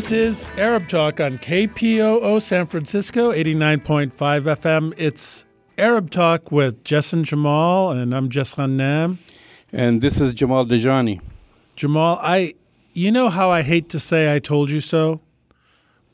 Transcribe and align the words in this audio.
This 0.00 0.12
is 0.12 0.50
Arab 0.56 0.88
Talk 0.88 1.20
on 1.20 1.36
KPOO 1.36 2.40
San 2.40 2.64
Francisco, 2.64 3.32
89.5 3.32 4.10
FM. 4.12 4.94
It's 4.96 5.44
Arab 5.76 6.10
Talk 6.10 6.50
with 6.50 6.82
Jess 6.84 7.12
and 7.12 7.22
Jamal, 7.22 7.90
and 7.90 8.14
I'm 8.14 8.30
Jess 8.30 8.54
Ghannam. 8.54 9.18
And 9.74 10.00
this 10.00 10.18
is 10.18 10.32
Jamal 10.32 10.64
Dajani. 10.64 11.20
Jamal, 11.76 12.18
I, 12.22 12.54
you 12.94 13.12
know 13.12 13.28
how 13.28 13.50
I 13.50 13.60
hate 13.60 13.90
to 13.90 14.00
say 14.00 14.34
I 14.34 14.38
told 14.38 14.70
you 14.70 14.80
so, 14.80 15.20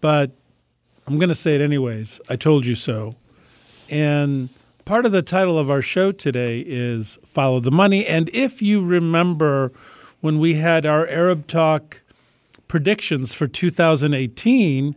but 0.00 0.32
I'm 1.06 1.20
going 1.20 1.28
to 1.28 1.36
say 1.36 1.54
it 1.54 1.60
anyways. 1.60 2.20
I 2.28 2.34
told 2.34 2.66
you 2.66 2.74
so. 2.74 3.14
And 3.88 4.48
part 4.84 5.06
of 5.06 5.12
the 5.12 5.22
title 5.22 5.60
of 5.60 5.70
our 5.70 5.80
show 5.80 6.10
today 6.10 6.58
is 6.66 7.20
Follow 7.24 7.60
the 7.60 7.70
Money. 7.70 8.04
And 8.04 8.30
if 8.30 8.60
you 8.60 8.84
remember 8.84 9.70
when 10.22 10.40
we 10.40 10.54
had 10.54 10.86
our 10.86 11.06
Arab 11.06 11.46
Talk 11.46 12.02
predictions 12.68 13.32
for 13.32 13.46
2018, 13.46 14.96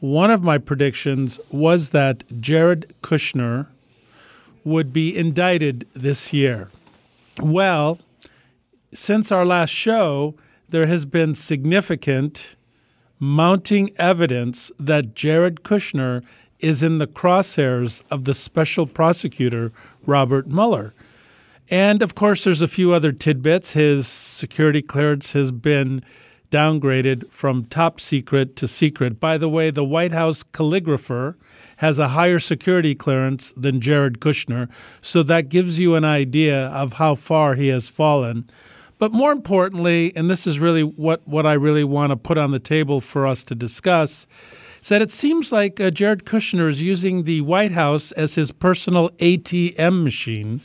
one 0.00 0.30
of 0.30 0.42
my 0.42 0.58
predictions 0.58 1.40
was 1.50 1.90
that 1.90 2.24
Jared 2.40 2.94
Kushner 3.02 3.66
would 4.64 4.92
be 4.92 5.16
indicted 5.16 5.86
this 5.94 6.32
year. 6.32 6.70
Well, 7.40 7.98
since 8.92 9.30
our 9.30 9.44
last 9.44 9.70
show, 9.70 10.34
there 10.68 10.86
has 10.86 11.04
been 11.04 11.34
significant 11.34 12.56
mounting 13.18 13.90
evidence 13.96 14.70
that 14.78 15.14
Jared 15.14 15.62
Kushner 15.62 16.22
is 16.60 16.82
in 16.82 16.98
the 16.98 17.06
crosshairs 17.06 18.02
of 18.10 18.24
the 18.24 18.34
special 18.34 18.86
prosecutor, 18.86 19.72
Robert 20.04 20.46
Mueller. 20.46 20.94
And 21.68 22.02
of 22.02 22.14
course, 22.14 22.44
there's 22.44 22.62
a 22.62 22.68
few 22.68 22.92
other 22.92 23.12
tidbits. 23.12 23.72
His 23.72 24.06
security 24.06 24.82
clearance 24.82 25.32
has 25.32 25.50
been 25.50 26.02
downgraded 26.50 27.30
from 27.30 27.64
top 27.66 28.00
secret 28.00 28.56
to 28.56 28.68
secret. 28.68 29.20
By 29.20 29.38
the 29.38 29.48
way, 29.48 29.70
the 29.70 29.84
White 29.84 30.12
House 30.12 30.42
calligrapher 30.42 31.34
has 31.76 31.98
a 31.98 32.08
higher 32.08 32.38
security 32.38 32.94
clearance 32.94 33.52
than 33.56 33.80
Jared 33.80 34.20
Kushner, 34.20 34.68
so 35.00 35.22
that 35.24 35.48
gives 35.48 35.78
you 35.78 35.94
an 35.94 36.04
idea 36.04 36.66
of 36.68 36.94
how 36.94 37.14
far 37.14 37.54
he 37.54 37.68
has 37.68 37.88
fallen. 37.88 38.48
But 38.98 39.12
more 39.12 39.32
importantly, 39.32 40.12
and 40.16 40.30
this 40.30 40.46
is 40.46 40.58
really 40.58 40.82
what, 40.82 41.26
what 41.28 41.44
I 41.44 41.52
really 41.52 41.84
want 41.84 42.10
to 42.10 42.16
put 42.16 42.38
on 42.38 42.50
the 42.50 42.58
table 42.58 43.00
for 43.00 43.26
us 43.26 43.44
to 43.44 43.54
discuss, 43.54 44.26
is 44.80 44.88
that 44.88 45.02
it 45.02 45.12
seems 45.12 45.52
like 45.52 45.78
uh, 45.80 45.90
Jared 45.90 46.24
Kushner 46.24 46.70
is 46.70 46.80
using 46.80 47.24
the 47.24 47.42
White 47.42 47.72
House 47.72 48.12
as 48.12 48.36
his 48.36 48.52
personal 48.52 49.10
ATM 49.18 50.02
machine, 50.02 50.62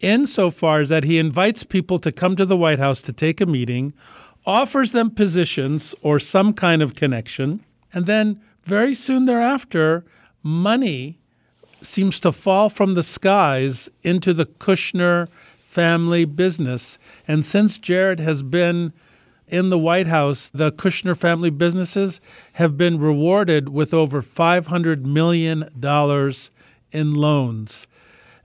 insofar 0.00 0.80
as 0.80 0.88
that 0.88 1.04
he 1.04 1.18
invites 1.18 1.62
people 1.62 2.00
to 2.00 2.10
come 2.10 2.34
to 2.34 2.46
the 2.46 2.56
White 2.56 2.80
House 2.80 3.02
to 3.02 3.12
take 3.12 3.40
a 3.40 3.46
meeting, 3.46 3.92
offers 4.46 4.92
them 4.92 5.10
positions 5.10 5.94
or 6.02 6.18
some 6.18 6.52
kind 6.52 6.82
of 6.82 6.94
connection, 6.94 7.64
and 7.92 8.06
then 8.06 8.40
very 8.62 8.94
soon 8.94 9.24
thereafter, 9.26 10.04
money 10.42 11.18
seems 11.82 12.20
to 12.20 12.32
fall 12.32 12.68
from 12.68 12.94
the 12.94 13.02
skies 13.02 13.88
into 14.02 14.32
the 14.32 14.46
Kushner 14.46 15.28
family 15.58 16.24
business. 16.24 16.98
And 17.26 17.44
since 17.44 17.78
Jared 17.78 18.20
has 18.20 18.42
been 18.42 18.92
in 19.48 19.68
the 19.68 19.78
White 19.78 20.06
House, 20.06 20.48
the 20.48 20.70
Kushner 20.72 21.16
family 21.16 21.50
businesses 21.50 22.20
have 22.54 22.76
been 22.76 22.98
rewarded 22.98 23.68
with 23.70 23.92
over 23.92 24.22
$500 24.22 25.04
million 25.04 25.70
in 26.92 27.14
loans. 27.14 27.86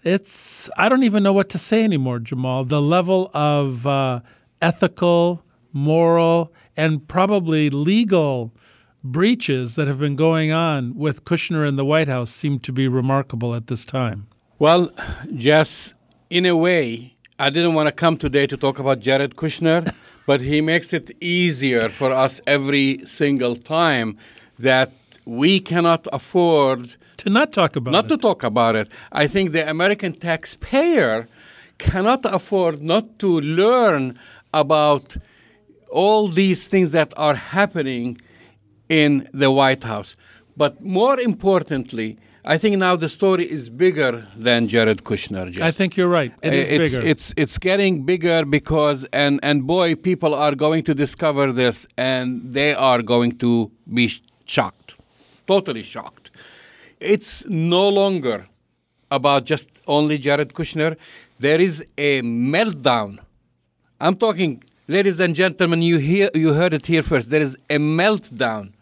It's, 0.03 0.69
I 0.77 0.89
don't 0.89 1.03
even 1.03 1.23
know 1.23 1.33
what 1.33 1.49
to 1.49 1.59
say 1.59 1.83
anymore, 1.83 2.19
Jamal. 2.19 2.63
The 2.65 2.81
level 2.81 3.31
of 3.33 3.87
uh, 3.87 4.21
ethical, 4.61 5.43
moral, 5.75 6.51
and 6.75 7.07
probably 7.07 7.69
legal 7.69 8.51
breaches 9.03 9.75
that 9.75 9.87
have 9.87 9.99
been 9.99 10.15
going 10.15 10.51
on 10.51 10.95
with 10.95 11.25
Kushner 11.25 11.67
in 11.67 11.75
the 11.75 11.85
White 11.85 12.07
House 12.07 12.31
seem 12.31 12.57
to 12.59 12.71
be 12.71 12.87
remarkable 12.87 13.53
at 13.53 13.67
this 13.67 13.85
time. 13.85 14.27
Well, 14.57 14.89
Jess, 15.35 15.93
in 16.29 16.45
a 16.45 16.55
way, 16.55 17.13
I 17.37 17.49
didn't 17.49 17.73
want 17.73 17.87
to 17.87 17.91
come 17.91 18.17
today 18.17 18.47
to 18.47 18.57
talk 18.57 18.79
about 18.79 19.01
Jared 19.01 19.35
Kushner, 19.35 19.93
but 20.25 20.41
he 20.41 20.61
makes 20.61 20.93
it 20.93 21.11
easier 21.21 21.89
for 21.89 22.11
us 22.11 22.41
every 22.47 23.05
single 23.05 23.55
time 23.55 24.17
that 24.57 24.91
we 25.25 25.59
cannot 25.59 26.07
afford 26.13 26.95
to 27.17 27.29
not 27.29 27.51
talk 27.51 27.75
about 27.75 27.91
not 27.91 28.05
it. 28.05 28.09
to 28.09 28.17
talk 28.17 28.43
about 28.43 28.75
it. 28.75 28.87
I 29.11 29.27
think 29.27 29.51
the 29.51 29.69
American 29.69 30.13
taxpayer 30.13 31.27
cannot 31.77 32.21
afford 32.23 32.81
not 32.81 33.19
to 33.19 33.41
learn 33.41 34.17
about 34.53 35.17
all 35.95 36.27
these 36.27 36.67
things 36.67 36.91
that 36.91 37.13
are 37.15 37.35
happening 37.35 38.19
in 38.89 39.11
the 39.33 39.49
White 39.49 39.83
House. 39.83 40.15
But 40.57 40.73
more 40.81 41.17
importantly, 41.19 42.17
I 42.43 42.57
think 42.57 42.77
now 42.77 42.95
the 42.95 43.09
story 43.09 43.45
is 43.49 43.69
bigger 43.69 44.27
than 44.37 44.67
Jared 44.67 45.03
Kushner. 45.03 45.51
Jess. 45.51 45.63
I 45.63 45.71
think 45.71 45.97
you're 45.97 46.13
right. 46.21 46.33
It 46.43 46.53
is 46.53 46.69
uh, 46.69 46.73
it's, 46.73 46.95
bigger. 46.95 47.07
It's 47.07 47.33
it's 47.37 47.57
getting 47.57 47.93
bigger 48.05 48.45
because 48.45 48.99
and 49.11 49.39
and 49.41 49.65
boy, 49.65 49.95
people 49.95 50.35
are 50.35 50.53
going 50.65 50.83
to 50.83 50.93
discover 50.93 51.51
this 51.51 51.87
and 51.97 52.27
they 52.57 52.75
are 52.75 53.01
going 53.01 53.31
to 53.45 53.71
be 53.99 54.05
shocked, 54.45 54.95
totally 55.47 55.83
shocked. 55.83 56.29
It's 56.99 57.45
no 57.47 57.89
longer 57.89 58.47
about 59.09 59.45
just 59.45 59.69
only 59.87 60.17
Jared 60.17 60.53
Kushner. 60.53 60.97
There 61.39 61.59
is 61.59 61.83
a 61.97 62.21
meltdown. 62.21 63.19
I'm 63.99 64.15
talking, 64.15 64.63
ladies 64.87 65.19
and 65.19 65.35
gentlemen. 65.35 65.81
You 65.81 65.97
hear 65.97 66.29
you 66.33 66.53
heard 66.53 66.73
it 66.73 66.85
here 66.85 67.03
first. 67.03 67.29
There 67.29 67.41
is 67.41 67.57
a 67.69 67.77
meltdown 67.77 68.73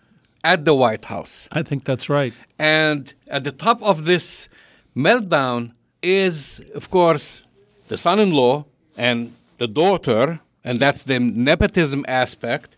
at 0.43 0.65
the 0.65 0.73
White 0.73 1.05
House. 1.05 1.47
I 1.51 1.63
think 1.63 1.85
that's 1.85 2.09
right. 2.09 2.33
And 2.59 3.13
at 3.27 3.43
the 3.43 3.51
top 3.51 3.81
of 3.81 4.05
this 4.05 4.49
meltdown 4.95 5.71
is, 6.01 6.61
of 6.75 6.89
course, 6.89 7.41
the 7.87 7.97
son 7.97 8.19
in 8.19 8.31
law 8.31 8.65
and 8.97 9.33
the 9.57 9.67
daughter, 9.67 10.41
and 10.63 10.79
that's 10.79 11.03
the 11.03 11.19
nepotism 11.19 12.03
aspect. 12.07 12.75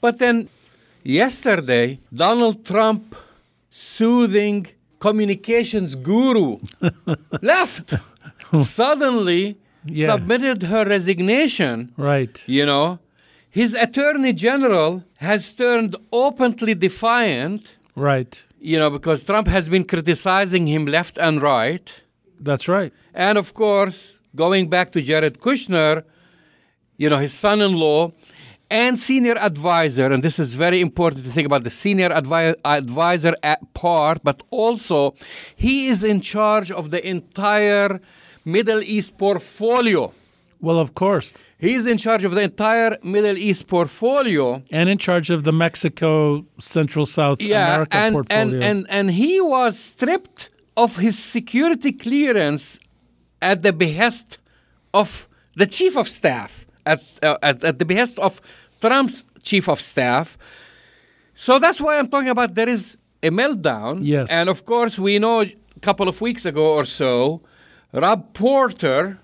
But 0.00 0.18
then 0.18 0.48
yesterday, 1.02 1.98
Donald 2.14 2.64
Trump, 2.64 3.16
soothing 3.70 4.66
communications 5.00 5.94
guru, 5.94 6.58
left. 7.42 7.94
Suddenly 8.60 9.58
Yeah. 9.90 10.08
submitted 10.12 10.62
her 10.64 10.84
resignation 10.84 11.92
Right. 11.96 12.42
you 12.46 12.64
know, 12.66 12.98
his 13.50 13.74
attorney 13.74 14.32
general 14.32 15.04
has 15.16 15.52
turned 15.52 15.96
openly 16.12 16.74
defiant, 16.74 17.74
Right. 17.96 18.42
you 18.60 18.78
know, 18.78 18.90
because 18.90 19.24
Trump 19.24 19.48
has 19.48 19.68
been 19.68 19.84
criticizing 19.84 20.66
him 20.66 20.86
left 20.86 21.18
and 21.18 21.40
right. 21.42 21.86
That's 22.40 22.68
right. 22.68 22.92
And 23.14 23.36
of 23.38 23.54
course, 23.54 24.18
going 24.36 24.68
back 24.68 24.92
to 24.92 25.02
Jared 25.02 25.40
Kushner, 25.40 26.04
you 26.96 27.08
know, 27.10 27.18
his 27.18 27.32
son 27.32 27.60
in 27.60 27.72
law 27.74 28.12
and 28.70 28.98
senior 29.00 29.36
advisor, 29.38 30.12
and 30.12 30.22
this 30.22 30.38
is 30.38 30.54
very 30.54 30.80
important 30.80 31.24
to 31.24 31.30
think 31.30 31.46
about 31.46 31.64
the 31.64 31.70
senior 31.70 32.10
advi- 32.10 32.54
advisor 32.64 33.34
at 33.42 33.60
part, 33.74 34.22
but 34.22 34.42
also 34.50 35.14
he 35.56 35.88
is 35.88 36.04
in 36.04 36.20
charge 36.20 36.70
of 36.70 36.90
the 36.90 37.00
entire 37.08 38.00
Middle 38.56 38.82
East 38.82 39.10
portfolio. 39.18 40.12
Well, 40.60 40.78
of 40.78 40.90
course. 40.94 41.44
He's 41.58 41.86
in 41.86 41.98
charge 41.98 42.24
of 42.24 42.32
the 42.32 42.42
entire 42.52 42.92
Middle 43.02 43.38
East 43.48 43.66
portfolio. 43.68 44.62
And 44.78 44.88
in 44.88 44.98
charge 44.98 45.28
of 45.30 45.40
the 45.48 45.52
Mexico 45.52 46.44
Central 46.58 47.06
South 47.06 47.40
Yeah, 47.40 47.66
America 47.66 47.96
and, 47.96 48.12
portfolio. 48.14 48.42
and, 48.42 48.64
and, 48.64 48.86
and 48.88 49.10
he 49.10 49.40
was 49.40 49.78
stripped 49.78 50.50
of 50.76 50.96
his 50.96 51.16
security 51.18 51.92
clearance 51.92 52.80
at 53.40 53.62
the 53.62 53.72
behest 53.72 54.38
of 54.92 55.28
the 55.54 55.66
chief 55.66 55.96
of 55.96 56.08
staff, 56.08 56.66
at, 56.86 57.00
uh, 57.22 57.36
at, 57.42 57.62
at 57.62 57.78
the 57.78 57.84
behest 57.84 58.18
of 58.18 58.40
Trump's 58.80 59.24
chief 59.42 59.68
of 59.68 59.80
staff. 59.80 60.38
So 61.36 61.58
that's 61.58 61.80
why 61.80 61.98
I'm 61.98 62.08
talking 62.08 62.30
about 62.30 62.54
there 62.54 62.68
is 62.68 62.96
a 63.22 63.30
meltdown. 63.30 64.00
Yes. 64.02 64.28
And 64.30 64.48
of 64.48 64.64
course, 64.64 64.98
we 64.98 65.18
know 65.18 65.42
a 65.42 65.54
couple 65.82 66.08
of 66.08 66.20
weeks 66.20 66.44
ago 66.46 66.74
or 66.74 66.84
so, 66.84 67.42
Rob 67.92 68.34
Porter, 68.34 69.18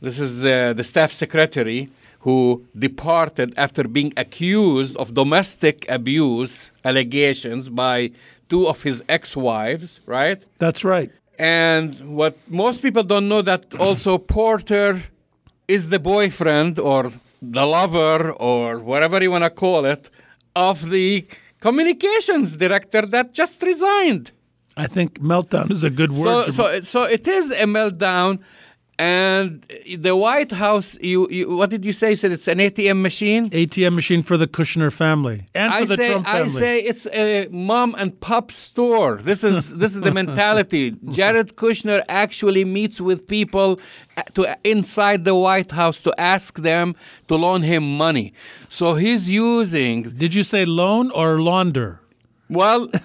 this 0.00 0.20
is 0.20 0.44
uh, 0.44 0.72
the 0.74 0.84
staff 0.84 1.10
secretary 1.10 1.90
who 2.20 2.64
departed 2.78 3.52
after 3.56 3.84
being 3.84 4.12
accused 4.16 4.96
of 4.96 5.12
domestic 5.14 5.84
abuse 5.88 6.70
allegations 6.84 7.68
by 7.68 8.10
two 8.48 8.68
of 8.68 8.82
his 8.84 9.02
ex-wives, 9.08 10.00
right? 10.06 10.40
That's 10.58 10.84
right. 10.84 11.10
And 11.38 12.16
what 12.16 12.38
most 12.48 12.80
people 12.80 13.02
don't 13.02 13.28
know 13.28 13.42
that 13.42 13.74
also 13.74 14.18
Porter 14.18 15.02
is 15.66 15.88
the 15.88 15.98
boyfriend 15.98 16.78
or 16.78 17.12
the 17.42 17.66
lover 17.66 18.30
or 18.32 18.78
whatever 18.78 19.20
you 19.20 19.32
want 19.32 19.44
to 19.44 19.50
call 19.50 19.84
it 19.84 20.08
of 20.54 20.90
the 20.90 21.26
communications 21.60 22.56
director 22.56 23.02
that 23.02 23.34
just 23.34 23.62
resigned. 23.62 24.30
I 24.76 24.86
think 24.86 25.20
meltdown 25.20 25.70
is 25.70 25.84
a 25.84 25.90
good 25.90 26.10
word. 26.12 26.46
So, 26.46 26.50
so, 26.50 26.80
so 26.80 27.02
it 27.04 27.26
is 27.28 27.50
a 27.52 27.64
meltdown, 27.64 28.40
And 28.96 29.66
the 29.98 30.14
White 30.14 30.52
House, 30.52 30.96
you, 31.00 31.28
you 31.28 31.56
what 31.56 31.68
did 31.70 31.84
you 31.84 31.92
say? 31.92 32.14
Said 32.14 32.30
it's 32.30 32.46
an 32.46 32.58
ATM 32.58 33.02
machine. 33.02 33.50
ATM 33.50 33.94
machine 33.94 34.22
for 34.22 34.36
the 34.36 34.46
Kushner 34.46 34.92
family 34.92 35.46
and 35.54 35.72
for 35.72 35.78
I 35.78 35.84
the 35.84 35.96
say, 35.96 36.10
Trump 36.12 36.26
family. 36.26 36.46
I 36.46 36.48
say 36.48 36.78
it's 36.78 37.06
a 37.08 37.48
mom 37.50 37.96
and 37.98 38.10
pop 38.20 38.52
store. 38.52 39.16
This 39.16 39.42
is 39.42 39.74
this 39.82 39.94
is 39.96 40.00
the 40.00 40.12
mentality. 40.12 40.92
Jared 41.10 41.56
Kushner 41.56 42.04
actually 42.08 42.64
meets 42.64 43.00
with 43.00 43.26
people 43.26 43.80
to 44.34 44.56
inside 44.62 45.24
the 45.24 45.34
White 45.34 45.72
House 45.72 45.98
to 46.06 46.14
ask 46.20 46.58
them 46.62 46.94
to 47.26 47.34
loan 47.34 47.62
him 47.62 47.96
money. 48.06 48.32
So 48.68 48.94
he's 48.94 49.28
using 49.28 50.02
Did 50.22 50.34
you 50.34 50.44
say 50.44 50.64
loan 50.64 51.10
or 51.10 51.40
launder? 51.40 52.00
well. 52.48 52.88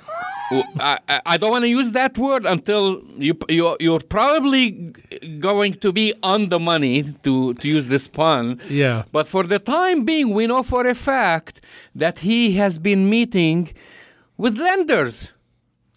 I, 0.51 0.99
I- 1.07 1.21
I 1.25 1.37
don't 1.37 1.51
want 1.51 1.63
to 1.63 1.69
use 1.69 1.91
that 1.91 2.17
word 2.17 2.45
until 2.45 3.01
you, 3.17 3.37
you 3.49 3.77
you're 3.79 3.99
probably 3.99 4.71
going 5.39 5.73
to 5.75 5.91
be 5.91 6.13
on 6.23 6.49
the 6.49 6.59
money 6.59 7.03
to, 7.23 7.53
to 7.55 7.67
use 7.67 7.87
this 7.87 8.07
pun. 8.07 8.59
Yeah. 8.69 9.03
But 9.11 9.27
for 9.27 9.43
the 9.43 9.59
time 9.59 10.05
being, 10.05 10.33
we 10.33 10.47
know 10.47 10.63
for 10.63 10.87
a 10.87 10.95
fact 10.95 11.61
that 11.95 12.19
he 12.19 12.53
has 12.53 12.79
been 12.79 13.09
meeting 13.09 13.73
with 14.37 14.57
lenders 14.57 15.31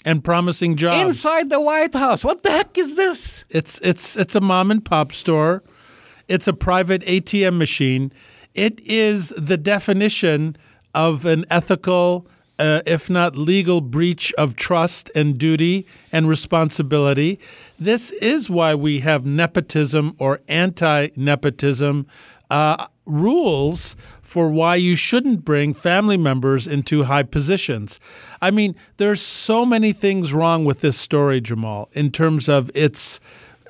And 0.05 0.23
promising 0.25 0.77
jobs. 0.77 0.99
inside 1.01 1.49
the 1.51 1.61
White 1.61 1.95
House. 1.95 2.25
What 2.25 2.43
the 2.43 2.51
heck 2.51 2.77
is 2.77 2.95
this? 2.97 3.45
It's 3.49 3.79
it's 3.83 4.17
it's 4.17 4.35
a 4.35 4.41
mom 4.41 4.71
and 4.71 4.85
pop 4.85 5.13
store. 5.13 5.63
It's 6.29 6.49
a 6.49 6.53
private 6.53 7.03
ATM 7.07 7.57
machine. 7.57 8.13
It 8.55 8.81
is 8.81 9.33
the 9.51 9.57
definition 9.57 10.57
of 10.95 11.25
an 11.25 11.45
ethical, 11.51 12.27
uh, 12.59 12.83
if 12.87 13.09
not 13.11 13.37
legal, 13.37 13.81
breach 13.81 14.33
of 14.39 14.57
trust 14.57 15.11
and 15.15 15.39
duty 15.39 15.87
and 16.13 16.29
responsibility. 16.29 17.39
This 17.79 18.11
is 18.13 18.49
why 18.51 18.75
we 18.75 19.01
have 19.01 19.27
nepotism 19.27 20.15
or 20.19 20.41
anti-nepotism 20.49 22.07
uh, 22.51 22.87
rules 23.07 23.97
for 24.21 24.49
why 24.49 24.77
you 24.77 24.95
shouldn't 24.95 25.45
bring 25.45 25.75
family 25.75 26.17
members 26.17 26.69
into 26.69 27.05
high 27.05 27.23
positions. 27.23 27.99
I 28.41 28.51
mean, 28.51 28.77
there's 28.99 29.21
so 29.21 29.67
many 29.67 29.93
things 29.93 30.33
wrong 30.33 30.65
with 30.65 30.81
this 30.81 30.99
story, 30.99 31.41
Jamal, 31.41 31.89
in 31.93 32.11
terms 32.11 32.49
of 32.49 32.71
its 32.75 33.21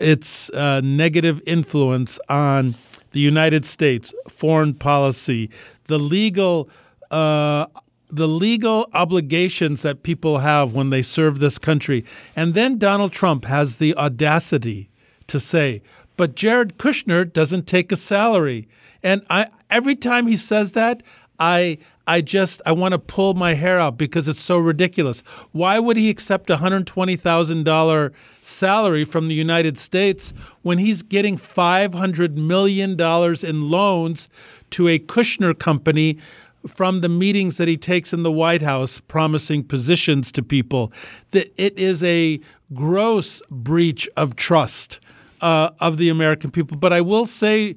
its 0.00 0.50
uh, 0.50 0.80
negative 0.80 1.40
influence 1.46 2.18
on 2.28 2.74
the 3.12 3.20
United 3.20 3.64
States 3.64 4.12
foreign 4.28 4.74
policy, 4.74 5.50
the 5.86 5.98
legal. 5.98 6.68
Uh, 7.10 7.66
the 8.12 8.28
legal 8.28 8.88
obligations 8.92 9.82
that 9.82 10.02
people 10.02 10.38
have 10.38 10.74
when 10.74 10.90
they 10.90 11.02
serve 11.02 11.38
this 11.38 11.58
country. 11.58 12.04
And 12.36 12.52
then 12.52 12.78
Donald 12.78 13.12
Trump 13.12 13.46
has 13.46 13.78
the 13.78 13.96
audacity 13.96 14.90
to 15.28 15.40
say, 15.40 15.82
but 16.18 16.34
Jared 16.34 16.76
Kushner 16.76 17.30
doesn't 17.30 17.66
take 17.66 17.90
a 17.90 17.96
salary. 17.96 18.68
And 19.02 19.22
I 19.30 19.46
every 19.70 19.96
time 19.96 20.26
he 20.26 20.36
says 20.36 20.72
that, 20.72 21.02
I 21.38 21.78
I 22.06 22.20
just 22.20 22.60
I 22.66 22.72
want 22.72 22.92
to 22.92 22.98
pull 22.98 23.34
my 23.34 23.54
hair 23.54 23.78
out 23.78 23.96
because 23.96 24.28
it's 24.28 24.42
so 24.42 24.58
ridiculous. 24.58 25.22
Why 25.52 25.78
would 25.78 25.96
he 25.96 26.10
accept 26.10 26.50
a 26.50 26.58
hundred 26.58 26.86
twenty 26.86 27.16
thousand 27.16 27.64
dollar 27.64 28.12
salary 28.40 29.04
from 29.04 29.28
the 29.28 29.34
United 29.34 29.78
States 29.78 30.34
when 30.62 30.78
he's 30.78 31.02
getting 31.02 31.36
five 31.36 31.94
hundred 31.94 32.36
million 32.36 32.96
dollars 32.96 33.42
in 33.42 33.70
loans 33.70 34.28
to 34.70 34.88
a 34.88 34.98
Kushner 34.98 35.58
company 35.58 36.18
from 36.66 37.00
the 37.00 37.08
meetings 37.08 37.56
that 37.56 37.68
he 37.68 37.76
takes 37.76 38.12
in 38.12 38.22
the 38.22 38.32
White 38.32 38.62
House 38.62 38.98
promising 38.98 39.64
positions 39.64 40.30
to 40.32 40.42
people? 40.42 40.92
That 41.32 41.52
it 41.56 41.76
is 41.78 42.02
a 42.02 42.40
gross 42.74 43.42
breach 43.50 44.08
of 44.16 44.36
trust 44.36 45.00
uh, 45.40 45.70
of 45.80 45.96
the 45.96 46.08
American 46.08 46.50
people. 46.50 46.76
But 46.76 46.92
I 46.92 47.00
will 47.00 47.26
say, 47.26 47.76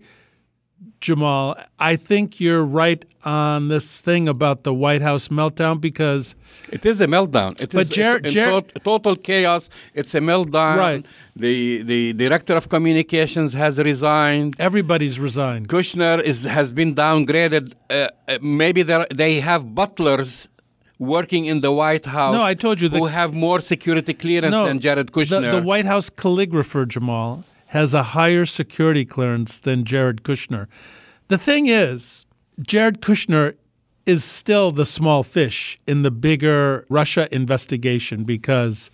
Jamal, 1.01 1.55
I 1.79 1.95
think 1.95 2.39
you're 2.39 2.63
right 2.65 3.03
on 3.23 3.67
this 3.69 3.99
thing 4.01 4.27
about 4.29 4.63
the 4.63 4.73
White 4.73 5.01
House 5.01 5.27
meltdown 5.29 5.79
because 5.81 6.35
It 6.71 6.85
is 6.85 7.01
a 7.01 7.07
meltdown. 7.07 7.51
It 7.61 7.71
But 7.71 7.81
is 7.83 7.89
Jer- 7.89 8.17
in 8.17 8.31
Jer- 8.31 8.51
tot- 8.51 8.71
total 8.83 9.15
chaos. 9.15 9.69
It's 9.93 10.13
a 10.15 10.19
meltdown. 10.19 10.77
Right. 10.77 11.05
The 11.35 11.81
the 11.83 12.13
director 12.13 12.55
of 12.55 12.69
communications 12.69 13.53
has 13.53 13.73
resigned. 13.91 14.51
everybody's 14.59 15.19
resigned. 15.19 15.67
Kushner 15.67 16.17
is 16.31 16.43
has 16.57 16.71
been 16.71 16.91
downgraded. 16.95 17.65
Uh, 17.89 17.93
uh, 17.95 18.37
maybe 18.41 18.81
they 19.23 19.33
have 19.49 19.61
butlers 19.79 20.47
working 20.97 21.43
in 21.51 21.57
the 21.61 21.71
White 21.81 22.05
House. 22.17 22.33
No, 22.37 22.41
I 22.41 22.53
told 22.65 22.79
you 22.81 22.87
the- 22.89 22.97
who 22.99 23.05
have 23.05 23.33
more 23.33 23.59
security 23.73 24.13
clearance 24.13 24.55
than 24.67 24.79
Jared 24.79 25.07
the- 25.07 25.13
Kushner. 25.15 25.51
The, 25.51 25.61
White 25.71 25.85
House 25.93 26.09
calligrapher, 26.09 26.87
Jamal, 26.87 27.43
has 27.67 27.93
a 27.93 28.03
higher 28.03 28.45
security 28.45 29.05
clearance 29.05 29.59
than 29.59 29.83
Jared 29.83 30.23
Kushner. 30.23 30.67
The 31.27 31.37
thing 31.37 31.67
is, 31.67 32.25
Jared 32.61 33.01
Kushner 33.01 33.55
is 34.05 34.23
still 34.23 34.71
the 34.71 34.85
small 34.85 35.23
fish 35.23 35.79
in 35.87 36.03
the 36.03 36.11
bigger 36.11 36.85
Russia 36.89 37.27
investigation 37.33 38.23
because 38.23 38.91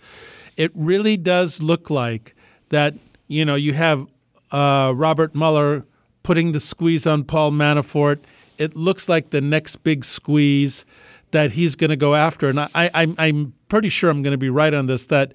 it 0.56 0.70
really 0.74 1.16
does 1.16 1.62
look 1.62 1.90
like 1.90 2.34
that, 2.70 2.94
you 3.28 3.44
know, 3.44 3.54
you 3.54 3.74
have 3.74 4.06
uh, 4.50 4.92
Robert 4.94 5.34
Mueller 5.34 5.84
putting 6.22 6.52
the 6.52 6.60
squeeze 6.60 7.06
on 7.06 7.24
Paul 7.24 7.52
Manafort. 7.52 8.20
It 8.58 8.74
looks 8.76 9.08
like 9.08 9.30
the 9.30 9.40
next 9.40 9.76
big 9.82 10.04
squeeze 10.04 10.84
that 11.32 11.52
he's 11.52 11.76
going 11.76 11.90
to 11.90 11.96
go 11.96 12.14
after. 12.14 12.48
And 12.48 12.60
I, 12.60 12.68
I, 12.74 13.14
I'm, 13.18 13.54
pretty 13.68 13.88
sure 13.88 14.10
I'm 14.10 14.22
going 14.22 14.32
to 14.32 14.38
be 14.38 14.50
right 14.50 14.74
on 14.74 14.84
this 14.84 15.06
that 15.06 15.32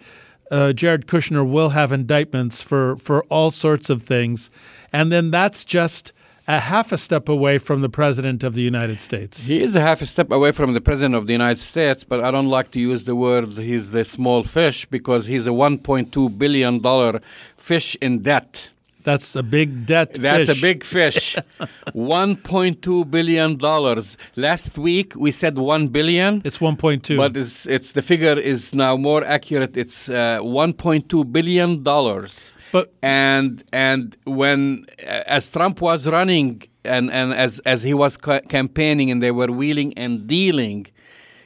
uh, 0.51 0.73
Jared 0.73 1.07
Kushner 1.07 1.49
will 1.49 1.69
have 1.69 1.91
indictments 1.91 2.61
for, 2.61 2.97
for 2.97 3.23
all 3.25 3.51
sorts 3.51 3.89
of 3.89 4.03
things. 4.03 4.49
And 4.91 5.11
then 5.11 5.31
that's 5.31 5.65
just 5.65 6.13
a 6.47 6.59
half 6.59 6.91
a 6.91 6.97
step 6.97 7.27
away 7.27 7.57
from 7.57 7.81
the 7.81 7.89
President 7.89 8.43
of 8.43 8.53
the 8.53 8.61
United 8.61 9.01
States. 9.01 9.43
he 9.45 9.61
is 9.61 9.75
a 9.75 9.81
half 9.81 10.01
a 10.01 10.05
step 10.05 10.31
away 10.31 10.51
from 10.53 10.73
the 10.73 10.79
president 10.79 11.13
of 11.15 11.27
the 11.27 11.33
United 11.33 11.59
States, 11.59 12.05
but 12.05 12.23
I 12.23 12.31
don't 12.31 12.47
like 12.47 12.71
to 12.71 12.79
use 12.79 13.03
the 13.03 13.15
word 13.15 13.49
he's 13.57 13.91
the 13.91 14.05
small 14.05 14.43
fish 14.43 14.85
because 14.85 15.25
he's 15.25 15.45
a 15.45 15.51
1.2 15.51 16.37
billion 16.37 16.79
dollar 16.79 17.19
fish 17.57 17.97
in 18.01 18.19
debt. 18.19 18.69
That's 19.07 19.37
a 19.37 19.43
big 19.43 19.85
debt. 19.85 20.15
That's 20.15 20.49
fish. 20.49 20.57
a 20.57 20.61
big 20.61 20.83
fish. 20.83 21.37
1.2 21.95 23.09
billion 23.09 23.55
dollars. 23.57 24.17
Last 24.35 24.77
week 24.77 25.13
we 25.15 25.31
said 25.31 25.57
1 25.57 25.87
billion. 25.87 26.41
It's 26.43 26.57
1.2. 26.57 27.15
But 27.15 27.37
it's 27.37 27.65
it's 27.67 27.93
the 27.93 28.01
figure 28.01 28.37
is 28.37 28.75
now 28.75 28.97
more 28.97 29.23
accurate. 29.23 29.77
It's 29.77 30.09
uh, 30.09 30.39
1.2 30.41 31.31
billion 31.31 31.83
dollars. 31.83 32.51
But- 32.73 32.91
and 33.01 33.63
and 33.71 34.17
when 34.25 34.85
uh, 34.99 35.23
as 35.37 35.49
Trump 35.49 35.79
was 35.81 36.05
running 36.07 36.63
and 36.83 37.09
and 37.09 37.33
as 37.33 37.59
as 37.73 37.83
he 37.83 37.93
was 37.93 38.17
ca- 38.17 38.41
campaigning 38.49 39.09
and 39.11 39.19
they 39.23 39.31
were 39.31 39.51
wheeling 39.59 39.91
and 40.03 40.27
dealing, 40.27 40.87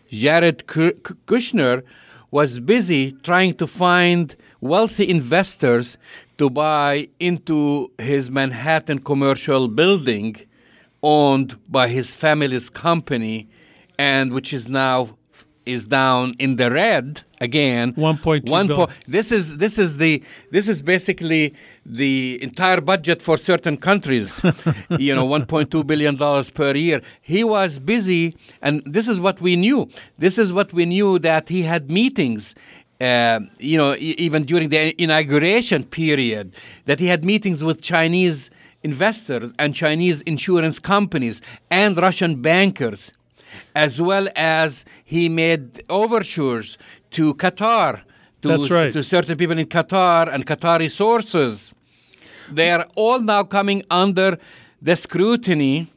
Jared 0.09 0.65
Ku- 0.65 0.97
Ku- 1.05 1.17
Kushner 1.27 1.83
was 2.31 2.59
busy 2.59 3.03
trying 3.29 3.53
to 3.61 3.67
find 3.67 4.35
wealthy 4.61 5.05
investors 5.09 5.97
to 6.30 6.30
buy 6.49 7.07
into 7.19 7.91
his 7.97 8.31
Manhattan 8.31 8.99
commercial 8.99 9.67
building 9.67 10.35
owned 11.03 11.57
by 11.69 11.87
his 11.87 12.13
family's 12.13 12.69
company 12.69 13.49
and 13.97 14.31
which 14.33 14.53
is 14.53 14.67
now 14.67 15.17
is 15.65 15.85
down 15.85 16.33
in 16.39 16.55
the 16.55 16.71
red 16.71 17.21
again. 17.39 17.93
1.2 17.93 18.49
One 18.49 18.67
billion. 18.67 18.87
this 19.07 19.31
is 19.31 19.57
this 19.57 19.77
is 19.77 19.97
the 19.97 20.23
this 20.49 20.67
is 20.67 20.81
basically 20.81 21.53
the 21.85 22.39
entire 22.41 22.81
budget 22.81 23.21
for 23.21 23.37
certain 23.37 23.77
countries. 23.77 24.41
You 24.89 25.15
know 25.15 25.27
1.2 25.27 25.85
billion 25.85 26.15
dollars 26.15 26.49
per 26.49 26.75
year. 26.75 27.01
He 27.21 27.43
was 27.43 27.79
busy 27.79 28.35
and 28.61 28.81
this 28.85 29.07
is 29.07 29.19
what 29.19 29.39
we 29.39 29.55
knew. 29.55 29.87
This 30.17 30.37
is 30.37 30.51
what 30.51 30.73
we 30.73 30.85
knew 30.85 31.19
that 31.19 31.49
he 31.49 31.61
had 31.61 31.89
meetings 31.91 32.55
uh, 33.01 33.39
you 33.59 33.77
know 33.77 33.93
e- 33.95 34.15
even 34.17 34.43
during 34.43 34.69
the 34.69 35.01
inauguration 35.01 35.83
period 35.83 36.53
that 36.85 36.99
he 36.99 37.07
had 37.07 37.25
meetings 37.25 37.63
with 37.63 37.81
chinese 37.81 38.49
investors 38.83 39.53
and 39.57 39.75
chinese 39.75 40.21
insurance 40.21 40.77
companies 40.79 41.41
and 41.69 41.97
russian 41.97 42.41
bankers 42.41 43.11
as 43.75 44.01
well 44.01 44.27
as 44.35 44.85
he 45.03 45.29
made 45.29 45.83
overtures 45.89 46.77
to 47.11 47.33
Qatar, 47.35 48.01
to, 48.41 48.57
right. 48.73 48.93
to 48.93 49.03
certain 49.03 49.37
people 49.37 49.57
in 49.57 49.67
Qatar 49.67 50.33
and 50.33 50.45
Qatari 50.45 50.89
sources. 50.89 51.73
They 52.51 52.71
are 52.71 52.87
all 52.95 53.19
now 53.19 53.43
coming 53.43 53.83
under 53.89 54.37
the 54.81 54.95
scrutiny, 54.95 55.91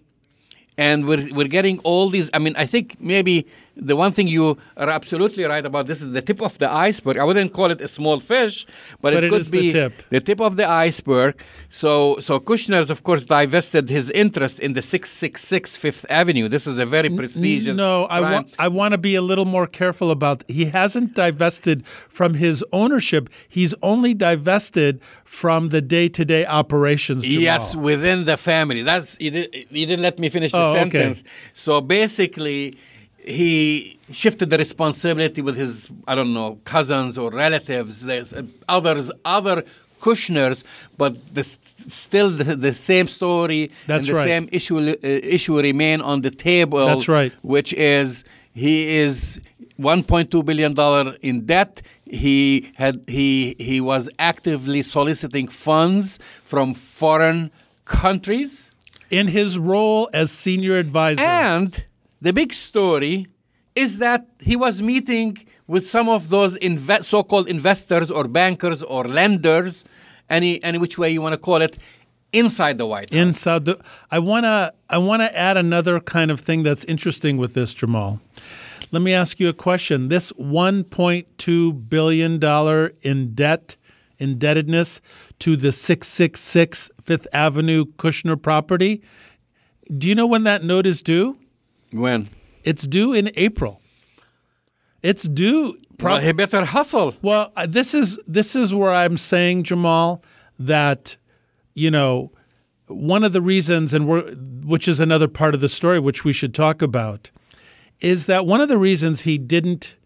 and 0.77 1.07
we're, 1.07 1.29
we're 1.33 1.49
getting 1.49 1.79
all 1.81 2.11
these. 2.11 2.31
I 2.35 2.39
mean, 2.39 2.55
I 2.57 2.67
think 2.67 3.01
maybe 3.01 3.47
the 3.77 3.97
one 3.97 4.13
thing 4.13 4.29
you 4.29 4.57
are 4.77 4.89
absolutely 4.89 5.45
right 5.45 5.65
about 5.67 5.87
this 5.87 6.01
is 6.01 6.13
the 6.13 6.23
tip 6.23 6.41
of 6.41 6.57
the 6.59 6.71
iceberg. 6.71 7.19
I 7.19 7.25
wouldn't 7.25 7.53
call 7.53 7.71
it 7.71 7.81
a 7.81 7.89
small 7.89 8.21
fish, 8.21 8.67
but, 9.01 9.15
But 9.15 9.15
it 9.15 9.25
it 9.25 9.31
could 9.31 9.41
is 9.41 9.51
the 9.51 9.61
be 9.61 9.73
tip. 9.73 9.93
the 10.11 10.21
tip 10.21 10.41
of 10.41 10.57
the 10.57 10.69
iceberg. 10.69 11.35
So, 11.71 12.19
so 12.21 12.39
Kushner's, 12.39 12.89
of 12.91 13.03
course, 13.03 13.25
divested 13.25 13.89
his 13.91 14.11
interest 14.11 14.61
in 14.61 14.75
the 14.75 14.83
666 14.83 15.77
Fifth 15.77 16.07
Avenue. 16.09 16.49
This 16.49 16.67
is 16.67 16.79
a 16.79 16.87
very 16.87 17.11
prestigious. 17.11 17.77
No, 17.77 18.05
I 18.07 18.21
want 18.21 18.55
I 18.59 18.69
want 18.69 18.93
to 18.93 18.99
be 18.99 19.15
a 19.15 19.23
little 19.23 19.45
more 19.45 19.67
careful 19.67 20.11
about. 20.11 20.45
He 20.49 20.67
hasn't 20.67 21.15
divested 21.15 21.85
from 22.09 22.35
his 22.35 22.65
ownership. 22.73 23.29
He's 23.49 23.75
only 23.83 24.15
divested 24.15 25.01
from 25.25 25.71
the 25.71 25.81
day-to-day 25.81 26.47
operations. 26.47 27.25
Jamal. 27.25 27.43
Yes, 27.43 27.75
within 27.75 28.25
the 28.25 28.37
family. 28.37 28.83
That's 28.83 29.17
you, 29.21 29.31
did, 29.33 29.55
you 29.71 29.87
didn't 29.87 30.03
let 30.03 30.19
me 30.19 30.29
finish 30.29 30.53
the 30.53 30.59
Oh, 30.59 30.71
okay. 30.71 30.79
sentence. 30.91 31.25
So 31.55 31.81
basically, 31.81 32.77
he 33.25 33.99
shifted 34.11 34.51
the 34.51 34.59
responsibility 34.59 35.43
with 35.43 35.57
his 35.57 35.89
I 36.07 36.15
don't 36.15 36.35
know 36.35 36.59
cousins 36.65 37.19
or 37.19 37.31
relatives. 37.31 38.03
There's 38.05 38.33
uh, 38.33 38.43
others, 38.69 39.11
other 39.25 39.65
Kushners, 40.01 40.65
but 40.99 41.17
the, 41.35 41.45
still 41.45 42.29
the, 42.31 42.57
the 42.57 42.75
same 42.75 43.09
story 43.09 43.71
That's 43.87 44.07
and 44.07 44.15
the 44.15 44.19
right. 44.19 44.29
same 44.29 44.49
issue 44.53 44.77
uh, 44.79 44.97
issue 45.03 45.59
remain 45.59 46.01
on 46.03 46.21
the 46.21 46.31
table. 46.31 46.85
That's 46.87 47.09
right. 47.09 47.33
Which 47.43 47.73
is 47.73 48.25
he 48.53 48.97
is 48.99 49.41
1.2 49.81 50.45
billion 50.45 50.75
dollar 50.75 51.17
in 51.23 51.47
debt. 51.47 51.81
He 52.11 52.73
had 52.77 53.05
he 53.09 53.57
he 53.59 53.81
was 53.81 54.09
actively 54.19 54.83
soliciting 54.83 55.49
funds 55.49 56.19
from 56.45 56.75
foreign 56.75 57.51
countries. 57.87 58.71
in 59.11 59.29
his 59.29 59.59
role 59.59 60.09
as 60.13 60.31
senior 60.33 60.77
advisor. 60.77 61.23
And 61.23 61.85
the 62.25 62.33
big 62.33 62.55
story 62.55 63.27
is 63.75 63.99
that 63.99 64.27
he 64.41 64.57
was 64.57 64.81
meeting 64.81 65.37
with 65.67 65.87
some 65.87 66.09
of 66.09 66.31
those 66.31 66.57
inve- 66.59 67.05
so-called 67.05 67.47
investors 67.49 68.11
or 68.11 68.27
bankers 68.27 68.83
or 68.83 69.05
lenders, 69.05 69.85
any 70.31 70.53
any 70.65 70.79
which 70.79 70.97
way 70.97 71.11
you 71.11 71.21
want 71.21 71.35
to 71.35 71.43
call 71.49 71.61
it, 71.61 71.77
inside 72.33 72.79
the 72.79 72.87
White 72.87 73.11
House. 73.13 73.27
inside 73.27 73.63
the 73.67 73.77
I 74.11 74.19
want 74.31 74.45
to 74.45 74.73
I 74.89 74.99
want 74.99 75.21
to 75.21 75.31
add 75.49 75.57
another 75.57 76.01
kind 76.01 76.31
of 76.31 76.41
thing 76.41 76.63
that's 76.63 76.85
interesting 76.85 77.37
with 77.37 77.53
this 77.53 77.75
Jamal. 77.75 78.21
Let 78.91 79.03
me 79.03 79.13
ask 79.13 79.39
you 79.39 79.49
a 79.49 79.53
question. 79.69 80.09
This 80.09 80.33
1.2 80.33 81.89
billion 81.91 82.39
dollar 82.39 82.93
in 83.03 83.35
debt 83.35 83.77
indebtedness 84.19 85.01
to 85.41 85.57
the 85.57 85.73
666 85.73 86.91
Fifth 87.03 87.27
Avenue 87.33 87.85
Kushner 87.99 88.41
property. 88.41 89.03
Do 89.99 90.09
you 90.09 90.15
know 90.15 90.27
when 90.27 90.45
that 90.45 90.65
note 90.65 90.87
is 90.87 91.03
due? 91.03 91.37
When? 91.95 92.29
It's 92.65 92.87
due 92.87 93.13
in 93.13 93.31
April. 93.37 93.81
It's 95.03 95.25
due 95.25 95.77
Well, 96.01 96.21
he 96.21 96.33
better 96.33 96.65
hustle. 96.65 97.15
Well, 97.23 97.53
uh, 97.57 97.67
this 97.67 97.95
is 97.95 98.19
this 98.27 98.57
is 98.57 98.75
where 98.75 98.93
I'm 98.93 99.19
saying, 99.19 99.65
Jamal, 99.65 100.23
that 100.59 101.17
you 101.75 101.91
know 101.91 102.33
one 102.87 103.25
of 103.25 103.33
the 103.33 103.43
reasons, 103.43 103.95
and 103.95 104.09
we're, 104.09 104.33
which 104.65 104.89
is 104.89 105.01
another 105.01 105.29
part 105.29 105.55
of 105.55 105.61
the 105.61 105.69
story, 105.69 105.99
which 106.01 106.25
we 106.25 106.33
should 106.33 106.55
talk 106.55 106.83
about, 106.83 107.31
is 108.01 108.27
that 108.27 108.47
one 108.47 108.61
of 108.61 108.69
the 108.69 108.79
reasons 108.79 109.23
he 109.23 109.39
didn't. 109.39 109.97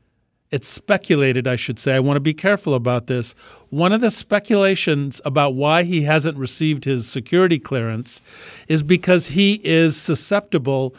It's 0.51 0.67
speculated, 0.67 1.47
I 1.47 1.57
should 1.57 1.79
say. 1.79 1.95
I 1.95 2.01
want 2.01 2.17
to 2.17 2.21
be 2.21 2.33
careful 2.33 2.73
about 2.73 3.07
this. 3.07 3.35
One 3.69 3.93
of 3.93 4.01
the 4.01 4.11
speculations 4.11 5.21
about 5.27 5.55
why 5.55 5.83
he 5.83 6.05
hasn't 6.05 6.39
received 6.39 6.87
his 6.87 7.07
security 7.07 7.59
clearance 7.59 8.23
is 8.67 8.83
because 8.83 9.27
he 9.27 9.61
is 9.63 9.95
susceptible 9.95 10.95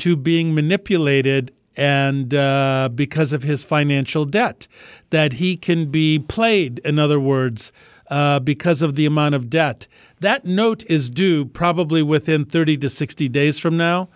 to 0.00 0.16
being 0.16 0.54
manipulated 0.54 1.52
and 1.76 2.34
uh, 2.34 2.88
because 2.94 3.32
of 3.32 3.42
his 3.42 3.62
financial 3.62 4.24
debt, 4.24 4.66
that 5.10 5.34
he 5.34 5.56
can 5.56 5.90
be 5.90 6.18
played, 6.18 6.80
in 6.80 6.98
other 6.98 7.20
words, 7.20 7.72
uh, 8.10 8.40
because 8.40 8.82
of 8.82 8.96
the 8.96 9.06
amount 9.06 9.34
of 9.34 9.48
debt. 9.48 9.86
That 10.18 10.44
note 10.44 10.84
is 10.88 11.08
due 11.08 11.44
probably 11.44 12.02
within 12.02 12.44
30 12.44 12.76
to 12.78 12.88
60 12.88 13.28
days 13.28 13.58
from 13.58 13.76
now. 13.76 14.08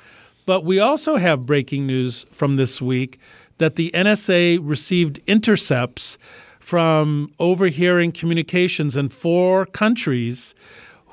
But 0.47 0.65
we 0.65 0.79
also 0.79 1.17
have 1.17 1.47
breaking 1.47 1.87
news 1.87 2.27
from 2.31 2.57
this 2.57 2.83
week 2.83 3.19
that 3.59 3.77
the 3.77 3.91
NSA 3.95 4.59
received 4.63 5.21
intercepts 5.27 6.19
from 6.59 7.33
overhearing 7.39 8.11
communications 8.13 8.97
in 8.97 9.09
four 9.09 9.65
countries 9.67 10.55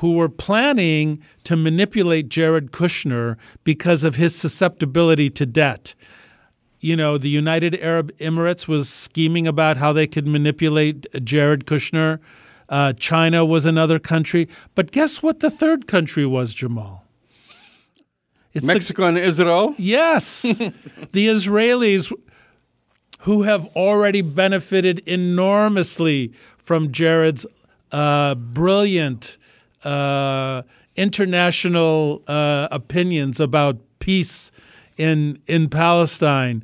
who 0.01 0.13
were 0.13 0.27
planning 0.27 1.21
to 1.43 1.55
manipulate 1.55 2.27
Jared 2.27 2.71
Kushner 2.71 3.37
because 3.63 4.03
of 4.03 4.15
his 4.15 4.35
susceptibility 4.35 5.29
to 5.29 5.45
debt. 5.45 5.93
You 6.79 6.95
know, 6.95 7.19
the 7.19 7.29
United 7.29 7.75
Arab 7.75 8.11
Emirates 8.17 8.67
was 8.67 8.89
scheming 8.89 9.45
about 9.45 9.77
how 9.77 9.93
they 9.93 10.07
could 10.07 10.25
manipulate 10.25 11.05
Jared 11.23 11.67
Kushner. 11.67 12.17
Uh, 12.67 12.93
China 12.93 13.45
was 13.45 13.63
another 13.63 13.99
country. 13.99 14.49
But 14.73 14.89
guess 14.89 15.21
what 15.21 15.39
the 15.39 15.51
third 15.51 15.85
country 15.85 16.25
was, 16.25 16.55
Jamal? 16.55 17.05
It's 18.53 18.65
the- 18.65 18.73
Mexico 18.73 19.05
and 19.05 19.19
Israel. 19.19 19.75
Yes. 19.77 20.41
the 21.11 21.27
Israelis 21.27 22.11
who 23.19 23.43
have 23.43 23.67
already 23.75 24.23
benefited 24.23 24.97
enormously 25.05 26.33
from 26.57 26.91
Jared's 26.91 27.45
uh, 27.91 28.33
brilliant 28.33 29.37
uh, 29.83 30.63
international 30.95 32.21
uh, 32.27 32.67
opinions 32.71 33.39
about 33.39 33.77
peace 33.99 34.51
in 34.97 35.39
in 35.47 35.69
Palestine. 35.69 36.63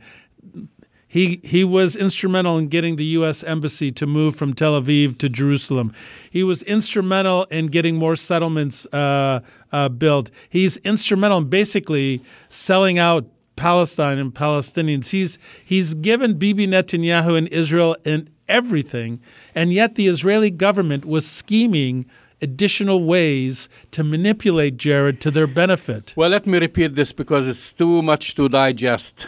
He 1.08 1.40
he 1.44 1.64
was 1.64 1.96
instrumental 1.96 2.58
in 2.58 2.68
getting 2.68 2.98
the 2.98 3.06
U.S. 3.06 3.44
embassy 3.44 3.92
to 3.94 4.06
move 4.06 4.36
from 4.36 4.54
Tel 4.54 4.80
Aviv 4.80 5.18
to 5.20 5.30
Jerusalem. 5.30 5.94
He 6.30 6.44
was 6.44 6.64
instrumental 6.64 7.46
in 7.46 7.68
getting 7.68 7.96
more 7.96 8.16
settlements 8.16 8.86
uh, 8.88 9.40
uh, 9.72 9.90
built. 9.90 10.30
He's 10.50 10.78
instrumental 10.78 11.40
in 11.40 11.50
basically 11.50 12.22
selling 12.50 13.00
out 13.00 13.26
Palestine 13.56 14.20
and 14.20 14.34
Palestinians. 14.34 15.10
He's 15.10 15.40
he's 15.66 15.94
given 15.94 16.38
Bibi 16.38 16.68
Netanyahu 16.68 17.38
and 17.38 17.48
Israel 17.48 17.96
and 18.06 18.30
everything, 18.50 19.20
and 19.56 19.72
yet 19.72 19.96
the 19.96 20.08
Israeli 20.08 20.52
government 20.52 21.06
was 21.06 21.26
scheming 21.26 22.06
additional 22.42 23.04
ways 23.04 23.68
to 23.92 24.04
manipulate 24.04 24.78
Jared 24.78 25.20
to 25.22 25.32
their 25.32 25.48
benefit. 25.48 26.14
Well, 26.16 26.30
let 26.30 26.46
me 26.46 26.58
repeat 26.60 26.96
this 26.96 27.12
because 27.14 27.48
it's 27.48 27.74
too 27.74 28.02
much 28.02 28.36
to 28.36 28.48
digest. 28.50 29.28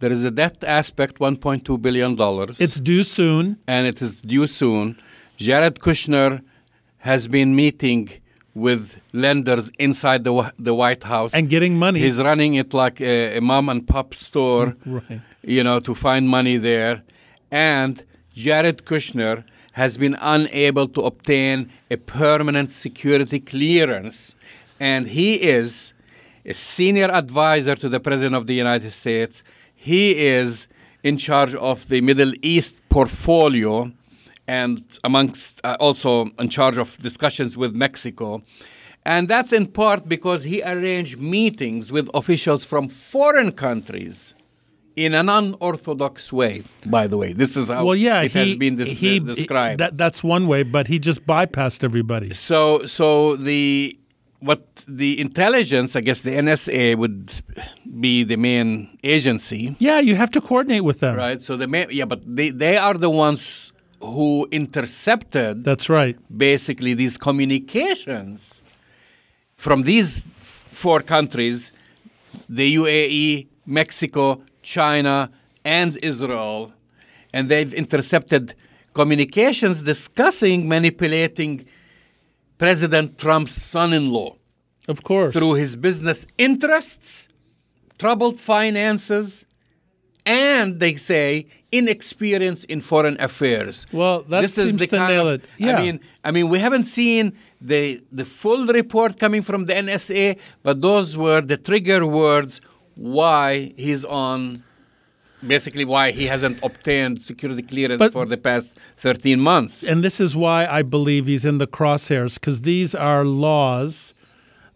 There 0.00 0.10
is 0.10 0.22
a 0.24 0.30
debt 0.30 0.64
aspect, 0.64 1.18
$1.2 1.18 1.80
billion. 1.82 2.16
It's 2.58 2.80
due 2.80 3.02
soon. 3.04 3.58
and 3.66 3.86
it 3.86 4.00
is 4.00 4.20
due 4.22 4.46
soon. 4.46 4.98
Jared 5.36 5.76
Kushner 5.80 6.42
has 6.98 7.28
been 7.28 7.54
meeting 7.54 8.08
with 8.54 8.98
lenders 9.12 9.70
inside 9.78 10.24
the, 10.24 10.52
the 10.58 10.74
White 10.74 11.02
House. 11.04 11.34
And 11.34 11.48
getting 11.48 11.76
money. 11.78 12.00
He's 12.00 12.18
running 12.18 12.54
it 12.54 12.72
like 12.74 13.00
a, 13.00 13.36
a 13.36 13.40
mom 13.40 13.68
and 13.68 13.86
pop 13.86 14.14
store, 14.14 14.74
Right. 14.86 15.20
you 15.42 15.62
know, 15.62 15.80
to 15.80 15.94
find 15.94 16.28
money 16.28 16.56
there. 16.56 17.02
And 17.50 18.02
Jared 18.34 18.84
Kushner 18.86 19.44
has 19.80 19.96
been 19.96 20.14
unable 20.20 20.86
to 20.86 21.00
obtain 21.00 21.72
a 21.90 21.96
permanent 21.96 22.70
security 22.70 23.40
clearance. 23.40 24.34
And 24.78 25.08
he 25.08 25.30
is 25.56 25.94
a 26.44 26.52
senior 26.52 27.10
advisor 27.10 27.74
to 27.76 27.88
the 27.88 27.98
President 27.98 28.34
of 28.34 28.46
the 28.46 28.52
United 28.52 28.90
States. 28.90 29.42
He 29.74 30.04
is 30.36 30.68
in 31.02 31.16
charge 31.16 31.54
of 31.54 31.88
the 31.88 32.02
Middle 32.02 32.34
East 32.42 32.74
portfolio 32.90 33.90
and 34.46 34.84
amongst 35.02 35.62
uh, 35.64 35.78
also 35.80 36.28
in 36.38 36.50
charge 36.50 36.76
of 36.76 36.98
discussions 36.98 37.56
with 37.56 37.74
Mexico. 37.74 38.42
And 39.06 39.28
that's 39.28 39.50
in 39.50 39.66
part 39.66 40.06
because 40.06 40.42
he 40.42 40.62
arranged 40.62 41.18
meetings 41.18 41.90
with 41.90 42.10
officials 42.12 42.66
from 42.66 42.86
foreign 42.90 43.52
countries 43.52 44.34
in 44.96 45.14
an 45.14 45.28
unorthodox 45.28 46.32
way, 46.32 46.62
by 46.86 47.06
the 47.06 47.16
way. 47.16 47.32
This 47.32 47.56
is 47.56 47.68
how 47.68 47.84
Well, 47.84 47.96
yeah, 47.96 48.22
it 48.22 48.32
he, 48.32 48.38
has 48.38 48.54
been 48.54 48.78
he, 48.78 49.18
described. 49.20 49.78
That, 49.80 49.96
that's 49.96 50.22
one 50.22 50.46
way, 50.46 50.62
but 50.62 50.88
he 50.88 50.98
just 50.98 51.26
bypassed 51.26 51.84
everybody. 51.84 52.32
So, 52.34 52.84
so 52.86 53.36
the 53.36 53.96
what 54.40 54.84
the 54.88 55.20
intelligence, 55.20 55.94
I 55.96 56.00
guess 56.00 56.22
the 56.22 56.30
NSA 56.30 56.96
would 56.96 57.30
be 58.00 58.24
the 58.24 58.36
main 58.36 58.96
agency, 59.04 59.76
Yeah, 59.78 60.00
you 60.00 60.14
have 60.16 60.30
to 60.30 60.40
coordinate 60.40 60.82
with 60.82 61.00
them. 61.00 61.14
right? 61.14 61.42
So 61.42 61.56
the 61.58 61.68
main, 61.68 61.88
yeah, 61.90 62.06
but 62.06 62.20
they 62.24 62.48
they 62.50 62.76
are 62.78 62.94
the 62.94 63.10
ones 63.10 63.72
who 64.00 64.48
intercepted 64.50 65.62
That's 65.64 65.90
right. 65.90 66.16
basically 66.36 66.94
these 66.94 67.18
communications 67.18 68.62
from 69.56 69.82
these 69.82 70.26
four 70.38 71.00
countries, 71.02 71.70
the 72.48 72.76
UAE, 72.76 73.46
Mexico, 73.66 74.42
China, 74.76 75.30
and 75.64 75.90
Israel, 76.12 76.72
and 77.34 77.48
they've 77.50 77.74
intercepted 77.82 78.54
communications 79.00 79.76
discussing 79.82 80.68
manipulating 80.68 81.52
President 82.58 83.18
Trump's 83.22 83.54
son 83.74 83.92
in 83.92 84.04
law 84.10 84.32
Of 84.92 84.98
course. 85.02 85.32
through 85.34 85.54
his 85.54 85.72
business 85.88 86.18
interests, 86.38 87.28
troubled 87.98 88.38
finances, 88.54 89.44
and 90.24 90.78
they 90.82 90.94
say 90.94 91.46
inexperience 91.72 92.62
in 92.64 92.80
foreign 92.80 93.16
affairs. 93.28 93.86
Well, 93.92 94.22
that 94.30 94.42
this 94.42 94.56
is 94.58 94.76
the 94.76 94.86
to 94.86 94.96
kind 94.96 95.12
nail 95.12 95.28
of, 95.28 95.34
it. 95.42 95.48
Yeah. 95.58 95.76
I 95.78 95.82
mean, 95.82 96.00
I 96.28 96.30
mean, 96.30 96.48
we 96.54 96.58
haven't 96.66 96.86
seen 97.00 97.24
the 97.72 97.82
the 98.20 98.24
full 98.24 98.62
report 98.80 99.18
coming 99.24 99.42
from 99.42 99.60
the 99.68 99.74
NSA, 99.86 100.38
but 100.66 100.74
those 100.88 101.08
were 101.24 101.40
the 101.52 101.58
trigger 101.68 102.00
words 102.06 102.60
why 103.00 103.72
he's 103.78 104.04
on. 104.04 104.62
Basically, 105.46 105.86
why 105.86 106.10
he 106.10 106.26
hasn't 106.26 106.58
obtained 106.62 107.22
security 107.22 107.62
clearance 107.62 107.98
But- 107.98 108.12
for 108.12 108.26
the 108.26 108.36
past 108.36 108.74
13 108.98 109.40
months. 109.40 109.82
and 109.82 110.04
this 110.04 110.20
is 110.20 110.36
why 110.36 110.66
I 110.66 110.82
believe 110.82 111.26
he's 111.26 111.46
in 111.46 111.56
the 111.56 111.66
crosshairs 111.66 112.34
because 112.34 112.60
these 112.60 112.94
are 112.94 113.24
laws 113.24 114.12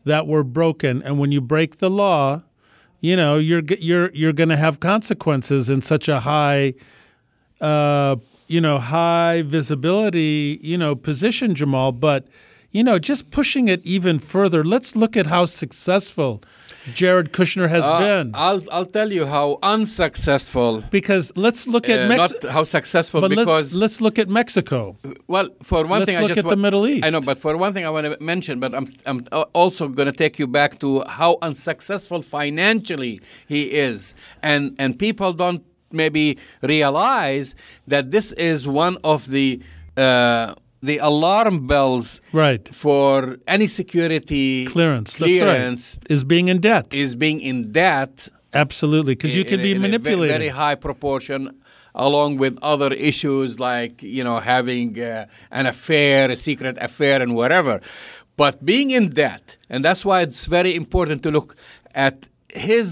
that 0.07 0.27
were 0.27 0.43
broken, 0.43 1.03
and 1.03 1.19
when 1.19 1.33
you 1.33 1.43
break 1.43 1.79
the 1.81 1.91
law, 1.91 2.41
you 3.03 3.15
know 3.15 3.37
you're 3.37 3.61
you're 3.79 4.11
you're 4.15 4.33
going 4.33 4.49
to 4.49 4.57
have 4.57 4.81
consequences 4.81 5.69
in 5.69 5.83
such 5.83 6.09
a 6.09 6.21
high, 6.21 6.73
uh, 7.61 8.17
you 8.49 8.61
know, 8.63 8.79
high 8.79 9.43
visibility, 9.43 10.59
you 10.63 10.79
know, 10.79 10.95
position, 10.95 11.55
Jamal. 11.55 11.93
But 11.93 12.27
you 12.75 12.83
know, 12.83 12.99
just 12.99 13.31
pushing 13.31 13.69
it 13.69 13.81
even 13.97 14.19
further. 14.19 14.61
Let's 14.75 14.91
look 15.03 15.17
at 15.17 15.27
how 15.35 15.45
successful 15.63 16.43
Jared 16.93 17.29
Kushner 17.37 17.69
has 17.77 17.85
Uh, 17.85 17.99
been. 18.05 18.27
I'll 18.35 18.63
I'll 18.75 18.91
tell 18.99 19.11
you 19.19 19.25
how 19.37 19.47
unsuccessful. 19.63 20.83
because 20.91 21.33
let's 21.47 21.63
look 21.75 21.89
at 21.89 22.01
uh, 22.01 22.09
Mexico. 22.15 22.47
not 22.49 22.53
how 22.57 22.65
successful 22.65 23.21
But 23.21 23.31
because 23.31 23.67
let's, 23.75 23.83
let's 23.83 24.01
look 24.01 24.19
at 24.19 24.29
Mexico. 24.29 24.97
Well, 25.35 25.49
for 25.63 25.81
one 25.95 26.01
Let's 26.01 26.07
thing, 26.11 26.19
I 26.19 26.23
look 26.23 26.35
just 26.35 26.45
at 26.45 26.49
the 26.57 26.63
Middle 26.67 26.85
I 27.07 27.11
know, 27.15 27.21
but 27.31 27.39
for 27.39 27.57
one 27.57 27.73
thing, 27.75 27.85
I 27.87 27.91
want 27.97 28.05
to 28.07 28.17
mention, 28.33 28.55
but 28.65 28.71
I'm 28.79 28.87
I'm 29.07 29.19
also 29.61 29.89
going 29.89 30.11
to 30.15 30.17
take 30.25 30.35
you 30.41 30.49
back 30.59 30.71
to 30.81 30.89
how 31.21 31.31
unsuccessful 31.49 32.21
financially 32.23 33.15
he 33.47 33.63
is, 33.89 34.15
and 34.43 34.63
and 34.83 34.99
people 35.07 35.31
don't 35.33 35.63
maybe 36.03 36.27
realize 36.75 37.55
that 37.93 38.11
this 38.11 38.33
is 38.33 38.67
one 38.67 38.97
of 39.05 39.21
the 39.37 39.49
uh, 39.97 40.55
the 40.91 40.99
alarm 41.11 41.57
bells 41.73 42.07
Right. 42.33 42.65
for 42.85 43.37
any 43.57 43.67
security 43.81 44.67
Clearance. 44.67 45.11
clearance 45.17 45.85
right. 46.03 46.11
Is 46.15 46.23
being 46.33 46.47
in 46.53 46.59
debt. 46.71 46.87
is 47.05 47.13
being 47.25 47.39
in 47.51 47.57
debt 47.73 48.15
Absolutely. 48.65 49.15
Because 49.17 49.35
you 49.39 49.45
can 49.53 49.61
be 49.67 49.73
in 49.73 49.79
a 49.79 49.81
manipulated. 49.89 50.37
very 50.39 50.49
high 50.63 50.77
proportion 50.87 51.41
along 52.07 52.31
with 52.43 52.55
other 52.73 52.91
issues 53.11 53.49
like 53.71 53.95
you 54.17 54.23
know 54.29 54.39
having 54.55 54.89
uh, 55.01 55.27
an 55.59 55.65
affair 55.75 56.21
a 56.31 56.37
secret 56.49 56.75
affair 56.89 57.17
and 57.25 57.33
whatever 57.41 57.75
but 58.43 58.55
being 58.73 58.89
in 58.99 59.05
debt 59.23 59.45
and 59.73 59.81
that's 59.87 60.03
why 60.09 60.19
it's 60.27 60.45
very 60.59 60.73
important 60.83 61.19
to 61.27 61.31
look 61.37 61.51
at 62.07 62.17
his 62.69 62.89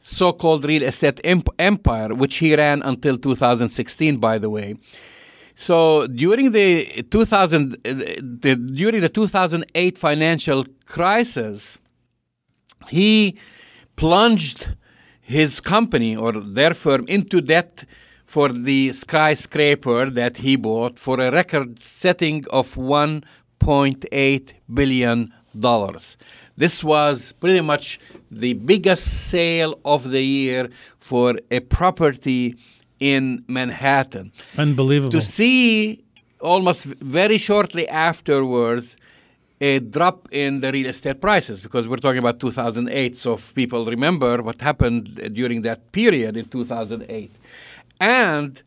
so-called 0.00 0.62
real 0.72 0.82
estate 0.92 1.18
emp- 1.34 1.48
empire 1.72 2.10
which 2.22 2.34
he 2.42 2.48
ran 2.64 2.78
until 2.92 3.16
2016 3.16 4.16
by 4.28 4.36
the 4.44 4.50
way 4.56 4.68
so 5.60 6.06
during 6.06 6.52
the 6.52 7.02
2000 7.10 7.74
uh, 7.74 7.92
the, 8.42 8.56
during 8.56 9.00
the 9.00 9.08
2008 9.08 9.98
financial 9.98 10.64
crisis 10.86 11.78
he 12.88 13.38
plunged 13.96 14.68
his 15.20 15.60
company 15.60 16.16
or 16.16 16.32
their 16.32 16.74
firm 16.74 17.04
into 17.08 17.40
debt 17.40 17.84
for 18.24 18.48
the 18.48 18.92
skyscraper 18.92 20.08
that 20.08 20.38
he 20.38 20.56
bought 20.56 20.98
for 20.98 21.20
a 21.20 21.30
record 21.30 21.82
setting 21.82 22.44
of 22.50 22.74
1.8 22.74 24.52
billion 24.72 25.32
dollars. 25.58 26.16
This 26.56 26.84
was 26.84 27.32
pretty 27.32 27.60
much 27.60 28.00
the 28.30 28.54
biggest 28.54 29.28
sale 29.28 29.78
of 29.84 30.10
the 30.10 30.22
year 30.22 30.70
for 30.98 31.38
a 31.50 31.60
property 31.60 32.56
in 33.00 33.44
Manhattan 33.48 34.30
Unbelievable. 34.56 35.10
to 35.10 35.22
see 35.22 36.04
almost 36.40 36.84
very 36.84 37.38
shortly 37.38 37.88
afterwards 37.88 38.96
a 39.60 39.78
drop 39.78 40.28
in 40.32 40.60
the 40.60 40.72
real 40.72 40.86
estate 40.88 41.20
prices 41.20 41.60
because 41.60 41.86
we're 41.88 41.96
talking 41.96 42.18
about 42.18 42.38
2008 42.40 43.16
so 43.18 43.34
if 43.34 43.54
people 43.54 43.84
remember 43.86 44.42
what 44.42 44.60
happened 44.60 45.14
during 45.34 45.62
that 45.62 45.92
period 45.92 46.36
in 46.36 46.44
2008 46.46 47.30
and 48.00 48.62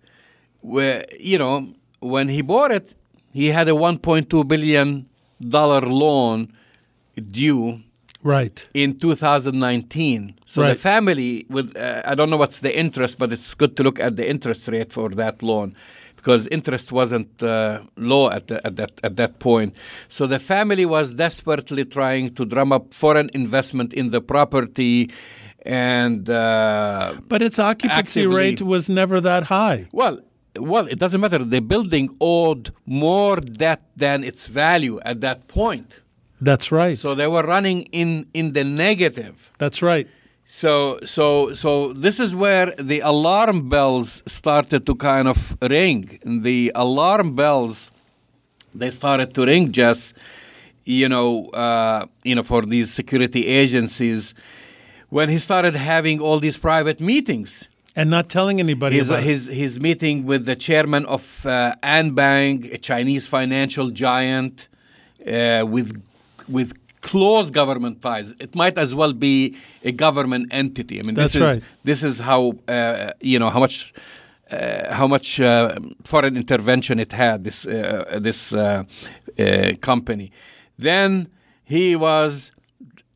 where, 0.61 1.05
you 1.19 1.37
know 1.37 1.73
when 1.99 2.29
he 2.29 2.41
bought 2.41 2.71
it 2.71 2.93
he 3.31 3.47
had 3.47 3.67
a 3.67 3.71
1.2 3.71 4.47
billion 4.47 5.07
dollar 5.41 5.81
loan 5.81 6.51
due 7.31 7.79
right. 8.23 8.67
in 8.73 8.97
2019. 8.97 10.35
So 10.45 10.61
the 10.67 10.75
family 10.75 11.45
with 11.49 11.75
uh, 11.77 12.01
I 12.05 12.15
don't 12.15 12.29
know 12.29 12.37
what's 12.37 12.59
the 12.59 12.77
interest, 12.77 13.17
but 13.17 13.31
it's 13.33 13.53
good 13.53 13.75
to 13.77 13.83
look 13.83 13.99
at 13.99 14.15
the 14.15 14.27
interest 14.29 14.67
rate 14.67 14.91
for 14.93 15.09
that 15.09 15.41
loan 15.43 15.75
because 16.15 16.47
interest 16.47 16.91
wasn't 16.91 17.43
uh, 17.43 17.81
low 17.97 18.29
at, 18.31 18.47
the, 18.47 18.65
at 18.65 18.75
that 18.77 18.91
at 19.03 19.15
that 19.17 19.39
point. 19.39 19.75
So 20.07 20.25
the 20.27 20.39
family 20.39 20.85
was 20.85 21.13
desperately 21.13 21.85
trying 21.85 22.33
to 22.35 22.45
drum 22.45 22.71
up 22.71 22.93
foreign 22.93 23.29
investment 23.33 23.93
in 23.93 24.11
the 24.11 24.21
property, 24.21 25.11
and 25.65 26.29
uh, 26.29 27.15
But 27.27 27.41
its 27.41 27.59
occupancy 27.59 28.21
actively- 28.21 28.35
rate 28.37 28.61
was 28.61 28.89
never 28.89 29.19
that 29.21 29.43
high. 29.47 29.87
well. 29.91 30.19
Well, 30.55 30.85
it 30.85 30.99
doesn't 30.99 31.19
matter. 31.19 31.39
The 31.43 31.61
building 31.61 32.15
owed 32.21 32.69
more 32.85 33.37
debt 33.37 33.81
than 33.97 34.23
its 34.23 34.45
value 34.45 34.99
at 35.03 35.19
that 35.21 35.47
point. 35.47 36.01
That's 36.43 36.71
right. 36.71 36.97
So 36.97 37.15
they 37.15 37.27
were 37.27 37.43
running 37.43 37.83
in, 38.01 38.27
in 38.33 38.53
the 38.53 38.63
negative. 38.63 39.51
That's 39.57 39.81
right. 39.81 40.07
So 40.45 40.99
so 41.17 41.53
so 41.53 41.93
this 41.93 42.19
is 42.19 42.35
where 42.35 42.67
the 42.77 42.99
alarm 42.99 43.69
bells 43.69 44.21
started 44.27 44.85
to 44.85 44.93
kind 44.95 45.27
of 45.27 45.57
ring. 45.61 46.19
The 46.25 46.71
alarm 46.75 47.35
bells 47.35 47.89
they 48.75 48.89
started 48.89 49.33
to 49.35 49.45
ring 49.45 49.71
just 49.71 50.15
you 50.83 51.07
know 51.07 51.47
uh, 51.65 52.05
you 52.23 52.35
know 52.35 52.43
for 52.43 52.61
these 52.73 52.93
security 52.93 53.47
agencies 53.47 54.35
when 55.09 55.29
he 55.29 55.37
started 55.37 55.75
having 55.75 56.19
all 56.19 56.39
these 56.39 56.57
private 56.57 56.99
meetings. 56.99 57.67
And 57.95 58.09
not 58.09 58.27
telling 58.27 58.59
anybody 58.59 58.97
His, 58.97 59.07
about 59.07 59.19
it. 59.19 59.25
his, 59.25 59.47
his 59.47 59.79
meeting 59.79 60.25
with 60.25 60.47
the 60.47 60.55
chairman 60.55 61.05
of 61.05 61.45
uh, 61.45 61.75
Anbang, 61.83 62.73
a 62.73 62.79
Chinese 62.79 63.27
financial 63.27 63.91
giant, 63.91 64.67
uh, 65.27 65.63
with 65.67 66.03
with 66.47 66.73
close 67.01 67.51
government 67.51 68.01
ties. 68.01 68.33
It 68.39 68.55
might 68.55 68.77
as 68.77 68.95
well 68.95 69.13
be 69.13 69.55
a 69.83 69.91
government 69.91 70.47
entity. 70.51 70.99
I 70.99 71.03
mean, 71.03 71.15
this 71.15 71.35
is 71.35 71.41
right. 71.41 71.63
this 71.83 72.03
is 72.03 72.19
how 72.19 72.53
uh, 72.67 73.11
you 73.21 73.39
know 73.39 73.49
how 73.49 73.59
much. 73.59 73.93
Uh, 74.51 74.93
how 74.93 75.07
much 75.07 75.39
uh, 75.39 75.79
foreign 76.03 76.37
intervention 76.37 76.99
it 76.99 77.11
had 77.11 77.43
this 77.43 77.65
uh, 77.65 78.19
this 78.21 78.53
uh, 78.53 78.83
uh, 79.39 79.71
company? 79.81 80.31
Then 80.77 81.27
he 81.63 81.95
was 81.95 82.51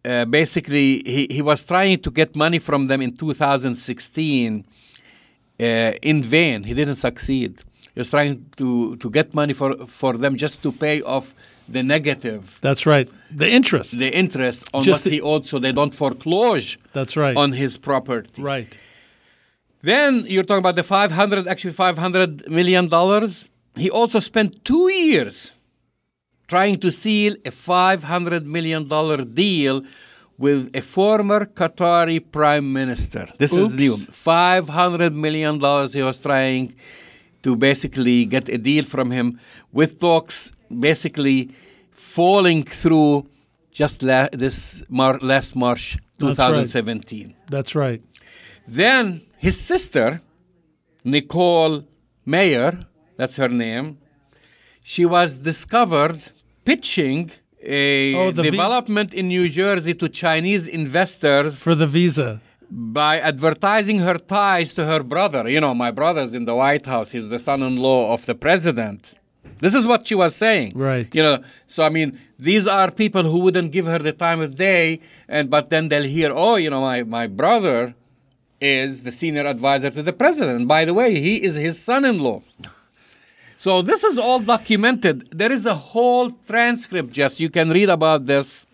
uh, 0.08 0.26
basically 0.26 1.04
he, 1.06 1.28
he 1.30 1.42
was 1.42 1.64
trying 1.64 2.00
to 2.00 2.10
get 2.10 2.36
money 2.36 2.60
from 2.60 2.88
them 2.88 3.02
in 3.02 3.16
2016 3.16 4.66
uh, 5.60 5.64
in 6.02 6.24
vain. 6.24 6.64
He 6.64 6.74
didn't 6.74 6.96
succeed. 6.96 7.62
He 7.94 8.00
was 8.00 8.10
trying 8.10 8.46
to, 8.58 8.96
to 8.98 9.10
get 9.10 9.34
money 9.34 9.54
for, 9.54 9.76
for 9.88 10.18
them 10.18 10.38
just 10.38 10.62
to 10.64 10.72
pay 10.72 11.02
off 11.02 11.34
the 11.70 11.84
negative, 11.84 12.60
That's 12.62 12.86
right. 12.86 13.10
The 13.32 13.50
interest. 13.50 13.98
the 14.00 14.14
interest 14.16 14.70
on 14.74 14.84
Just 14.84 15.06
what 15.06 15.10
the- 15.12 15.16
he 15.18 15.22
owed, 15.22 15.46
so 15.46 15.60
they 15.60 15.72
don't 15.72 15.94
foreclose 15.94 16.78
That's 16.94 17.16
right. 17.18 17.36
on 17.36 17.52
his 17.54 17.78
property. 17.78 18.42
right. 18.42 18.78
Then 19.82 20.26
you're 20.28 20.44
talking 20.44 20.60
about 20.60 20.76
the 20.76 20.84
500, 20.84 21.48
actually 21.48 21.74
500 21.74 22.50
million 22.50 22.88
dollars. 22.88 23.48
He 23.76 23.90
also 23.92 24.20
spent 24.20 24.66
two 24.66 24.90
years 24.92 25.54
trying 26.48 26.80
to 26.80 26.92
seal 26.92 27.36
a 27.46 27.52
500 27.52 28.46
million 28.46 28.88
dollar 28.88 29.18
deal 29.24 29.84
with 30.38 30.70
a 30.76 30.82
former 30.82 31.46
Qatari 31.46 32.20
prime 32.32 32.72
minister. 32.74 33.28
This 33.38 33.54
is 33.54 33.76
new. 33.76 33.98
500 33.98 35.14
million 35.14 35.60
dollars 35.60 35.94
he 35.94 36.02
was 36.02 36.20
trying 36.20 36.74
to 37.44 37.56
basically 37.56 38.26
get 38.26 38.50
a 38.50 38.58
deal 38.58 38.84
from 38.84 39.12
him 39.12 39.40
with 39.72 40.00
talks 40.00 40.52
basically 40.70 41.50
falling 41.92 42.64
through 42.64 43.28
just 43.72 44.02
la- 44.04 44.30
this 44.34 44.84
mar- 44.90 45.20
last 45.22 45.56
March 45.56 45.98
2017. 46.20 46.20
That's 46.20 46.40
right. 46.40 46.56
2017. 46.70 47.36
That's 47.50 47.76
right. 47.76 48.02
Then 48.68 49.22
his 49.38 49.60
sister, 49.60 50.22
Nicole 51.04 51.84
Meyer, 52.26 52.80
that's 53.18 53.38
her 53.38 53.50
name, 53.50 53.98
she 54.84 55.06
was 55.06 55.40
discovered 55.40 56.20
pitching 56.66 57.32
a 57.62 58.16
Oh, 58.16 58.32
development 58.32 59.14
in 59.14 59.28
New 59.30 59.50
Jersey 59.50 59.94
to 59.96 60.08
Chinese 60.10 60.68
investors 60.68 61.62
For 61.64 61.76
the 61.76 61.88
visa. 61.88 62.42
by 62.70 63.20
advertising 63.20 64.00
her 64.00 64.18
ties 64.18 64.74
to 64.74 64.86
her 64.86 65.02
brother. 65.04 65.48
You 65.50 65.62
know, 65.62 65.74
my 65.74 65.92
brother's 65.92 66.34
in 66.34 66.46
the 66.46 66.56
White 66.56 66.86
House, 66.86 67.12
he's 67.12 67.30
the 67.30 67.40
son 67.40 67.62
in 67.62 67.76
law 67.78 68.14
of 68.14 68.26
the 68.26 68.36
president. 68.36 69.14
This 69.60 69.74
is 69.74 69.88
what 69.88 70.08
she 70.08 70.16
was 70.16 70.36
saying. 70.36 70.74
Right. 70.76 71.14
You 71.14 71.24
know, 71.24 71.44
so 71.68 71.84
I 71.84 71.90
mean, 71.90 72.20
these 72.38 72.68
are 72.68 72.92
people 72.92 73.24
who 73.24 73.40
wouldn't 73.40 73.72
give 73.72 73.86
her 73.86 74.00
the 74.00 74.14
time 74.14 74.42
of 74.42 74.56
day, 74.56 75.02
and 75.28 75.50
but 75.50 75.70
then 75.70 75.90
they'll 75.90 76.04
hear, 76.04 76.32
oh, 76.34 76.56
you 76.56 76.70
know, 76.70 76.82
my, 76.82 77.04
my 77.04 77.28
brother 77.28 77.96
is 78.60 79.04
the 79.04 79.12
senior 79.12 79.46
advisor 79.46 79.90
to 79.92 80.04
the 80.04 80.14
president. 80.14 80.58
And 80.58 80.68
by 80.68 80.86
the 80.86 80.94
way, 80.94 81.20
he 81.20 81.44
is 81.44 81.56
his 81.56 81.80
son 81.80 82.06
in 82.06 82.20
law. 82.20 82.42
So 83.58 83.82
this 83.82 84.04
is 84.04 84.18
all 84.18 84.40
documented. 84.40 85.30
There 85.32 85.52
is 85.52 85.66
a 85.66 85.76
whole 85.76 86.32
transcript, 86.32 87.12
Jess. 87.12 87.40
You 87.40 87.50
can 87.50 87.72
read 87.72 87.90
about 87.90 88.26
this. 88.26 88.66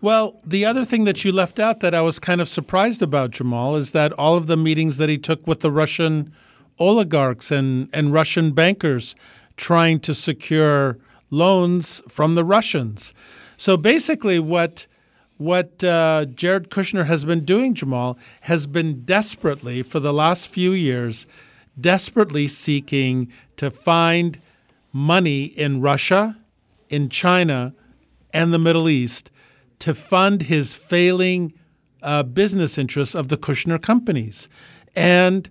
Well, 0.00 0.38
the 0.44 0.64
other 0.64 0.84
thing 0.84 1.04
that 1.04 1.24
you 1.24 1.32
left 1.32 1.58
out 1.58 1.80
that 1.80 1.94
I 1.94 2.02
was 2.02 2.18
kind 2.18 2.40
of 2.40 2.48
surprised 2.48 3.02
about, 3.02 3.32
Jamal, 3.32 3.74
is 3.76 3.90
that 3.92 4.12
all 4.12 4.36
of 4.36 4.46
the 4.46 4.56
meetings 4.56 4.96
that 4.98 5.08
he 5.08 5.18
took 5.18 5.46
with 5.46 5.60
the 5.60 5.72
Russian 5.72 6.32
oligarchs 6.78 7.50
and, 7.50 7.88
and 7.92 8.12
Russian 8.12 8.52
bankers 8.52 9.16
trying 9.58 10.00
to 10.00 10.14
secure 10.14 10.98
loans 11.30 12.00
from 12.08 12.34
the 12.34 12.44
Russians. 12.44 13.12
So 13.56 13.76
basically, 13.76 14.38
what 14.38 14.86
what 15.36 15.84
uh, 15.84 16.24
Jared 16.34 16.68
Kushner 16.68 17.06
has 17.06 17.24
been 17.24 17.44
doing, 17.44 17.72
Jamal, 17.74 18.18
has 18.42 18.66
been 18.66 19.04
desperately 19.04 19.84
for 19.84 20.00
the 20.00 20.12
last 20.12 20.48
few 20.48 20.72
years, 20.72 21.28
desperately 21.80 22.48
seeking 22.48 23.30
to 23.56 23.70
find 23.70 24.40
money 24.92 25.44
in 25.44 25.80
Russia, 25.80 26.36
in 26.88 27.08
China, 27.08 27.72
and 28.32 28.52
the 28.52 28.58
Middle 28.58 28.88
East 28.88 29.30
to 29.78 29.94
fund 29.94 30.42
his 30.42 30.74
failing 30.74 31.52
uh, 32.02 32.24
business 32.24 32.76
interests 32.76 33.14
of 33.14 33.28
the 33.28 33.36
Kushner 33.36 33.80
companies. 33.80 34.48
And 34.96 35.48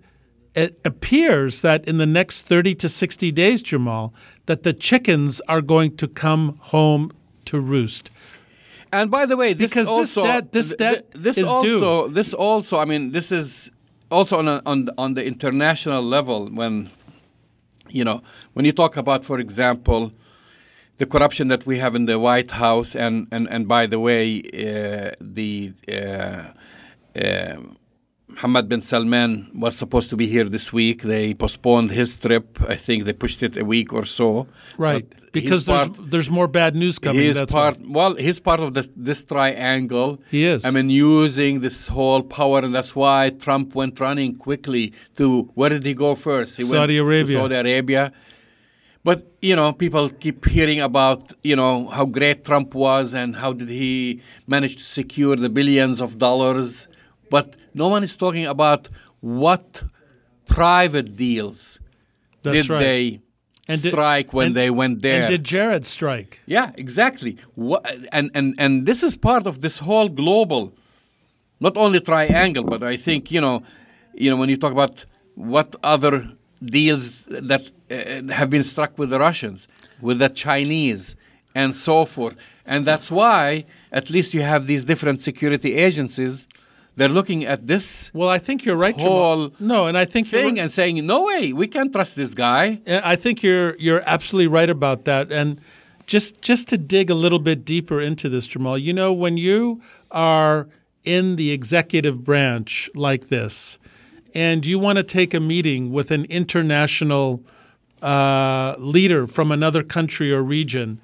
it 0.57 0.79
appears 0.83 1.61
that 1.61 1.85
in 1.85 1.97
the 1.97 2.05
next 2.05 2.41
30 2.47 2.75
to 2.75 2.89
60 2.89 3.31
days, 3.31 3.61
Jamal, 3.61 4.13
that 4.47 4.63
the 4.63 4.73
chickens 4.73 5.39
are 5.47 5.61
going 5.61 5.95
to 5.97 6.07
come 6.07 6.57
home 6.73 7.11
to 7.45 7.59
roost. 7.59 8.09
And 8.91 9.11
by 9.11 9.25
the 9.25 9.35
way, 9.37 9.53
this 9.53 9.71
Because 9.71 9.87
this 9.87 10.17
also 10.17 10.23
debt- 10.23 10.51
this 10.51 10.73
debt 10.75 11.11
th- 11.11 11.23
this 11.23 11.37
is 11.37 11.43
also 11.43 12.07
this 12.07 12.33
also 12.33 12.77
I 12.79 12.85
mean 12.85 13.11
this 13.11 13.31
is 13.31 13.69
also 14.09 14.37
on 14.39 14.47
a, 14.47 14.61
on 14.65 14.85
the- 14.85 14.93
on 14.97 15.13
the 15.13 15.25
international 15.25 16.01
level 16.01 16.47
when 16.59 16.89
you 17.89 18.03
know 18.05 18.21
when 18.53 18.65
you 18.65 18.71
talk 18.71 18.95
about 18.97 19.25
for 19.25 19.39
example 19.39 20.11
the 20.99 21.05
corruption 21.05 21.47
that 21.49 21.65
we 21.65 21.77
have 21.79 21.95
in 21.95 22.05
the 22.05 22.17
White 22.17 22.51
House 22.51 22.95
and 22.95 23.27
and 23.31 23.47
and 23.49 23.67
by 23.67 23.87
the 23.87 23.99
way 23.99 24.41
uh, 24.53 25.11
the 25.19 25.73
uh, 25.91 26.43
uh, 27.19 27.57
Mohammed 28.37 28.69
bin 28.69 28.81
Salman 28.83 29.49
was 29.55 29.75
supposed 29.75 30.11
to 30.11 30.15
be 30.15 30.27
here 30.27 30.43
this 30.43 30.71
week. 30.71 31.01
They 31.01 31.33
postponed 31.33 31.89
his 31.89 32.15
trip. 32.17 32.59
I 32.69 32.75
think 32.75 33.05
they 33.05 33.13
pushed 33.13 33.41
it 33.41 33.57
a 33.57 33.65
week 33.65 33.91
or 33.91 34.05
so. 34.05 34.45
Right. 34.77 35.09
But 35.09 35.31
Because 35.31 35.65
there's, 35.65 35.89
part- 35.89 36.11
there's 36.11 36.29
more 36.29 36.47
bad 36.47 36.75
news 36.75 36.99
coming. 36.99 37.19
he 37.23 37.27
is 37.29 37.37
that's 37.37 37.51
part. 37.51 37.79
why. 37.79 37.87
Well, 37.97 38.15
he's 38.15 38.39
part 38.39 38.59
of 38.59 38.75
the, 38.75 38.87
this 38.95 39.23
triangle. 39.23 40.19
He 40.29 40.45
is. 40.45 40.65
I 40.65 40.69
mean, 40.69 40.91
using 40.91 41.61
this 41.61 41.87
whole 41.87 42.21
power, 42.21 42.59
and 42.59 42.75
that's 42.75 42.95
why 42.95 43.31
Trump 43.31 43.73
went 43.73 43.99
running 43.99 44.35
quickly 44.35 44.93
to 45.15 45.49
where 45.55 45.71
did 45.71 45.83
he 45.83 45.95
go 45.95 46.13
first? 46.13 46.57
He 46.57 46.63
went 46.63 46.75
Saudi 46.75 46.97
to 46.97 47.01
Arabia. 47.01 47.33
Saudi 47.39 47.55
Arabia. 47.55 48.11
But 49.03 49.19
you 49.41 49.55
know, 49.55 49.73
people 49.73 50.09
keep 50.09 50.45
hearing 50.45 50.79
about 50.81 51.33
you 51.41 51.55
know 51.55 51.87
how 51.87 52.05
great 52.05 52.43
Trump 52.45 52.75
was 52.75 53.15
and 53.15 53.35
how 53.35 53.51
did 53.53 53.69
he 53.69 54.21
manage 54.45 54.75
to 54.77 54.83
secure 54.83 55.35
the 55.35 55.49
billions 55.49 56.01
of 56.01 56.19
dollars. 56.19 56.87
But 57.29 57.55
no 57.73 57.87
one 57.87 58.03
is 58.03 58.15
talking 58.15 58.45
about 58.45 58.89
what 59.21 59.83
private 60.45 61.15
deals 61.15 61.79
That's 62.43 62.55
did 62.55 62.69
right. 62.69 62.79
they 62.79 63.21
And 63.67 63.81
did- 63.81 63.91
strike 63.91 64.33
when 64.33 64.47
and- 64.47 64.55
they 64.55 64.69
went 64.69 65.01
there. 65.01 65.23
And 65.23 65.31
did 65.31 65.43
Jared 65.43 65.85
strike? 65.85 66.39
Yeah, 66.45 66.71
exactly. 66.75 67.37
Wha- 67.55 67.81
And, 68.11 68.31
and, 68.33 68.55
and 68.57 68.85
this 68.85 69.03
is 69.03 69.17
part 69.17 69.45
of 69.47 69.61
this 69.61 69.79
whole 69.79 70.09
global, 70.09 70.73
not 71.59 71.75
only 71.77 71.99
triangle, 71.99 72.63
but 72.63 72.81
I 72.83 72.95
think, 72.97 73.31
you 73.31 73.41
know, 73.41 73.63
you 74.13 74.29
know, 74.29 74.37
when 74.37 74.49
you 74.49 74.57
talk 74.57 74.71
about 74.71 75.05
what 75.35 75.75
other 75.83 76.15
deals 76.63 77.23
that 77.25 77.63
uh, 77.91 78.33
have 78.33 78.49
been 78.49 78.63
struck 78.63 78.97
with 78.97 79.09
the 79.11 79.19
Russians, 79.19 79.67
with 80.01 80.17
the 80.19 80.29
Chinese, 80.29 81.15
and 81.53 81.75
so 81.75 82.05
forth. 82.05 82.35
And 82.65 82.85
that's 82.85 83.09
why 83.11 83.65
at 83.91 84.09
least 84.09 84.33
you 84.33 84.41
have 84.41 84.65
these 84.65 84.83
different 84.83 85.21
security 85.21 85.75
agencies. 85.75 86.47
They're 86.97 87.09
looking 87.09 87.45
at 87.45 87.67
this 87.67 88.11
Well, 88.13 88.27
I 88.27 88.39
think 88.39 88.65
you're 88.65 88.75
right, 88.75 88.95
Whole 88.95 89.49
Jamal. 89.49 89.51
No, 89.59 89.85
and 89.85 89.95
I 89.97 90.05
think 90.05 90.27
thing 90.27 90.59
and 90.59 90.71
saying, 90.71 91.05
no 91.05 91.23
way, 91.23 91.53
we 91.53 91.67
can't 91.67 91.93
trust 91.93 92.15
this 92.15 92.33
guy. 92.33 92.81
I 92.87 93.15
think 93.15 93.43
you're 93.43 93.77
you're 93.77 94.01
absolutely 94.05 94.47
right 94.47 94.69
about 94.69 95.05
that. 95.05 95.31
And 95.31 95.61
just 96.07 96.41
just 96.41 96.67
to 96.69 96.77
dig 96.77 97.11
a 97.11 97.13
little 97.13 97.37
bit 97.39 97.63
deeper 97.63 98.01
into 98.01 98.29
this, 98.29 98.47
Jamal, 98.47 98.79
you 98.79 98.93
know, 98.93 99.13
when 99.13 99.37
you 99.37 99.79
are 100.09 100.67
in 101.03 101.35
the 101.35 101.51
executive 101.51 102.23
branch 102.23 102.89
like 102.95 103.29
this, 103.29 103.77
and 104.33 104.65
you 104.65 104.79
want 104.79 104.97
to 104.97 105.03
take 105.03 105.35
a 105.35 105.39
meeting 105.39 105.91
with 105.91 106.09
an 106.09 106.25
international 106.25 107.43
uh, 108.01 108.75
leader 108.79 109.27
from 109.27 109.51
another 109.51 109.83
country 109.83 110.31
or 110.33 110.41
region, 110.41 110.99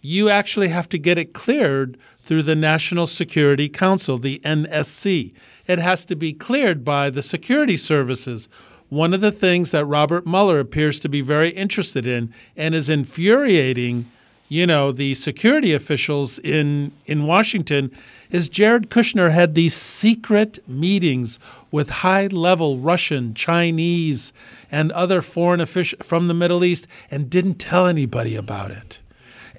you 0.00 0.30
actually 0.30 0.68
have 0.68 0.88
to 0.88 0.98
get 0.98 1.18
it 1.18 1.34
cleared 1.34 1.98
through 2.24 2.42
the 2.42 2.56
National 2.56 3.06
Security 3.06 3.68
Council, 3.68 4.18
the 4.18 4.40
NSC. 4.44 5.32
It 5.66 5.78
has 5.78 6.04
to 6.06 6.16
be 6.16 6.32
cleared 6.32 6.84
by 6.84 7.10
the 7.10 7.22
security 7.22 7.76
services. 7.76 8.48
One 8.88 9.12
of 9.12 9.20
the 9.20 9.32
things 9.32 9.70
that 9.72 9.84
Robert 9.84 10.26
Mueller 10.26 10.60
appears 10.60 11.00
to 11.00 11.08
be 11.08 11.20
very 11.20 11.50
interested 11.50 12.06
in 12.06 12.32
and 12.56 12.74
is 12.74 12.88
infuriating, 12.88 14.10
you 14.48 14.66
know, 14.66 14.92
the 14.92 15.14
security 15.14 15.72
officials 15.72 16.38
in 16.38 16.92
in 17.06 17.26
Washington 17.26 17.90
is 18.30 18.48
Jared 18.48 18.90
Kushner 18.90 19.32
had 19.32 19.54
these 19.54 19.74
secret 19.74 20.58
meetings 20.68 21.38
with 21.70 21.88
high-level 21.90 22.78
Russian, 22.78 23.34
Chinese, 23.34 24.32
and 24.70 24.92
other 24.92 25.22
foreign 25.22 25.60
officials 25.60 26.06
from 26.06 26.28
the 26.28 26.34
Middle 26.34 26.64
East 26.64 26.86
and 27.10 27.30
didn't 27.30 27.56
tell 27.56 27.86
anybody 27.86 28.36
about 28.36 28.70
it. 28.70 28.98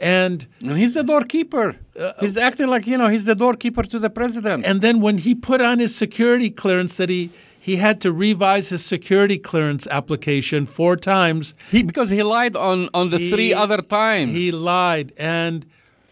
And 0.02 0.48
And 0.64 0.78
he's 0.78 0.94
the 0.94 1.04
doorkeeper. 1.04 1.76
Uh, 2.00 2.12
he's 2.20 2.38
acting 2.38 2.68
like, 2.68 2.86
you 2.88 2.98
know, 2.98 3.08
he's 3.08 3.26
the 3.26 3.36
doorkeeper 3.36 3.84
to 3.84 4.00
the 4.00 4.10
president. 4.10 4.66
and 4.66 4.82
then 4.82 5.00
when 5.02 5.20
he 5.20 5.34
put 5.36 5.62
on 5.62 5.80
his 5.80 5.96
security 5.96 6.50
clearance 6.50 6.96
that 6.96 7.10
he 7.10 7.30
he 7.60 7.78
had 7.78 8.00
to 8.02 8.12
revise 8.12 8.70
his 8.70 8.86
security 8.86 9.40
clearance 9.40 9.88
application 9.88 10.68
four 10.68 10.96
times. 10.96 11.56
He 11.72 11.82
because 11.82 12.10
he 12.10 12.22
lied 12.22 12.56
on 12.56 12.90
on 12.94 13.10
the 13.10 13.18
three 13.32 13.54
other 13.54 13.82
times. 13.82 14.38
He 14.38 14.52
lied 14.52 15.14
and 15.18 15.66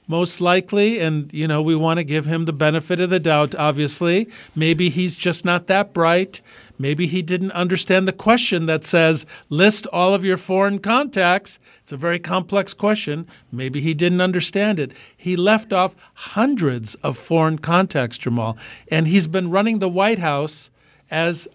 most 0.07 0.41
likely 0.41 0.99
and 0.99 1.31
you 1.31 1.47
know 1.47 1.61
we 1.61 1.75
want 1.75 1.97
to 1.97 2.03
give 2.03 2.25
him 2.25 2.45
the 2.45 2.53
benefit 2.53 2.99
of 2.99 3.09
the 3.09 3.19
doubt 3.19 3.55
obviously 3.55 4.27
maybe 4.53 4.89
he's 4.89 5.15
just 5.15 5.45
not 5.45 5.67
that 5.67 5.93
bright 5.93 6.41
maybe 6.83 7.07
he 7.07 7.21
didn't 7.21 7.51
understand 7.63 8.07
the 8.07 8.19
question 8.27 8.65
that 8.65 8.83
says 8.83 9.25
list 9.49 9.87
all 9.87 10.13
of 10.13 10.25
your 10.25 10.37
foreign 10.37 10.79
contacts 10.79 11.57
it's 11.81 11.91
a 11.91 11.97
very 11.97 12.19
complex 12.19 12.73
question 12.73 13.25
maybe 13.51 13.79
he 13.81 13.93
didn't 13.93 14.21
understand 14.29 14.79
it 14.79 14.91
he 15.15 15.35
left 15.35 15.71
off 15.71 15.95
hundreds 16.37 16.95
of 16.95 17.17
foreign 17.17 17.57
contacts 17.57 18.17
Jamal 18.17 18.57
and 18.89 19.07
he's 19.07 19.27
been 19.27 19.49
running 19.49 19.79
the 19.79 19.89
White 19.89 20.19
House 20.19 20.69
as 21.09 21.47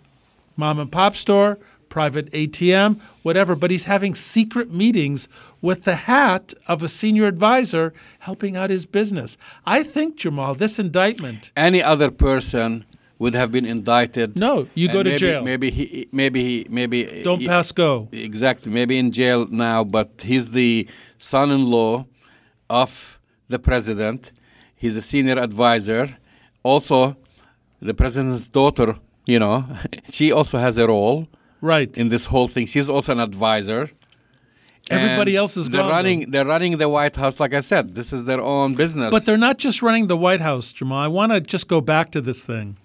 mom 0.58 0.78
and 0.78 0.90
pop 0.92 1.16
store, 1.16 1.58
private 1.88 2.30
ATM, 2.32 3.00
whatever, 3.22 3.54
but 3.54 3.70
he's 3.70 3.84
having 3.84 4.14
secret 4.14 4.70
meetings 4.70 5.28
with 5.62 5.84
the 5.84 5.96
hat 5.96 6.52
of 6.66 6.82
a 6.82 6.88
senior 6.88 7.26
advisor 7.26 7.94
helping 8.20 8.56
out 8.56 8.68
his 8.68 8.84
business. 8.84 9.38
I 9.64 9.82
think, 9.82 10.16
Jamal, 10.16 10.54
this 10.54 10.78
indictment. 10.78 11.50
Any 11.56 11.82
other 11.82 12.10
person 12.10 12.84
would 13.18 13.34
have 13.34 13.50
been 13.50 13.64
indicted. 13.66 14.36
No, 14.36 14.68
you 14.74 14.88
go 14.88 15.02
to 15.02 15.10
maybe, 15.10 15.18
jail. 15.18 15.42
Maybe 15.42 15.70
he, 15.70 16.08
maybe 16.12 16.44
he, 16.44 16.66
maybe 16.70 17.22
Don't 17.24 17.40
he- 17.40 17.46
pass 17.48 17.72
go. 17.72 18.08
Exactly, 18.12 18.70
maybe 18.72 18.98
in 18.98 19.10
jail 19.12 19.46
now, 19.50 19.82
but 19.84 20.08
he's 20.22 20.50
the 20.52 20.86
son-in-law 21.18 22.06
of 22.70 23.18
the 23.48 23.58
president. 23.58 24.32
He's 24.76 24.96
a 24.96 25.02
senior 25.02 25.38
advisor. 25.38 26.16
Also, 26.62 27.16
the 27.82 27.94
president's 27.94 28.48
daughter, 28.48 28.96
you 29.26 29.38
know, 29.38 29.64
she 30.12 30.30
also 30.30 30.58
has 30.58 30.78
a 30.78 30.86
role 30.86 31.26
Right. 31.60 31.90
in 31.98 32.08
this 32.08 32.26
whole 32.26 32.46
thing. 32.48 32.66
She's 32.66 32.88
also 32.88 33.12
an 33.12 33.20
advisor. 33.20 33.90
Everybody 34.90 35.32
And 35.32 35.38
else 35.38 35.56
is 35.56 35.68
they're 35.68 35.82
gone, 35.82 35.90
running. 35.90 36.30
They're 36.30 36.46
running 36.46 36.78
the 36.78 36.88
White 36.88 37.16
House. 37.16 37.40
Like 37.40 37.52
I 37.52 37.60
said, 37.60 37.94
this 37.94 38.12
is 38.12 38.24
their 38.24 38.40
own 38.40 38.74
business. 38.74 39.10
But 39.10 39.26
they're 39.26 39.36
not 39.36 39.58
just 39.58 39.82
running 39.82 40.06
the 40.06 40.16
White 40.16 40.40
House, 40.40 40.72
Jamal. 40.72 41.00
I 41.02 41.08
want 41.08 41.32
to 41.32 41.40
just 41.40 41.68
go 41.68 41.80
back 41.82 42.10
to 42.12 42.20
this 42.22 42.42
thing. 42.44 42.78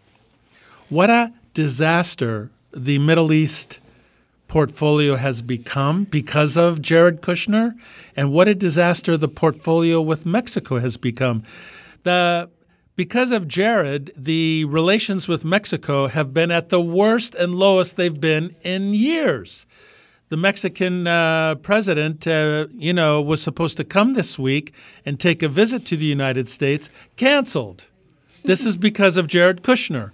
What 0.93 1.09
a 1.09 1.33
disaster 1.55 2.51
the 2.71 2.99
Middle 2.99 3.33
East 3.33 3.79
portfolio 4.47 5.15
has 5.15 5.41
become 5.41 6.03
because 6.03 6.55
of 6.55 6.83
Jared 6.83 7.19
Kushner, 7.19 7.73
and 8.15 8.31
what 8.31 8.47
a 8.47 8.53
disaster 8.53 9.17
the 9.17 9.27
portfolio 9.27 9.99
with 9.99 10.23
Mexico 10.23 10.77
has 10.77 10.97
become. 10.97 11.41
The 12.03 12.47
because 12.95 13.31
of 13.31 13.47
Jared, 13.47 14.13
the 14.15 14.65
relations 14.65 15.27
with 15.27 15.43
Mexico 15.43 16.09
have 16.09 16.31
been 16.31 16.51
at 16.51 16.69
the 16.69 16.79
worst 16.79 17.33
and 17.33 17.55
lowest 17.55 17.95
they've 17.95 18.21
been 18.21 18.55
in 18.61 18.93
years 18.93 19.65
the 20.29 20.37
Mexican 20.37 21.07
uh, 21.07 21.55
president, 21.55 22.27
uh, 22.27 22.67
you 22.75 22.93
know, 22.93 23.19
was 23.19 23.41
supposed 23.41 23.77
to 23.77 23.83
come 23.83 24.13
this 24.13 24.37
week 24.37 24.73
and 25.07 25.19
take 25.19 25.41
a 25.41 25.49
visit 25.49 25.87
to 25.87 25.97
the 25.97 26.05
United 26.05 26.47
States, 26.47 26.87
canceled. 27.17 27.85
This 28.45 28.65
is 28.65 28.75
because 28.75 29.17
of 29.17 29.27
Jared 29.27 29.63
Kushner. 29.63 30.11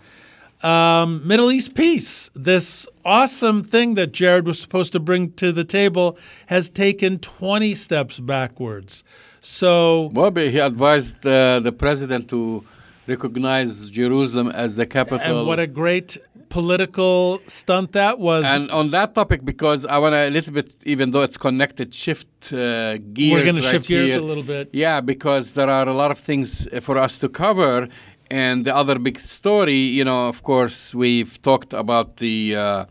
Um, 0.62 1.26
Middle 1.26 1.52
East 1.52 1.74
peace. 1.74 2.30
This 2.36 2.86
awesome 3.06 3.64
thing 3.64 3.96
that 3.96 4.12
Jared 4.12 4.46
was 4.46 4.60
supposed 4.60 4.92
to 4.94 5.00
bring 5.00 5.32
to 5.34 5.52
the 5.52 5.64
table 5.64 6.18
has 6.48 6.70
taken 6.70 7.20
20 7.20 7.76
steps 7.76 8.20
backwards. 8.20 9.04
So, 9.42 10.10
Bobby, 10.12 10.52
he 10.52 10.60
advised 10.60 11.26
uh, 11.26 11.60
the 11.62 11.72
president 11.72 12.30
to 12.30 12.66
recognize 13.08 13.90
Jerusalem 13.90 14.50
as 14.50 14.76
the 14.76 14.86
capital. 14.86 15.40
and 15.40 15.48
what 15.48 15.60
a 15.60 15.68
great 15.68 16.18
political 16.50 17.40
stunt 17.48 17.94
that 17.94 18.20
was. 18.20 18.44
And 18.44 18.70
on 18.72 18.90
that 18.92 19.16
topic, 19.16 19.46
because 19.46 19.86
I 19.86 19.98
want 20.00 20.14
to 20.14 20.28
a 20.28 20.30
little 20.30 20.54
bit, 20.54 20.74
even 20.84 21.12
though 21.12 21.22
it's 21.22 21.38
connected, 21.38 21.94
shift 21.94 22.28
uh, 22.52 22.98
gears. 22.98 23.34
We're 23.34 23.44
going 23.44 23.56
to 23.56 23.62
right 23.62 23.72
shift 23.72 23.88
gears 23.88 24.10
here. 24.10 24.20
a 24.20 24.24
little 24.24 24.44
bit. 24.44 24.70
Yeah, 24.74 25.02
because 25.02 25.54
there 25.54 25.70
are 25.70 25.88
a 25.88 25.94
lot 25.94 26.12
of 26.12 26.20
things 26.20 26.68
uh, 26.68 26.80
for 26.82 26.98
us 26.98 27.18
to 27.20 27.30
cover. 27.30 27.88
And 28.32 28.64
the 28.66 28.76
other 28.76 29.00
big 29.00 29.20
story, 29.20 29.80
you 29.80 30.04
know, 30.04 30.28
of 30.28 30.44
course, 30.44 30.94
we've 30.94 31.42
talked 31.42 31.74
about 31.74 32.18
the 32.18 32.56
uh, 32.56 32.86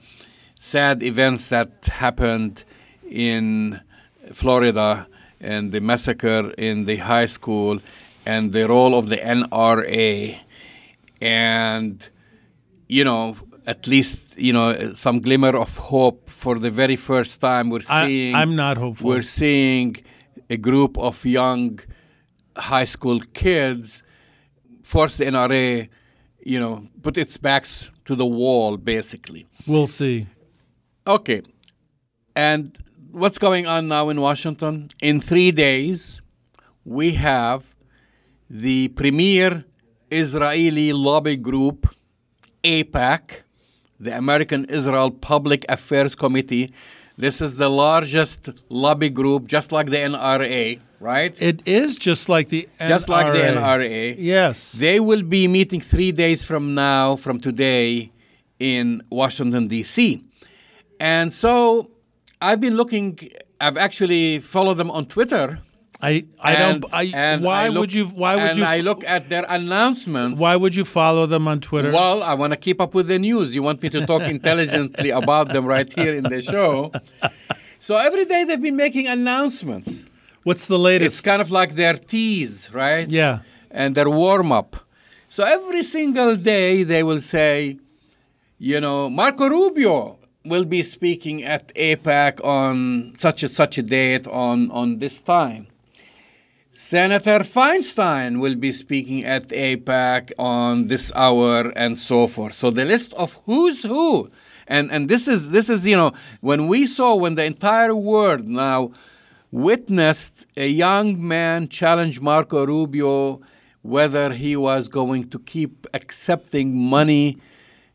sad 0.58 1.02
events 1.02 1.48
that 1.48 1.86
happened 1.86 2.64
in 3.08 3.80
Florida 4.32 5.06
and 5.40 5.70
the 5.70 5.80
massacre 5.80 6.50
in 6.58 6.86
the 6.86 6.96
high 6.96 7.26
school 7.26 7.80
and 8.26 8.52
the 8.52 8.66
role 8.68 8.98
of 8.98 9.08
the 9.08 9.16
NRA. 9.16 10.38
And, 11.20 12.08
you 12.88 13.04
know, 13.04 13.36
at 13.66 13.86
least, 13.86 14.20
you 14.36 14.52
know, 14.52 14.94
some 14.94 15.20
glimmer 15.20 15.56
of 15.56 15.76
hope 15.76 16.28
for 16.28 16.58
the 16.58 16.70
very 16.70 16.96
first 16.96 17.40
time 17.40 17.70
we're 17.70 17.80
I, 17.90 18.06
seeing 18.06 18.34
I'm 18.34 18.56
not 18.56 18.76
hopeful. 18.78 19.08
we're 19.08 19.22
seeing 19.22 19.96
a 20.50 20.56
group 20.56 20.98
of 20.98 21.24
young 21.24 21.78
high 22.56 22.84
school 22.84 23.20
kids 23.34 24.02
force 24.88 25.16
the 25.16 25.26
NRA, 25.26 25.86
you 26.40 26.58
know, 26.58 26.88
put 27.02 27.18
its 27.18 27.36
backs 27.36 27.90
to 28.06 28.14
the 28.14 28.24
wall, 28.24 28.78
basically. 28.78 29.46
we'll 29.66 29.86
see. 29.86 30.26
Okay. 31.06 31.42
And 32.34 32.78
what's 33.10 33.36
going 33.36 33.66
on 33.66 33.88
now 33.88 34.08
in 34.08 34.18
Washington? 34.18 34.88
In 35.02 35.20
three 35.20 35.52
days, 35.52 36.22
we 36.86 37.12
have 37.12 37.74
the 38.48 38.88
premier 38.88 39.66
Israeli 40.10 40.94
lobby 40.94 41.36
group, 41.36 41.94
AIPAC, 42.64 43.42
the 44.00 44.16
American 44.16 44.64
Israel 44.70 45.10
Public 45.10 45.66
Affairs 45.68 46.14
Committee. 46.14 46.72
This 47.18 47.40
is 47.40 47.56
the 47.56 47.68
largest 47.68 48.48
lobby 48.68 49.10
group, 49.10 49.48
just 49.48 49.72
like 49.72 49.90
the 49.90 49.96
NRA, 49.96 50.78
right? 51.00 51.34
It 51.42 51.66
is 51.66 51.96
just 51.96 52.28
like 52.28 52.48
the 52.48 52.68
Just 52.78 53.08
like 53.08 53.32
the 53.32 53.40
NRA. 53.40 54.14
Yes. 54.16 54.70
They 54.70 55.00
will 55.00 55.22
be 55.22 55.48
meeting 55.48 55.80
three 55.80 56.12
days 56.12 56.44
from 56.44 56.76
now, 56.76 57.16
from 57.16 57.40
today, 57.40 58.12
in 58.60 59.02
Washington, 59.10 59.66
D.C. 59.66 60.22
And 61.00 61.34
so 61.34 61.90
I've 62.40 62.60
been 62.60 62.76
looking, 62.76 63.18
I've 63.60 63.76
actually 63.76 64.38
followed 64.38 64.74
them 64.74 64.90
on 64.92 65.06
Twitter. 65.06 65.58
I 66.00 66.26
I 66.40 66.54
and- 66.54 66.82
don't. 66.82 66.94
I, 66.94 67.36
why 67.38 67.64
I 67.64 67.68
look- 67.68 67.80
would 67.80 67.92
you? 67.92 68.06
Why 68.06 68.36
would 68.36 68.44
and 68.44 68.58
you? 68.58 68.64
I 68.64 68.80
look 68.80 69.02
at 69.04 69.28
their 69.28 69.44
announcements. 69.48 70.38
why 70.40 70.54
would 70.54 70.74
you 70.74 70.84
follow 70.84 71.26
them 71.26 71.48
on 71.48 71.60
Twitter? 71.60 71.90
Well, 71.90 72.22
I 72.22 72.34
want 72.34 72.52
to 72.52 72.56
keep 72.56 72.80
up 72.80 72.94
with 72.94 73.08
the 73.08 73.18
news. 73.18 73.54
You 73.54 73.62
want 73.64 73.82
me 73.82 73.88
to 73.90 74.06
talk 74.06 74.22
intelligently 74.36 75.10
about 75.10 75.52
them 75.52 75.64
right 75.66 75.92
here 75.92 76.14
in 76.14 76.24
the 76.24 76.40
show. 76.40 76.92
So 77.80 77.96
every 77.96 78.24
day 78.24 78.44
they've 78.44 78.60
been 78.60 78.76
making 78.76 79.06
announcements. 79.08 80.04
What's 80.44 80.66
the 80.66 80.78
latest? 80.78 81.06
It's 81.16 81.20
kind 81.20 81.42
of 81.42 81.50
like 81.50 81.74
their 81.74 81.94
tease, 81.94 82.70
right? 82.72 83.10
yeah. 83.10 83.40
and 83.70 83.94
their 83.94 84.08
warm 84.08 84.50
up. 84.52 84.76
So 85.28 85.44
every 85.44 85.82
single 85.84 86.36
day 86.36 86.84
they 86.84 87.02
will 87.02 87.20
say, 87.20 87.78
you 88.58 88.80
know, 88.80 89.10
Marco 89.10 89.48
Rubio 89.48 90.18
will 90.44 90.64
be 90.64 90.82
speaking 90.82 91.44
at 91.44 91.74
AIPAC 91.74 92.42
on 92.44 93.14
such 93.18 93.42
and 93.42 93.52
such 93.52 93.76
a 93.78 93.82
date 93.82 94.26
on, 94.28 94.70
on 94.70 94.98
this 94.98 95.20
time. 95.20 95.66
Senator 96.80 97.40
Feinstein 97.40 98.38
will 98.38 98.54
be 98.54 98.70
speaking 98.70 99.24
at 99.24 99.48
AIPAC 99.48 100.30
on 100.38 100.86
this 100.86 101.10
hour 101.16 101.72
and 101.74 101.98
so 101.98 102.28
forth. 102.28 102.54
So 102.54 102.70
the 102.70 102.84
list 102.84 103.12
of 103.14 103.32
who's 103.46 103.82
who. 103.82 104.30
And, 104.68 104.88
and 104.92 105.08
this 105.08 105.26
is 105.26 105.50
this 105.50 105.68
is 105.68 105.88
you 105.88 105.96
know 105.96 106.12
when 106.40 106.68
we 106.68 106.86
saw 106.86 107.16
when 107.16 107.34
the 107.34 107.44
entire 107.44 107.96
world 107.96 108.46
now 108.46 108.92
witnessed 109.50 110.46
a 110.56 110.68
young 110.68 111.26
man 111.26 111.68
challenge 111.68 112.20
Marco 112.20 112.64
Rubio 112.64 113.40
whether 113.82 114.32
he 114.32 114.54
was 114.54 114.86
going 114.86 115.30
to 115.30 115.40
keep 115.40 115.84
accepting 115.94 116.76
money 116.78 117.38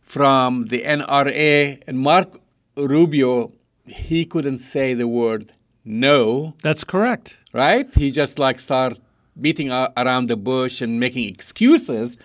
from 0.02 0.66
the 0.66 0.82
NRA 0.82 1.82
and 1.88 2.00
Mark 2.00 2.38
Rubio 2.76 3.54
he 3.86 4.26
couldn't 4.26 4.60
say 4.60 4.94
the 4.94 5.08
word 5.08 5.54
no 5.86 6.54
That's 6.62 6.84
correct. 6.84 7.38
Right? 7.54 7.88
He 7.94 8.12
just 8.12 8.40
like 8.40 8.60
start 8.60 9.00
beating 9.40 9.72
around 9.72 10.28
the 10.28 10.36
bush 10.36 10.82
and 10.82 11.00
making 11.00 11.30
excuses. 11.30 12.18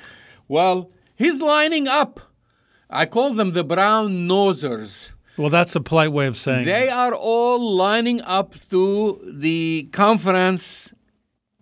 Well, 0.48 0.90
he's 1.14 1.40
lining 1.40 1.86
up. 1.86 2.20
I 2.90 3.04
call 3.06 3.34
them 3.34 3.52
the 3.52 3.64
brown 3.64 4.26
nosers. 4.26 5.10
Well, 5.36 5.50
that's 5.50 5.76
a 5.76 5.80
polite 5.80 6.12
way 6.12 6.26
of 6.26 6.36
saying. 6.36 6.64
They 6.64 6.88
are 6.88 7.14
all 7.14 7.60
lining 7.74 8.22
up 8.22 8.54
to 8.70 9.20
the 9.24 9.88
conference 9.92 10.92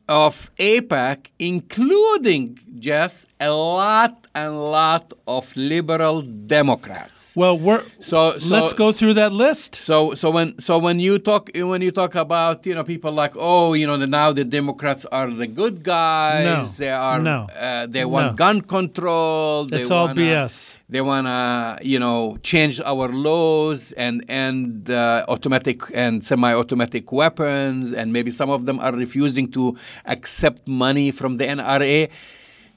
of 0.08 0.50
AIPAC, 0.58 1.26
including 1.38 2.58
just 2.78 3.26
a 3.40 3.50
lot 3.50 4.26
and 4.34 4.60
lot 4.60 5.12
of 5.26 5.44
liberal 5.56 6.20
Democrats. 6.22 7.34
well, 7.36 7.56
we're 7.58 7.82
So, 8.00 8.38
so 8.38 8.54
let's 8.54 8.72
go 8.74 8.92
through 8.92 9.14
that 9.14 9.32
list. 9.32 9.76
so 9.76 10.14
so 10.14 10.30
when 10.30 10.58
so 10.60 10.78
when 10.78 11.00
you 11.00 11.18
talk 11.18 11.50
when 11.54 11.80
you 11.82 11.90
talk 11.90 12.14
about 12.14 12.66
you 12.66 12.74
know 12.74 12.84
people 12.84 13.12
like 13.12 13.34
oh 13.36 13.72
you 13.74 13.86
know 13.86 13.96
the, 13.96 14.06
now 14.06 14.32
the 14.32 14.44
Democrats 14.44 15.04
are 15.06 15.30
the 15.30 15.46
good 15.46 15.82
guys 15.82 16.44
No. 16.44 16.84
they 16.84 16.90
are 16.90 17.20
No. 17.20 17.38
uh, 17.58 17.86
they 17.86 18.04
want 18.04 18.26
No. 18.32 18.36
gun 18.44 18.60
control 18.60 19.64
they 19.64 19.80
It's 19.82 19.90
all 19.90 20.06
wanna, 20.08 20.20
BS. 20.20 20.76
they 20.88 21.00
want 21.00 21.26
to 21.26 21.78
you 21.92 21.98
know 21.98 22.36
change 22.42 22.80
our 22.92 23.08
laws 23.08 23.92
and 23.92 24.24
end 24.28 24.90
uh, 24.90 25.24
automatic 25.28 25.78
and 25.94 26.24
semi-automatic 26.24 27.10
weapons 27.12 27.92
and 27.92 28.12
maybe 28.12 28.30
some 28.30 28.50
of 28.50 28.60
them 28.66 28.78
are 28.80 28.92
refusing 28.92 29.46
to 29.52 29.76
accept 30.04 30.66
money 30.68 31.10
from 31.10 31.36
the 31.38 31.44
NRA. 31.46 32.08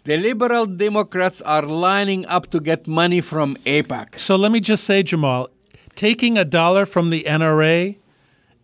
The 0.10 0.18
liberal 0.18 0.66
Democrats 0.66 1.40
are 1.44 1.62
lining 1.62 2.26
up 2.26 2.50
to 2.50 2.60
get 2.60 2.88
money 2.88 3.22
from 3.22 3.56
AIPAC. 3.58 4.18
So 4.18 4.36
let 4.38 4.52
me 4.52 4.60
just 4.60 4.84
say, 4.84 5.04
Jamal, 5.04 5.50
taking 5.94 6.36
a 6.36 6.44
dollar 6.44 6.88
from 6.88 7.12
the 7.12 7.26
NRA 7.26 7.96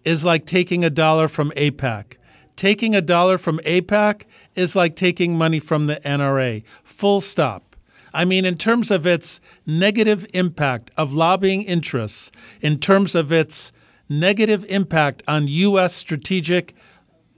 is 0.04 0.26
like 0.26 0.48
taking 0.48 0.84
a 0.84 0.90
dollar 0.90 1.28
from 1.28 1.52
AIPAC. 1.52 2.14
Taking 2.56 2.96
a 2.96 3.02
dollar 3.02 3.38
from 3.38 3.60
AIPAC 3.60 4.24
is 4.56 4.76
like 4.76 4.96
taking 4.96 5.38
money 5.38 5.60
from 5.60 5.86
the 5.86 5.98
NRA. 5.98 6.64
Full 6.84 7.22
stop. 7.22 7.76
I 8.12 8.26
mean, 8.26 8.44
in 8.44 8.58
terms 8.58 8.90
of 8.90 9.06
its 9.06 9.40
negative 9.68 10.26
impact 10.34 10.90
of 10.98 11.14
lobbying 11.14 11.62
interests, 11.62 12.32
in 12.60 12.80
terms 12.80 13.14
of 13.14 13.32
its 13.32 13.72
negative 14.10 14.66
impact 14.68 15.22
on 15.28 15.48
U.S. 15.48 15.94
strategic, 15.94 16.74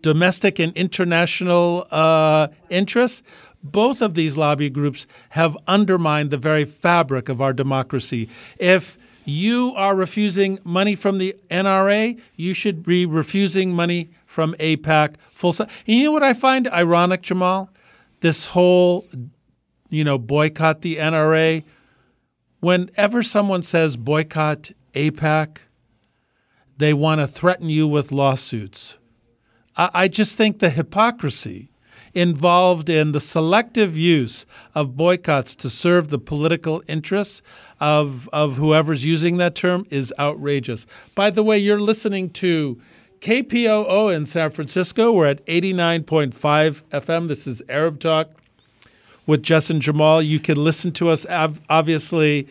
domestic, 0.01 0.59
and 0.59 0.71
international 0.77 1.87
uh, 1.91 2.47
interests, 2.69 3.21
both 3.71 4.01
of 4.01 4.13
these 4.13 4.37
lobby 4.37 4.69
groups 4.69 5.07
have 5.29 5.57
undermined 5.67 6.31
the 6.31 6.37
very 6.37 6.65
fabric 6.65 7.29
of 7.29 7.41
our 7.41 7.53
democracy. 7.53 8.29
If 8.57 8.97
you 9.25 9.73
are 9.75 9.95
refusing 9.95 10.59
money 10.63 10.95
from 10.95 11.17
the 11.17 11.35
NRA, 11.51 12.19
you 12.35 12.53
should 12.53 12.83
be 12.83 13.05
refusing 13.05 13.73
money 13.73 14.09
from 14.25 14.55
AIPAC. 14.59 15.15
Full. 15.31 15.53
And 15.59 15.69
you 15.85 16.03
know 16.03 16.11
what 16.11 16.23
I 16.23 16.33
find 16.33 16.67
ironic, 16.69 17.23
Jamal? 17.23 17.69
This 18.21 18.45
whole, 18.45 19.05
you 19.89 20.03
know, 20.03 20.17
boycott 20.17 20.81
the 20.81 20.95
NRA. 20.95 21.63
Whenever 22.59 23.21
someone 23.21 23.63
says 23.63 23.97
boycott 23.97 24.71
AIPAC, 24.95 25.57
they 26.77 26.93
want 26.93 27.19
to 27.19 27.27
threaten 27.27 27.69
you 27.69 27.87
with 27.87 28.11
lawsuits. 28.11 28.97
I, 29.75 29.89
I 29.93 30.07
just 30.07 30.35
think 30.35 30.59
the 30.59 30.69
hypocrisy 30.69 31.69
involved 32.17 32.89
in 32.89 33.11
the 33.11 33.19
selective 33.19 33.95
use 33.95 34.43
of 34.73 34.97
boycotts 34.97 35.55
to 35.55 35.69
serve 35.69 36.09
the 36.09 36.17
political 36.17 36.81
interests 36.87 37.43
of, 37.79 38.27
of 38.33 38.57
whoever's 38.57 39.05
using 39.05 39.37
that 39.37 39.53
term 39.53 39.85
is 39.91 40.11
outrageous. 40.17 40.87
By 41.13 41.29
the 41.29 41.43
way, 41.43 41.59
you're 41.59 41.79
listening 41.79 42.31
to 42.31 42.81
KPOO 43.21 44.15
in 44.15 44.25
San 44.25 44.49
Francisco. 44.49 45.11
We're 45.11 45.27
at 45.27 45.45
89.5 45.45 46.81
FM. 46.91 47.27
This 47.27 47.45
is 47.45 47.61
Arab 47.69 47.99
Talk 47.99 48.31
with 49.27 49.47
and 49.69 49.79
Jamal. 49.79 50.19
You 50.19 50.39
can 50.39 50.57
listen 50.57 50.91
to 50.93 51.09
us, 51.09 51.23
ob- 51.27 51.59
obviously, 51.69 52.47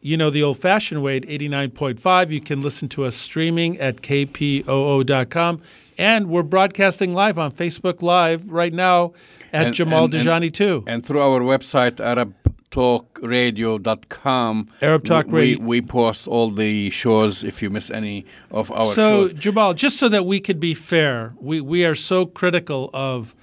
you 0.00 0.16
know, 0.16 0.30
the 0.30 0.42
old 0.42 0.58
fashioned 0.58 1.04
way 1.04 1.18
at 1.18 1.22
89.5. 1.22 2.30
You 2.30 2.40
can 2.40 2.60
listen 2.60 2.88
to 2.88 3.04
us 3.04 3.14
streaming 3.14 3.78
at 3.78 4.02
kpoo.com. 4.02 5.62
And 5.98 6.28
we're 6.28 6.42
broadcasting 6.42 7.14
live 7.14 7.38
on 7.38 7.52
Facebook 7.52 8.02
Live 8.02 8.50
right 8.50 8.72
now 8.72 9.12
at 9.52 9.66
And- 9.68 9.74
Jamal 9.74 10.04
and- 10.06 10.14
and- 10.14 10.26
Dajani, 10.28 10.52
too. 10.52 10.84
and 10.86 11.04
through 11.04 11.20
our 11.20 11.40
website 11.40 11.96
arabtalkradio.com. 11.96 14.68
Arab 14.82 15.04
Talk 15.04 15.26
we, 15.26 15.32
Radio. 15.32 15.60
We, 15.64 15.80
post 15.82 16.28
all 16.28 16.50
the 16.50 16.90
shows 16.90 17.44
if 17.44 17.62
you 17.62 17.70
miss 17.70 17.90
any 17.90 18.24
of 18.50 18.70
our 18.70 18.86
so 18.86 18.92
shows. 19.28 19.34
Jamal, 19.34 19.74
just 19.74 19.98
so 19.98 20.08
that 20.08 20.26
we 20.26 20.40
could 20.40 20.60
be 20.60 20.74
fair, 20.74 21.34
we, 21.40 21.60
we 21.60 21.84
are 21.84 21.94
so 21.94 22.26
critical 22.26 22.90
of 22.92 23.34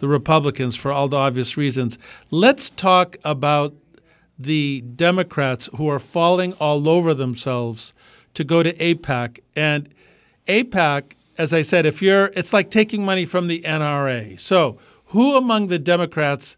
the 0.00 0.08
Republicans 0.08 0.74
for 0.76 0.90
all 0.90 1.08
the 1.08 1.16
obvious 1.16 1.56
reasons. 1.56 1.98
Let's 2.30 2.70
talk 2.70 3.16
about 3.24 3.74
the 4.38 4.82
Democrats 4.96 5.68
who 5.76 5.88
are 5.88 5.98
falling 5.98 6.54
all 6.54 6.88
over 6.88 7.12
themselves 7.12 7.92
to 8.32 8.42
go 8.42 8.62
to 8.62 8.72
AIPAC. 8.78 9.40
And 9.54 9.90
AIPAC, 10.48 11.12
as 11.40 11.54
I 11.54 11.62
said, 11.62 11.86
if 11.86 12.02
you're, 12.02 12.26
it's 12.38 12.52
like 12.52 12.70
taking 12.70 13.02
money 13.02 13.24
from 13.24 13.46
the 13.46 13.62
NRA. 13.62 14.38
So 14.38 14.78
who 15.06 15.36
among 15.36 15.68
the 15.68 15.78
Democrats 15.78 16.56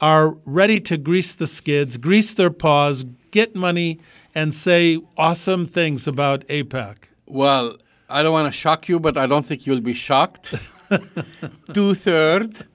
are 0.00 0.36
ready 0.44 0.78
to 0.80 0.96
grease 0.96 1.32
the 1.32 1.48
skids, 1.48 1.96
grease 1.96 2.32
their 2.32 2.50
paws, 2.50 3.04
get 3.32 3.56
money, 3.56 3.98
and 4.32 4.54
say 4.54 5.00
awesome 5.16 5.66
things 5.66 6.06
about 6.06 6.46
AIPAC? 6.46 6.96
Well, 7.26 7.78
I 8.08 8.22
don't 8.22 8.32
want 8.32 8.46
to 8.52 8.56
shock 8.56 8.88
you, 8.88 9.00
but 9.00 9.18
I 9.18 9.26
don't 9.26 9.44
think 9.44 9.66
you'll 9.66 9.80
be 9.80 9.94
shocked. 9.94 10.54
two 11.74 11.94
third, 11.94 12.66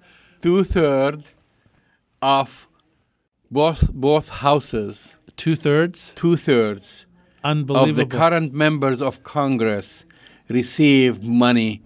two 0.41 0.65
third 0.65 1.23
of 2.21 2.67
both 3.49 3.89
both 3.93 4.27
houses, 4.47 5.15
Two 5.37 5.55
thirds? 5.55 6.11
two 6.15 6.35
thirds 6.35 7.05
Unbelievable. 7.43 7.89
of 7.89 7.95
the 7.95 8.17
current 8.17 8.53
members 8.53 9.01
of 9.01 9.23
Congress 9.23 10.03
receive 10.49 11.23
money 11.23 11.81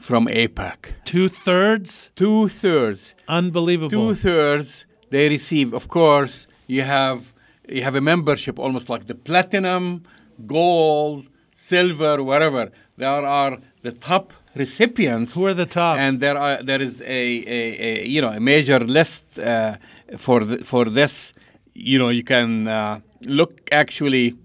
from 0.00 0.26
AIPAC. 0.26 0.94
Two 1.04 1.28
thirds? 1.28 2.10
Two 2.14 2.48
thirds, 2.48 3.14
Unbelievable. 3.28 3.90
two 3.90 4.14
thirds 4.14 4.84
they 5.10 5.28
receive. 5.28 5.72
Of 5.74 5.88
course, 5.88 6.46
you 6.66 6.82
have 6.82 7.32
you 7.68 7.82
have 7.82 7.94
a 7.96 8.00
membership 8.00 8.58
almost 8.58 8.88
like 8.88 9.06
the 9.06 9.14
platinum, 9.14 10.02
gold, 10.46 11.26
silver, 11.54 12.22
whatever. 12.22 12.70
There 12.96 13.08
are 13.26 13.58
the 13.82 13.92
top 13.92 14.32
recipients. 14.54 15.34
Who 15.34 15.46
are 15.46 15.54
the 15.54 15.66
top? 15.66 15.98
And 15.98 16.20
there 16.20 16.36
are 16.38 16.62
there 16.62 16.80
is 16.80 17.00
a, 17.02 17.06
a, 17.06 18.02
a 18.02 18.06
you 18.06 18.20
know 18.20 18.30
a 18.30 18.40
major 18.40 18.80
list 18.80 19.38
uh, 19.38 19.76
for 20.16 20.44
the, 20.44 20.64
for 20.64 20.84
this. 20.86 21.32
You 21.74 21.98
know 21.98 22.08
you 22.08 22.24
can 22.24 22.66
uh, 22.68 23.00
look 23.26 23.68
actually 23.72 24.36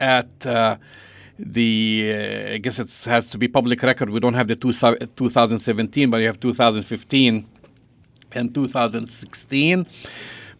at 0.00 0.46
uh, 0.46 0.76
the 1.38 2.12
uh, 2.14 2.54
I 2.54 2.58
guess 2.58 2.78
it 2.78 2.92
has 3.04 3.28
to 3.30 3.38
be 3.38 3.48
public 3.48 3.82
record. 3.82 4.10
We 4.10 4.20
don't 4.20 4.34
have 4.34 4.48
the 4.48 4.56
two, 4.56 4.72
2017, 4.72 6.10
but 6.10 6.18
you 6.18 6.26
have 6.26 6.40
2015 6.40 7.46
and 8.32 8.54
2016. 8.54 9.86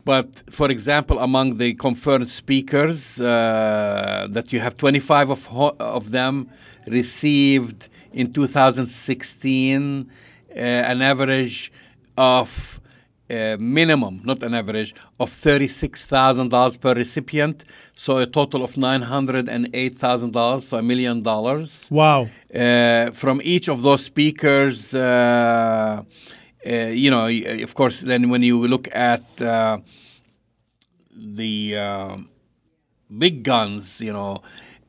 But 0.04 0.42
for 0.48 0.70
example, 0.70 1.18
among 1.18 1.58
the 1.58 1.74
confirmed 1.74 2.30
speakers, 2.30 3.20
uh, 3.20 4.26
that 4.30 4.52
you 4.52 4.60
have 4.60 4.76
25 4.76 5.30
of, 5.30 5.48
of 5.80 6.10
them 6.12 6.48
received 6.86 7.88
in 8.12 8.32
2016 8.32 10.10
uh, 10.50 10.58
an 10.58 11.02
average 11.02 11.70
of 12.16 12.77
uh, 13.30 13.56
minimum, 13.58 14.20
not 14.24 14.42
an 14.42 14.54
average, 14.54 14.94
of 15.20 15.30
$36,000 15.30 16.80
per 16.80 16.94
recipient. 16.94 17.64
So 17.94 18.18
a 18.18 18.26
total 18.26 18.64
of 18.64 18.74
$908,000, 18.74 20.60
so 20.62 20.78
a 20.78 20.82
million 20.82 21.22
dollars. 21.22 21.86
wow. 21.90 22.28
Uh, 22.54 23.10
from 23.12 23.40
each 23.44 23.68
of 23.68 23.82
those 23.82 24.04
speakers, 24.04 24.94
uh, 24.94 26.02
uh, 26.66 26.70
you 26.70 27.10
know, 27.10 27.26
of 27.62 27.74
course, 27.74 28.00
then 28.00 28.30
when 28.30 28.42
you 28.42 28.66
look 28.66 28.88
at 28.94 29.24
uh, 29.40 29.78
the 31.14 31.76
uh, 31.76 32.16
big 33.16 33.42
guns, 33.42 34.00
you 34.00 34.12
know, 34.12 34.42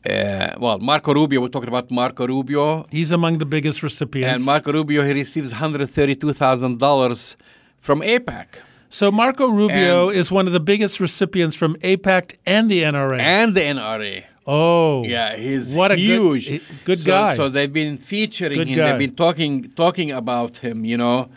uh, 0.09 0.55
well, 0.59 0.79
Marco 0.79 1.13
Rubio, 1.13 1.41
we 1.41 1.49
talked 1.49 1.67
about 1.67 1.91
Marco 1.91 2.25
Rubio. 2.25 2.85
He's 2.89 3.11
among 3.11 3.37
the 3.37 3.45
biggest 3.45 3.83
recipients. 3.83 4.35
And 4.37 4.45
Marco 4.45 4.71
Rubio, 4.71 5.03
he 5.03 5.11
receives 5.11 5.51
$132,000 5.51 7.35
from 7.81 8.01
AIPAC. 8.01 8.45
so 8.89 9.11
Marco 9.11 9.47
Rubio 9.47 10.09
And- 10.09 10.17
is 10.17 10.31
one 10.31 10.47
of 10.47 10.53
the 10.53 10.59
biggest 10.59 10.99
recipients 10.99 11.55
from 11.55 11.75
AIPAC 11.77 12.35
and 12.45 12.69
the 12.71 12.83
NRA. 12.83 13.19
And 13.19 13.53
the 13.55 13.61
NRA. 13.61 14.23
oh. 14.47 15.03
Yeah, 15.05 15.35
he's 15.35 15.73
What 15.75 15.91
a 15.91 15.95
huge. 15.95 16.45
he- 16.47 16.61
good 16.85 16.99
so, 16.99 17.11
guy. 17.11 17.35
So 17.35 17.49
they've 17.49 17.71
been 17.71 17.97
featuring 17.97 18.57
Good 18.57 18.67
him. 18.69 18.77
guy. 18.77 18.89
They've 18.89 18.99
been 19.07 19.15
talking 19.15 19.71
talking 19.75 20.11
about 20.11 20.57
him. 20.59 20.85
You 20.85 20.97
know, 20.97 21.29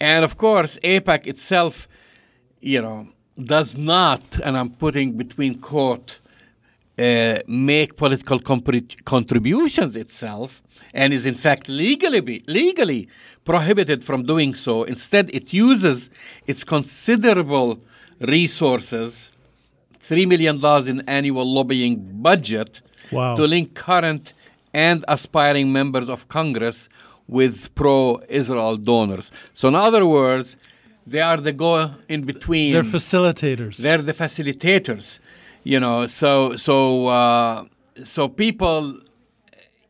and 0.00 0.24
of 0.24 0.36
course, 0.36 0.78
AIPAC 0.82 1.26
itself, 1.26 1.86
you 2.60 2.80
know, 2.82 3.08
does 3.56 3.76
not, 3.78 4.22
and 4.44 4.56
I'm 4.58 4.70
putting 4.70 5.12
between 5.16 5.54
quote, 5.60 6.18
uh, 6.98 7.38
make 7.46 7.96
political 7.96 8.38
compri- 8.40 8.94
contributions 9.04 9.96
itself, 9.96 10.60
and 10.92 11.12
is 11.14 11.24
in 11.24 11.34
fact 11.34 11.68
legally 11.68 12.20
be, 12.20 12.42
legally 12.46 13.08
prohibited 13.44 14.04
from 14.04 14.22
doing 14.24 14.54
so. 14.54 14.84
Instead, 14.84 15.30
it 15.34 15.52
uses 15.52 16.10
its 16.46 16.64
considerable 16.64 17.80
resources 18.20 19.30
$3 20.00 20.26
million 20.26 20.56
in 20.88 21.08
annual 21.08 21.44
lobbying 21.52 21.96
budget 22.22 22.80
Wow. 23.12 23.34
to 23.34 23.44
link 23.44 23.74
current 23.74 24.34
and 24.72 25.04
aspiring 25.08 25.72
members 25.72 26.08
of 26.08 26.28
Congress 26.28 26.88
with 27.26 27.74
pro 27.74 28.20
Israel 28.28 28.76
donors. 28.76 29.32
So, 29.52 29.66
in 29.66 29.74
other 29.74 30.06
words, 30.06 30.56
they 31.06 31.20
are 31.20 31.38
the 31.38 31.52
go 31.52 31.92
in 32.08 32.22
between. 32.22 32.72
They're 32.72 32.84
facilitators. 32.84 33.78
They're 33.78 33.98
the 34.10 34.12
facilitators, 34.14 35.18
you 35.64 35.80
know. 35.80 36.06
So, 36.06 36.54
so, 36.54 37.08
uh, 37.08 37.64
so 38.04 38.28
people 38.28 39.00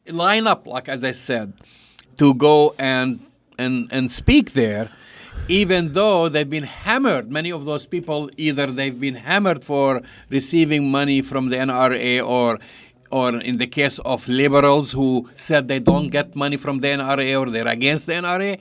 line 0.08 0.46
up, 0.46 0.66
like 0.66 0.88
as 0.88 1.04
I 1.04 1.12
said, 1.12 1.52
to 2.16 2.32
go 2.32 2.74
and 2.78 3.20
and 3.60 3.74
and 3.90 4.04
speak 4.22 4.46
there, 4.52 4.86
even 5.48 5.92
though 5.98 6.28
they've 6.32 6.52
been 6.58 6.70
hammered. 6.84 7.30
Many 7.38 7.50
of 7.58 7.64
those 7.64 7.86
people 7.94 8.30
either 8.36 8.66
they've 8.78 9.00
been 9.08 9.18
hammered 9.30 9.62
for 9.70 10.02
receiving 10.38 10.90
money 10.90 11.22
from 11.22 11.50
the 11.50 11.56
NRA 11.56 12.26
or. 12.36 12.58
Or 13.12 13.30
in 13.50 13.56
the 13.58 13.66
case 13.66 13.98
of 14.12 14.28
liberals 14.28 14.92
who 14.92 15.28
said 15.34 15.66
they 15.66 15.80
don't 15.80 16.10
get 16.10 16.36
money 16.36 16.56
from 16.56 16.78
the 16.78 16.86
NRA 16.98 17.40
or 17.40 17.50
they're 17.50 17.66
against 17.66 18.06
the 18.06 18.12
NRA, 18.12 18.60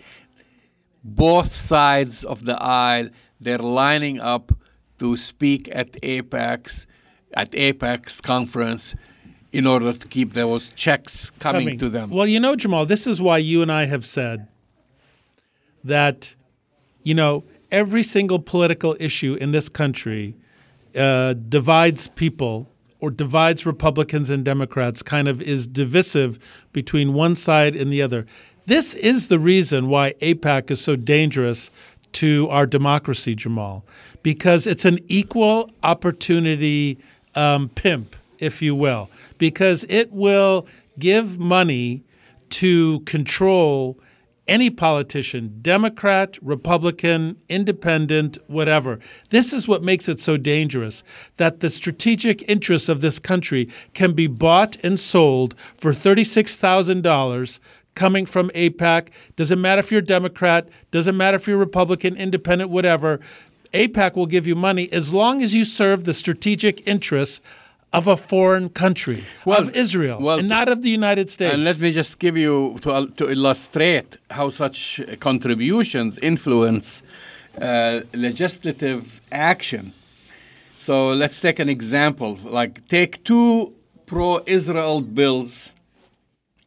both 1.03 1.51
sides 1.53 2.23
of 2.23 2.45
the 2.45 2.57
aisle 2.59 3.09
they're 3.39 3.59
lining 3.59 4.19
up 4.19 4.51
to 4.97 5.15
speak 5.17 5.69
at 5.71 5.91
AIPAC's 6.01 6.87
at 7.33 7.51
AIPAC's 7.51 8.21
conference 8.21 8.95
in 9.51 9.65
order 9.65 9.93
to 9.93 10.07
keep 10.07 10.33
those 10.33 10.69
checks 10.69 11.31
coming, 11.39 11.77
to 11.77 11.89
them. 11.89 12.09
Well, 12.09 12.27
you 12.27 12.39
know, 12.39 12.55
Jamal, 12.55 12.85
this 12.85 13.07
is 13.07 13.21
why 13.21 13.37
you 13.37 13.61
and 13.61 13.71
I 13.71 13.85
have 13.85 14.05
said 14.05 14.47
that, 15.83 16.33
you 17.03 17.13
know, 17.13 17.43
every 17.71 18.03
single 18.03 18.39
political 18.39 18.95
issue 18.99 19.35
in 19.39 19.51
this 19.51 19.69
country 19.69 20.35
uh, 20.95 21.33
divides 21.33 22.07
people 22.09 22.67
or 22.99 23.09
divides 23.09 23.65
Republicans 23.65 24.29
and 24.29 24.43
Democrats, 24.43 25.01
kind 25.01 25.27
of 25.27 25.41
is 25.41 25.67
divisive 25.67 26.37
between 26.73 27.13
one 27.13 27.35
side 27.35 27.75
and 27.75 27.91
the 27.93 28.01
other. 28.01 28.25
This 28.65 28.93
is 28.93 29.29
the 29.29 29.39
reason 29.39 29.87
why 29.87 30.13
AIPAC 30.21 30.69
is 30.69 30.81
so 30.81 30.95
dangerous 30.95 31.71
to 32.13 32.47
our 32.49 32.65
democracy, 32.65 33.35
Jamal, 33.35 33.85
because 34.21 34.67
it's 34.67 34.85
an 34.85 34.99
equal 35.07 35.71
opportunity 35.81 36.97
um, 37.35 37.69
pimp, 37.69 38.15
if 38.39 38.61
you 38.61 38.75
will, 38.75 39.09
because 39.37 39.85
it 39.87 40.11
will 40.11 40.67
give 40.97 41.39
money 41.39 42.03
to 42.49 42.99
control 43.01 43.97
any 44.49 44.69
politician, 44.69 45.59
Democrat, 45.61 46.37
Republican, 46.41 47.37
independent, 47.47 48.37
whatever. 48.47 48.99
This 49.29 49.53
is 49.53 49.67
what 49.67 49.83
makes 49.83 50.09
it 50.09 50.19
so 50.19 50.35
dangerous 50.37 51.03
that 51.37 51.59
the 51.59 51.69
strategic 51.69 52.41
interests 52.49 52.89
of 52.89 53.01
this 53.01 53.19
country 53.19 53.69
can 53.93 54.13
be 54.13 54.27
bought 54.27 54.77
and 54.83 54.99
sold 54.99 55.53
for 55.77 55.93
$36,000 55.93 57.59
coming 57.93 58.25
from 58.25 58.49
AIPAC. 58.49 59.09
Doesn't 59.35 59.61
matter 59.61 59.79
if 59.79 59.91
you're 59.91 60.01
Democrat, 60.01 60.67
doesn't 60.89 61.15
matter 61.15 61.35
if 61.35 61.47
you're 61.47 61.57
Republican, 61.57 62.15
independent, 62.17 62.71
whatever. 62.71 63.19
AIPAC 63.73 64.15
will 64.15 64.25
give 64.25 64.47
you 64.47 64.55
money 64.55 64.91
as 64.91 65.13
long 65.13 65.43
as 65.43 65.53
you 65.53 65.63
serve 65.63 66.05
the 66.05 66.13
strategic 66.13 66.85
interests 66.87 67.39
of 67.91 68.07
a 68.07 68.15
foreign 68.15 68.69
country, 68.69 69.23
Well- 69.45 69.61
of 69.61 69.75
Israel, 69.75 70.19
well, 70.21 70.39
and 70.39 70.47
not 70.47 70.69
of 70.69 70.81
the 70.81 70.89
United 70.89 71.29
States. 71.29 71.53
And 71.53 71.63
let 71.63 71.79
me 71.79 71.91
just 71.91 72.19
give 72.19 72.37
you 72.37 72.77
to, 72.81 73.07
to 73.17 73.29
illustrate 73.29 74.17
how 74.29 74.49
such 74.49 75.01
contributions 75.19 76.17
influence 76.19 77.01
uh, 77.59 78.01
legislative 78.13 79.21
action. 79.31 79.93
So 80.77 81.09
let's 81.09 81.39
take 81.41 81.59
an 81.59 81.67
example. 81.67 82.37
Like 82.43 82.87
take 82.87 83.23
two 83.23 83.73
pro-Israel 84.05 85.01
bills 85.01 85.71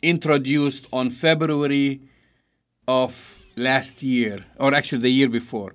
introduced 0.02 0.86
on 0.92 1.10
February 1.10 2.00
of 2.88 3.38
last 3.56 4.02
year, 4.02 4.44
or 4.58 4.74
actually 4.74 5.02
the 5.02 5.12
year 5.12 5.28
before. 5.28 5.74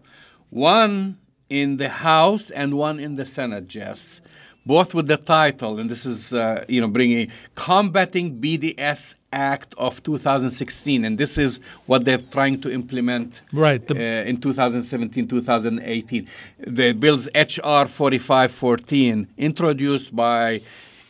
One 0.50 1.18
in 1.50 1.78
the 1.78 1.90
House 1.90 2.50
and 2.52 2.74
one 2.76 3.00
in 3.00 3.16
the 3.16 3.26
Senate, 3.26 3.68
Jess, 3.68 4.22
both 4.68 4.94
with 4.94 5.08
the 5.08 5.18
title, 5.18 5.80
and 5.80 5.90
this 5.90 6.06
is, 6.06 6.34
uh, 6.34 6.66
you 6.68 6.82
know, 6.82 6.90
bringing 6.90 7.32
Combating 7.56 8.40
BDS 8.42 9.16
Act 9.32 9.74
of 9.78 10.04
2016, 10.04 11.06
and 11.06 11.18
this 11.18 11.38
is 11.38 11.60
what 11.86 12.04
they're 12.04 12.18
trying 12.18 12.60
to 12.62 12.72
implement 12.72 13.42
Right, 13.54 13.90
uh, 13.90 13.96
in 13.96 14.38
2017, 14.38 15.28
2018. 15.28 16.28
The 16.60 16.92
bill's 16.92 17.28
HR 17.34 17.88
4514, 17.88 19.28
introduced 19.38 20.14
by 20.14 20.62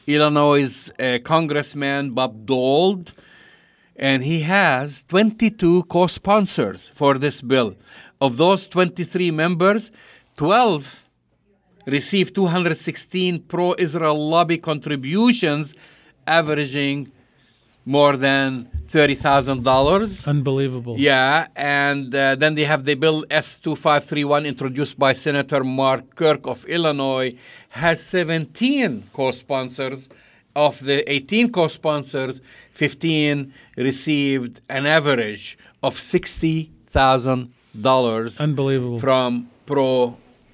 Illinois 0.05 0.89
uh, 0.99 1.17
Congressman 1.23 2.11
Bob 2.11 2.45
Dold, 2.45 3.13
and 3.95 4.23
he 4.23 4.41
has 4.41 5.03
22 5.09 5.83
co-sponsors 5.83 6.91
for 6.93 7.17
this 7.17 7.41
bill. 7.41 7.75
Of 8.21 8.37
those 8.37 8.67
23 8.67 9.31
members, 9.31 9.91
12 10.37 11.06
received 11.87 12.35
216 12.35 13.39
pro-Israel 13.47 14.29
lobby 14.29 14.57
contributions, 14.57 15.73
averaging 16.27 17.09
more 17.85 18.17
than 18.17 18.67
$30,000. 18.87 20.27
Unbelievable. 20.27 20.97
Yeah, 20.99 21.47
and 21.55 22.13
uh, 22.13 22.35
then 22.35 22.55
they 22.55 22.65
have 22.65 22.83
the 22.83 22.95
bill 22.95 23.23
S2531 23.31 24.45
introduced 24.45 24.99
by 24.99 25.13
Senator 25.13 25.63
Mark 25.63 26.13
Kirk 26.15 26.45
of 26.45 26.65
Illinois 26.65 27.33
has 27.69 28.03
17 28.03 29.03
co-sponsors. 29.13 30.09
Of 30.55 30.79
the 30.83 31.09
18 31.11 31.51
co-sponsors, 31.51 32.41
15 32.71 33.53
received 33.77 34.59
an 34.67 34.85
average 34.87 35.55
of 35.83 35.95
$60,000 35.97 38.39
Unbelievable. 38.39 38.97
from 38.99 39.49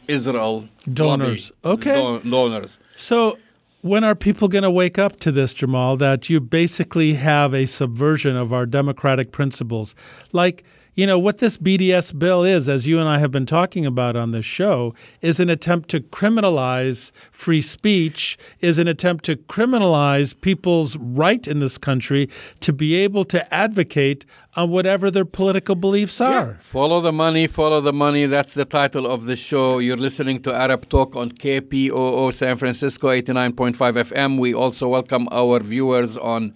pro-Israel 0.08 0.68
Donors. 0.92 1.52
lobby- 1.64 1.76
Okay. 1.82 1.94
don- 1.96 2.30
donors. 2.30 2.80
So, 2.98 3.38
when 3.82 4.04
are 4.04 4.16
people 4.16 4.48
going 4.48 4.64
to 4.64 4.72
wake 4.72 4.98
up 4.98 5.20
to 5.22 5.32
this, 5.32 5.54
Jamal, 5.54 5.98
that 5.98 6.30
you 6.30 6.40
basically 6.40 7.16
have 7.16 7.54
a 7.54 7.66
subversion 7.66 8.36
of 8.36 8.54
our 8.54 8.66
democratic 8.66 9.32
principles? 9.32 9.96
Like, 10.32 10.64
you 10.96 11.08
know, 11.08 11.18
what 11.18 11.40
this 11.40 11.58
BDS 11.58 12.18
bill 12.18 12.44
is, 12.44 12.70
as 12.70 12.86
you 12.86 13.00
and 13.00 13.10
I 13.10 13.18
have 13.18 13.32
been 13.32 13.48
talking 13.48 13.86
about 13.86 14.16
on 14.16 14.32
this 14.32 14.46
show, 14.46 14.94
is 15.22 15.40
an 15.40 15.50
attempt 15.50 15.90
to 15.90 16.00
criminalize 16.00 17.12
free 17.32 17.62
speech, 17.62 18.38
is 18.62 18.78
an 18.78 18.88
attempt 18.88 19.26
to 19.26 19.36
criminalize 19.36 20.40
people's 20.40 20.96
right 20.98 21.48
in 21.48 21.60
this 21.60 21.80
country 21.80 22.30
to 22.60 22.72
be 22.72 22.94
able 22.96 23.26
to 23.26 23.54
advocate 23.54 24.26
on 24.56 24.70
whatever 24.70 25.10
their 25.10 25.26
political 25.26 25.74
beliefs 25.74 26.22
are. 26.22 26.60
Follow 26.60 27.02
the 27.02 27.12
money, 27.12 27.48
follow 27.48 27.82
the 27.82 27.94
money. 27.94 28.28
That's 28.28 28.54
the 28.54 28.66
title 28.66 29.08
of 29.08 29.26
the 29.26 29.36
show. 29.36 29.80
You're 29.80 29.98
listening 29.98 30.44
to 30.44 30.54
Arab 30.54 30.90
Talk 30.90 31.16
on 31.16 31.32
KPOO 31.32 32.32
San 32.32 32.58
Francisco 32.58 33.08
89.5 33.10 33.74
FM. 33.74 34.40
We 34.40 34.54
also 34.54 34.90
welcome 34.90 35.28
our 35.32 35.60
viewers 35.60 36.18
on 36.18 36.54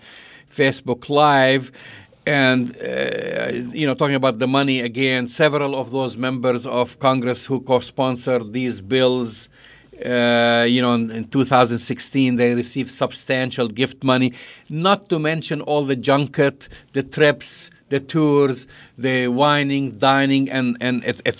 Facebook 0.47 1.09
Live. 1.09 1.71
And, 2.27 2.75
uh, 2.81 3.71
you 3.73 3.87
know, 3.87 3.93
talking 3.93 4.15
about 4.15 4.37
the 4.39 4.47
money 4.47 4.81
again, 4.81 5.29
several 5.29 5.73
of 5.77 5.91
those 5.91 6.17
members 6.17 6.65
of 6.65 6.99
Congress 6.99 7.45
who 7.45 7.61
co 7.61 7.79
sponsored 7.79 8.51
these 8.51 8.81
bills. 8.81 9.47
Uh, 10.05 10.65
you 10.67 10.81
know, 10.81 10.93
in, 10.93 11.09
in 11.09 11.27
2016, 11.29 12.35
they 12.35 12.53
received 12.53 12.91
substantial 12.91 13.69
gift 13.69 14.03
money, 14.03 14.33
not 14.67 15.07
to 15.07 15.17
mention 15.17 15.61
all 15.61 15.85
the 15.85 15.95
junket, 15.95 16.67
the 16.91 17.01
trips, 17.01 17.71
the 17.87 18.01
tours, 18.01 18.67
the 18.97 19.29
wining, 19.29 19.97
dining, 19.97 20.51
and, 20.51 20.75
and 20.81 21.05
et, 21.05 21.21
et. 21.25 21.39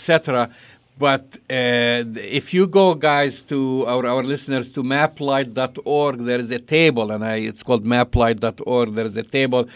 But 0.97 1.37
uh, 1.49 2.01
if 2.15 2.53
you 2.53 2.65
go, 2.65 2.95
guys, 2.95 3.41
to 3.43 3.85
our, 3.85 4.07
our 4.07 4.23
listeners 4.23 4.71
to 4.71 4.83
maplight.org, 4.83 6.19
there 6.19 6.39
is 6.39 6.49
a 6.49 6.59
table, 6.59 7.11
and 7.11 7.23
I, 7.25 7.35
it's 7.35 7.61
called 7.61 7.85
maplight.org. 7.85 8.95
There 8.95 9.05
is 9.05 9.17
a 9.17 9.23
table 9.23 9.67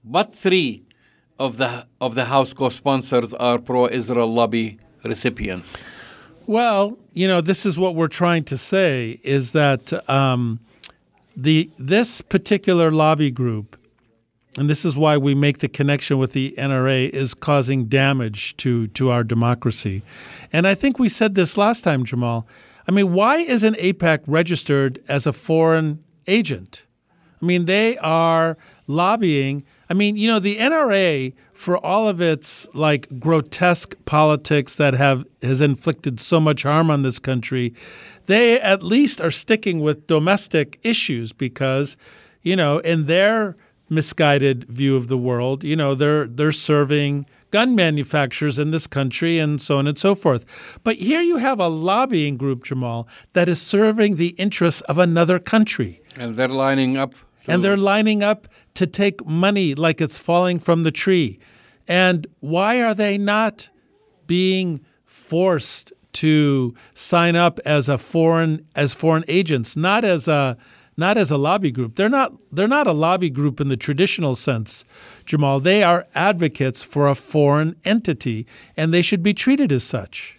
but 0.05 0.37
three 0.37 0.85
of 1.39 1.57
the, 1.57 1.87
of 2.03 2.15
the 2.15 2.27
House 2.27 2.53
co 2.53 2.69
sponsors 2.69 3.33
are 3.33 3.59
pro 3.59 3.89
Israel 3.89 4.27
lobby 4.27 4.79
recipients. 5.03 5.83
Well, 6.47 6.99
you 7.15 7.27
know, 7.27 7.41
this 7.41 7.65
is 7.65 7.79
what 7.79 7.95
we're 7.95 8.09
trying 8.09 8.45
to 8.45 8.59
say 8.59 9.19
is 9.23 9.53
that 9.53 10.09
um, 10.11 10.61
the 11.37 11.71
this 11.79 12.21
particular 12.21 12.91
lobby 12.91 13.31
group, 13.31 13.79
and 14.59 14.69
this 14.69 14.85
is 14.85 14.97
why 14.97 15.17
we 15.17 15.35
make 15.35 15.61
the 15.61 15.69
connection 15.69 16.19
with 16.19 16.33
the 16.33 16.55
NRA, 16.59 17.09
is 17.09 17.33
causing 17.33 17.87
damage 17.87 18.57
to 18.59 18.89
to 18.89 19.11
our 19.11 19.25
democracy. 19.25 20.03
And 20.53 20.69
I 20.69 20.75
think 20.75 20.99
we 20.99 21.09
said 21.09 21.35
this 21.35 21.57
last 21.57 21.83
time, 21.83 22.05
Jamal. 22.05 22.47
I 22.87 22.93
mean, 22.93 23.15
why 23.15 23.39
isn't 23.39 23.77
AIPAC 23.79 24.21
registered 24.27 25.03
as 25.09 25.27
a 25.27 25.33
foreign 25.33 26.05
agent? 26.27 26.83
I 27.41 27.45
mean, 27.47 27.65
they 27.65 27.97
are 27.99 28.59
lobbying. 28.87 29.65
I 29.89 29.95
mean, 29.95 30.17
you 30.17 30.29
know, 30.29 30.39
the 30.39 30.59
NRA, 30.59 31.33
for 31.55 31.79
all 31.79 32.09
of 32.09 32.21
its 32.21 32.69
like 32.75 33.09
grotesque 33.19 33.97
politics 34.05 34.77
that 34.77 34.95
have 34.95 35.25
has 35.41 35.61
inflicted 35.61 36.21
so 36.21 36.41
much 36.41 36.65
harm 36.65 36.91
on 36.91 37.03
this 37.03 37.19
country, 37.19 37.73
they 38.27 38.61
at 38.61 38.83
least 38.83 39.21
are 39.21 39.31
sticking 39.31 39.81
with 39.81 40.07
domestic 40.07 40.79
issues 40.83 41.33
because, 41.33 41.97
you 42.43 42.57
know, 42.57 42.79
in 42.79 43.07
their 43.07 43.57
misguided 43.89 44.65
view 44.65 44.97
of 44.97 45.09
the 45.09 45.17
world, 45.17 45.63
you 45.63 45.77
know, 45.77 45.95
they're 45.95 46.27
they're 46.27 46.53
serving 46.53 47.27
gun 47.55 47.77
manufacturers 47.77 48.59
in 48.59 48.73
this 48.73 48.89
country 48.89 49.39
and 49.39 49.63
so 49.63 49.79
on 49.79 49.87
and 49.87 49.97
so 49.97 50.17
forth. 50.17 50.45
But 50.83 50.97
here 50.97 51.23
you 51.23 51.37
have 51.37 51.61
a 51.61 51.69
lobbying 51.69 52.37
group, 52.37 52.65
Jamal, 52.65 53.07
that 53.33 53.49
is 53.49 53.63
serving 53.63 54.17
the 54.17 54.31
interests 54.31 54.81
of 54.83 54.99
another 54.99 55.39
country. 55.39 56.03
And 56.17 56.35
they're 56.35 56.49
lining 56.49 56.97
up. 56.97 57.15
And 57.47 57.63
they're 57.63 57.77
lining 57.77 58.23
up 58.23 58.49
to 58.75 58.87
take 58.87 59.25
money 59.27 59.75
like 59.75 60.01
it's 60.01 60.19
falling 60.19 60.59
from 60.59 60.83
the 60.83 60.91
tree. 60.91 61.39
And 61.87 62.27
why 62.41 62.81
are 62.83 62.95
they 62.95 63.19
not 63.19 63.69
being 64.27 64.85
forced 65.05 65.93
to 66.15 66.75
sign 66.95 67.37
up 67.37 67.59
as 67.65 67.89
a 67.89 67.99
foreign 67.99 68.67
as 68.75 68.95
foreign 68.95 69.25
agents, 69.29 69.77
not 69.77 70.05
as 70.05 70.29
a 70.29 70.57
not 70.97 71.19
as 71.19 71.31
a 71.31 71.37
lobby 71.37 71.71
group. 71.71 71.97
They're 71.97 72.09
not 72.09 72.33
they're 72.53 72.69
not 72.69 72.87
a 72.87 72.93
lobby 72.93 73.31
group 73.31 73.61
in 73.61 73.69
the 73.69 73.77
traditional 73.77 74.35
sense, 74.37 74.85
Jamal. 75.27 75.61
They 75.61 75.83
are 75.83 76.07
advocates 76.15 76.83
for 76.83 77.09
a 77.09 77.15
foreign 77.15 77.77
entity 77.85 78.47
and 78.77 78.95
they 78.95 79.03
should 79.03 79.23
be 79.23 79.35
treated 79.35 79.73
as 79.73 79.85
such. 79.85 80.34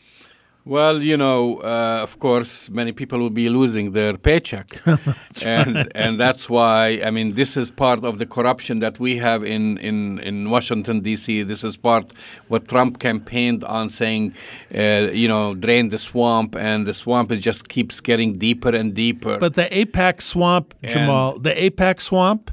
Well, 0.67 1.03
you 1.03 1.15
know, 1.15 1.57
uh, 1.57 1.99
of 2.01 2.17
course, 2.17 2.71
many 2.71 2.91
people 2.91 3.19
will 3.19 3.29
be 3.29 3.49
losing 3.49 3.91
their 3.91 4.17
paycheck, 4.17 4.81
and 5.45 5.75
right. 5.75 5.91
and 5.93 6.19
that's 6.19 6.49
why 6.49 7.01
I 7.05 7.11
mean 7.11 7.35
this 7.35 7.55
is 7.55 7.69
part 7.69 8.03
of 8.03 8.17
the 8.17 8.25
corruption 8.25 8.79
that 8.79 8.99
we 8.99 9.17
have 9.17 9.43
in 9.43 9.77
in 9.77 10.17
in 10.19 10.49
Washington 10.49 11.01
D.C. 11.01 11.43
This 11.43 11.63
is 11.63 11.77
part 11.77 12.13
what 12.47 12.67
Trump 12.67 12.99
campaigned 12.99 13.63
on, 13.63 13.91
saying, 13.91 14.33
uh, 14.73 15.11
you 15.13 15.27
know, 15.27 15.53
drain 15.53 15.89
the 15.89 15.99
swamp, 15.99 16.55
and 16.55 16.87
the 16.87 16.95
swamp 16.95 17.31
it 17.31 17.37
just 17.37 17.69
keeps 17.69 18.01
getting 18.01 18.39
deeper 18.39 18.75
and 18.75 18.95
deeper. 18.95 19.37
But 19.37 19.53
the 19.53 19.65
AIPAC 19.65 20.19
swamp, 20.19 20.73
Jamal, 20.81 21.37
the 21.37 21.51
AIPAC 21.51 22.01
swamp 22.01 22.49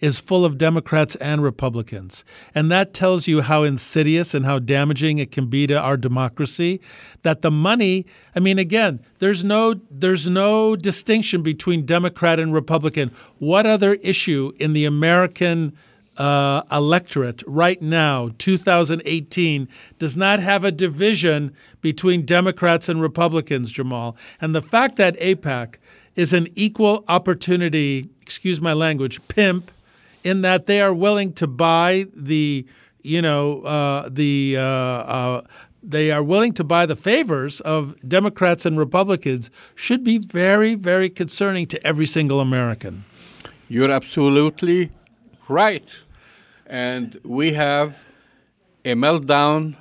is 0.00 0.18
full 0.18 0.44
of 0.44 0.58
Democrats 0.58 1.14
and 1.16 1.42
Republicans. 1.42 2.24
And 2.54 2.70
that 2.70 2.92
tells 2.92 3.26
you 3.26 3.40
how 3.40 3.62
insidious 3.62 4.34
and 4.34 4.44
how 4.44 4.58
damaging 4.58 5.18
it 5.18 5.30
can 5.32 5.46
be 5.46 5.66
to 5.66 5.78
our 5.78 5.96
democracy 5.96 6.80
that 7.22 7.42
the 7.42 7.50
money, 7.50 8.06
I 8.34 8.40
mean 8.40 8.58
again, 8.58 9.00
there's 9.18 9.42
no 9.42 9.74
there's 9.90 10.26
no 10.26 10.76
distinction 10.76 11.42
between 11.42 11.86
Democrat 11.86 12.38
and 12.38 12.52
Republican. 12.52 13.10
What 13.38 13.66
other 13.66 13.94
issue 13.94 14.52
in 14.58 14.72
the 14.74 14.84
American 14.84 15.76
uh, 16.18 16.62
electorate 16.72 17.42
right 17.46 17.80
now, 17.80 18.30
2018, 18.38 19.68
does 19.98 20.16
not 20.16 20.40
have 20.40 20.64
a 20.64 20.72
division 20.72 21.54
between 21.80 22.24
Democrats 22.24 22.88
and 22.88 23.02
Republicans, 23.02 23.70
Jamal. 23.70 24.16
And 24.40 24.54
the 24.54 24.62
fact 24.62 24.96
that 24.96 25.18
AIPAC 25.20 25.76
is 26.14 26.32
an 26.32 26.48
equal 26.54 27.04
opportunity, 27.08 28.08
excuse 28.22 28.60
my 28.60 28.72
language, 28.72 29.20
pimp, 29.28 29.70
in 30.26 30.42
that 30.42 30.66
they 30.66 30.80
are 30.80 30.92
willing 30.92 31.32
to 31.32 31.46
buy 31.46 32.06
the, 32.12 32.66
you 33.02 33.22
know, 33.22 33.62
uh, 33.62 34.08
the 34.10 34.56
uh, 34.58 34.60
uh, 34.60 35.42
they 35.84 36.10
are 36.10 36.22
willing 36.22 36.52
to 36.54 36.64
buy 36.64 36.84
the 36.84 36.96
favors 36.96 37.60
of 37.60 37.94
Democrats 38.06 38.66
and 38.66 38.76
Republicans 38.76 39.50
should 39.76 40.02
be 40.02 40.18
very, 40.18 40.74
very 40.74 41.08
concerning 41.08 41.64
to 41.68 41.86
every 41.86 42.06
single 42.06 42.40
American. 42.40 43.04
You're 43.68 43.92
absolutely 43.92 44.90
right. 45.48 45.96
And 46.66 47.20
we 47.22 47.52
have 47.52 48.04
a 48.84 48.94
meltdown 48.94 49.76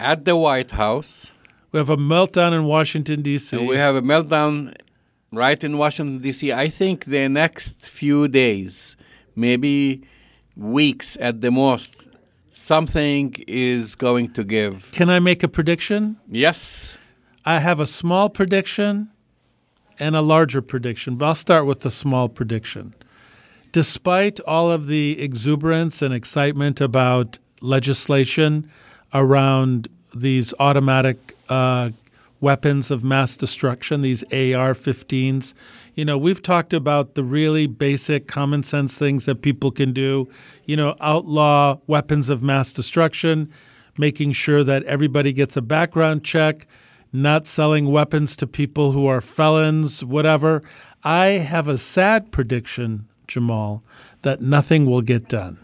at 0.00 0.24
the 0.24 0.34
White 0.34 0.72
House. 0.72 1.30
We 1.70 1.78
have 1.78 1.90
a 1.90 1.96
meltdown 1.96 2.52
in 2.52 2.64
Washington, 2.64 3.22
D.C. 3.22 3.56
And 3.56 3.68
we 3.68 3.76
have 3.76 3.94
a 3.94 4.02
meltdown 4.02 4.74
right 5.32 5.62
in 5.62 5.78
Washington, 5.78 6.18
D.C. 6.20 6.52
I 6.52 6.68
think 6.68 7.04
the 7.04 7.28
next 7.28 7.80
few 7.86 8.26
days, 8.26 8.93
maybe 9.36 10.02
weeks 10.56 11.16
at 11.20 11.40
the 11.40 11.50
most, 11.50 12.06
something 12.50 13.34
is 13.46 13.94
going 13.94 14.32
to 14.32 14.44
give. 14.44 14.90
Can 14.92 15.10
I 15.10 15.18
make 15.18 15.42
a 15.42 15.48
prediction? 15.48 16.16
Yes. 16.28 16.96
I 17.44 17.58
have 17.58 17.80
a 17.80 17.86
small 17.86 18.28
prediction 18.28 19.10
and 19.98 20.16
a 20.16 20.22
larger 20.22 20.62
prediction, 20.62 21.16
but 21.16 21.26
I'll 21.26 21.34
start 21.34 21.66
with 21.66 21.80
the 21.80 21.90
small 21.90 22.28
prediction. 22.28 22.94
Despite 23.72 24.40
all 24.40 24.70
of 24.70 24.86
the 24.86 25.20
exuberance 25.20 26.00
and 26.00 26.14
excitement 26.14 26.80
about 26.80 27.38
legislation 27.60 28.70
around 29.12 29.88
these 30.14 30.54
automatic 30.58 31.36
uh, 31.48 31.90
weapons 32.40 32.90
of 32.90 33.02
mass 33.02 33.36
destruction, 33.36 34.02
these 34.02 34.22
AR 34.24 34.74
15s. 34.74 35.54
You 35.94 36.04
know, 36.04 36.18
we've 36.18 36.42
talked 36.42 36.72
about 36.72 37.14
the 37.14 37.24
really 37.24 37.66
basic 37.66 38.26
common 38.26 38.62
sense 38.62 38.98
things 38.98 39.24
that 39.26 39.42
people 39.42 39.70
can 39.70 39.92
do, 39.92 40.28
you 40.64 40.76
know, 40.76 40.94
outlaw 41.00 41.78
weapons 41.86 42.28
of 42.28 42.42
mass 42.42 42.72
destruction, 42.72 43.50
making 43.96 44.32
sure 44.32 44.64
that 44.64 44.82
everybody 44.84 45.32
gets 45.32 45.56
a 45.56 45.62
background 45.62 46.24
check, 46.24 46.66
not 47.12 47.46
selling 47.46 47.90
weapons 47.90 48.36
to 48.36 48.46
people 48.46 48.92
who 48.92 49.06
are 49.06 49.20
felons, 49.20 50.04
whatever. 50.04 50.62
I 51.04 51.26
have 51.26 51.68
a 51.68 51.78
sad 51.78 52.32
prediction, 52.32 53.08
Jamal, 53.28 53.84
that 54.22 54.40
nothing 54.40 54.86
will 54.86 55.02
get 55.02 55.28
done. 55.28 55.58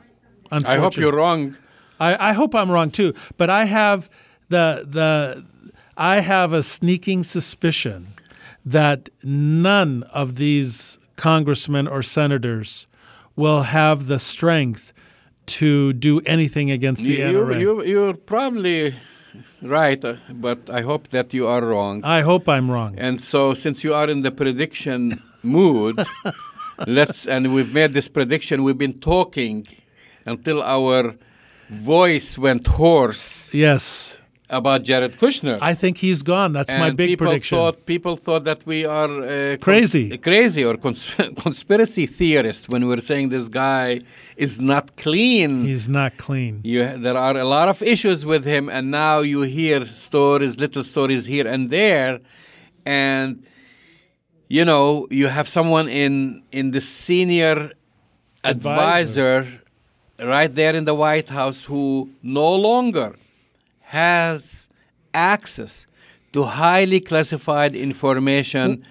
I 0.52 0.76
hope 0.76 0.96
you're 0.96 1.14
wrong. 1.14 1.56
I, 1.98 2.30
I 2.30 2.32
hope 2.32 2.54
I'm 2.54 2.70
wrong 2.70 2.90
too, 2.90 3.14
but 3.36 3.50
I 3.50 3.66
have 3.66 4.08
the 4.48 4.84
the 4.88 5.44
I 6.00 6.20
have 6.20 6.54
a 6.54 6.62
sneaking 6.62 7.24
suspicion 7.24 8.14
that 8.64 9.10
none 9.22 10.02
of 10.04 10.36
these 10.36 10.96
congressmen 11.16 11.86
or 11.86 12.02
senators 12.02 12.86
will 13.36 13.64
have 13.64 14.06
the 14.06 14.18
strength 14.18 14.94
to 15.60 15.92
do 15.92 16.20
anything 16.24 16.70
against 16.70 17.02
the 17.02 17.10
you, 17.10 17.18
NRA. 17.18 17.60
You, 17.60 17.84
you're 17.84 18.14
probably 18.14 18.94
right, 19.60 20.02
uh, 20.02 20.14
but 20.30 20.70
I 20.70 20.80
hope 20.80 21.08
that 21.08 21.34
you 21.34 21.46
are 21.46 21.62
wrong. 21.62 22.02
I 22.02 22.22
hope 22.22 22.48
I'm 22.48 22.70
wrong. 22.70 22.98
And 22.98 23.20
so, 23.20 23.52
since 23.52 23.84
you 23.84 23.92
are 23.92 24.08
in 24.08 24.22
the 24.22 24.30
prediction 24.30 25.22
mood, 25.42 26.02
let's 26.86 27.26
and 27.26 27.52
we've 27.52 27.74
made 27.74 27.92
this 27.92 28.08
prediction. 28.08 28.64
We've 28.64 28.78
been 28.78 29.00
talking 29.00 29.66
until 30.24 30.62
our 30.62 31.14
voice 31.68 32.38
went 32.38 32.66
hoarse. 32.68 33.52
Yes 33.52 34.16
about 34.50 34.82
Jared 34.82 35.16
Kushner. 35.16 35.58
I 35.62 35.74
think 35.74 35.98
he's 35.98 36.22
gone. 36.22 36.52
That's 36.52 36.70
and 36.70 36.80
my 36.80 36.90
big 36.90 37.10
people 37.10 37.28
prediction. 37.28 37.56
Thought, 37.56 37.86
people 37.86 38.16
thought 38.16 38.44
that 38.44 38.66
we 38.66 38.84
are 38.84 39.22
uh, 39.22 39.56
crazy, 39.60 40.18
crazy 40.18 40.64
or 40.64 40.76
cons- 40.76 41.14
conspiracy 41.36 42.06
theorists 42.06 42.68
when 42.68 42.86
we 42.86 42.94
are 42.94 43.00
saying 43.00 43.28
this 43.28 43.48
guy 43.48 44.00
is 44.36 44.60
not 44.60 44.96
clean. 44.96 45.64
He's 45.64 45.88
not 45.88 46.18
clean. 46.18 46.60
You, 46.64 46.98
there 46.98 47.16
are 47.16 47.36
a 47.36 47.44
lot 47.44 47.68
of 47.68 47.80
issues 47.82 48.26
with 48.26 48.44
him, 48.44 48.68
and 48.68 48.90
now 48.90 49.20
you 49.20 49.42
hear 49.42 49.86
stories, 49.86 50.58
little 50.58 50.84
stories 50.84 51.26
here 51.26 51.46
and 51.46 51.70
there, 51.70 52.20
and 52.84 53.46
you 54.48 54.64
know 54.64 55.06
you 55.10 55.28
have 55.28 55.48
someone 55.48 55.88
in 55.88 56.42
in 56.50 56.72
the 56.72 56.80
senior 56.80 57.70
advisor, 58.42 59.38
advisor 59.38 59.60
right 60.18 60.52
there 60.54 60.74
in 60.74 60.84
the 60.84 60.94
White 60.94 61.28
House 61.28 61.64
who 61.64 62.10
no 62.22 62.54
longer 62.54 63.14
has 63.90 64.68
access 65.12 65.84
to 66.32 66.44
highly 66.44 67.00
classified 67.00 67.74
information. 67.74 68.84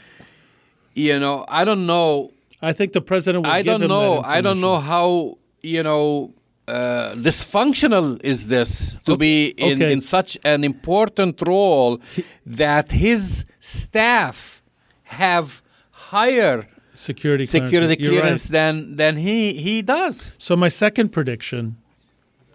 You 0.93 1.18
know, 1.18 1.45
I 1.47 1.64
don't 1.64 1.86
know. 1.86 2.32
I 2.62 2.74
think 2.74 2.91
the 2.91 3.00
president. 3.00 3.47
I 3.47 3.62
don't 3.62 3.88
know. 3.88 4.22
I 4.22 4.41
don't 4.41 4.60
know 4.60 4.78
how 4.78 5.38
you 5.62 5.84
know 5.84 6.34
uh, 6.68 7.16
dysfunctional 7.16 8.20
is 8.26 8.47
this 8.47 9.00
to 9.06 9.16
be 9.16 9.47
in, 9.58 9.82
okay. 9.82 9.93
in 9.93 10.02
such 10.02 10.38
an 10.43 10.66
important 10.66 11.41
role 11.47 12.02
that 12.45 12.91
his 12.91 13.45
staff 13.60 14.62
have 15.04 15.62
higher 15.91 16.68
security 16.93 17.45
security 17.45 17.95
clearance, 17.95 18.10
clearance 18.10 18.45
right. 18.45 18.52
than 18.52 18.95
than 18.97 19.16
he 19.16 19.54
he 19.54 19.82
does. 19.82 20.34
So 20.38 20.58
my 20.58 20.68
second 20.68 21.14
prediction. 21.14 21.78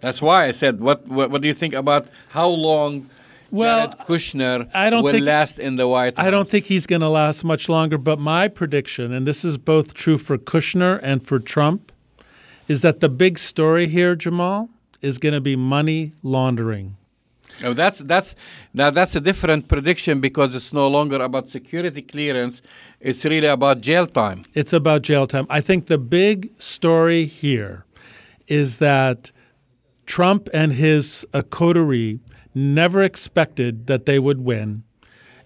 That's 0.04 0.20
why 0.20 0.44
I 0.44 0.50
said, 0.50 0.80
what 0.80 1.08
what, 1.08 1.30
what 1.30 1.40
do 1.40 1.48
you 1.48 1.54
think 1.54 1.72
about 1.72 2.08
how 2.28 2.48
long? 2.48 3.08
Well, 3.50 3.86
Jared 3.88 4.06
Kushner 4.06 4.68
I 4.74 4.90
don't 4.90 5.02
will 5.02 5.12
think, 5.12 5.24
last 5.24 5.58
in 5.58 5.76
the 5.76 5.88
White 5.88 6.18
House. 6.18 6.26
I 6.26 6.30
don't 6.30 6.46
think 6.46 6.66
he's 6.66 6.86
going 6.86 7.00
to 7.00 7.08
last 7.08 7.42
much 7.42 7.70
longer. 7.70 7.96
But 7.96 8.18
my 8.18 8.48
prediction, 8.48 9.14
and 9.14 9.26
this 9.26 9.46
is 9.46 9.56
both 9.56 9.94
true 9.94 10.18
for 10.18 10.36
Kushner 10.36 11.00
and 11.02 11.26
for 11.26 11.38
Trump, 11.38 11.90
is 12.68 12.82
that 12.82 13.00
the 13.00 13.08
big 13.08 13.38
story 13.38 13.88
here, 13.88 14.14
Jamal, 14.14 14.68
is 15.00 15.16
going 15.16 15.32
to 15.32 15.40
be 15.40 15.56
money 15.56 16.12
laundering. 16.22 16.96
Oh, 17.62 17.72
that's 17.72 18.00
that's 18.00 18.34
now 18.74 18.90
that's 18.90 19.16
a 19.16 19.22
different 19.22 19.68
prediction 19.68 20.20
because 20.20 20.54
it's 20.54 20.74
no 20.74 20.86
longer 20.86 21.16
about 21.16 21.48
security 21.48 22.02
clearance. 22.02 22.60
It's 23.00 23.24
really 23.24 23.46
about 23.46 23.80
jail 23.80 24.06
time. 24.06 24.44
It's 24.52 24.74
about 24.74 25.00
jail 25.00 25.26
time. 25.26 25.46
I 25.48 25.62
think 25.62 25.86
the 25.86 25.96
big 25.96 26.50
story 26.58 27.24
here 27.24 27.86
is 28.48 28.76
that 28.78 29.30
Trump 30.06 30.48
and 30.52 30.72
his 30.72 31.26
uh, 31.32 31.42
coterie 31.42 32.20
never 32.54 33.02
expected 33.02 33.86
that 33.86 34.06
they 34.06 34.18
would 34.18 34.44
win. 34.44 34.82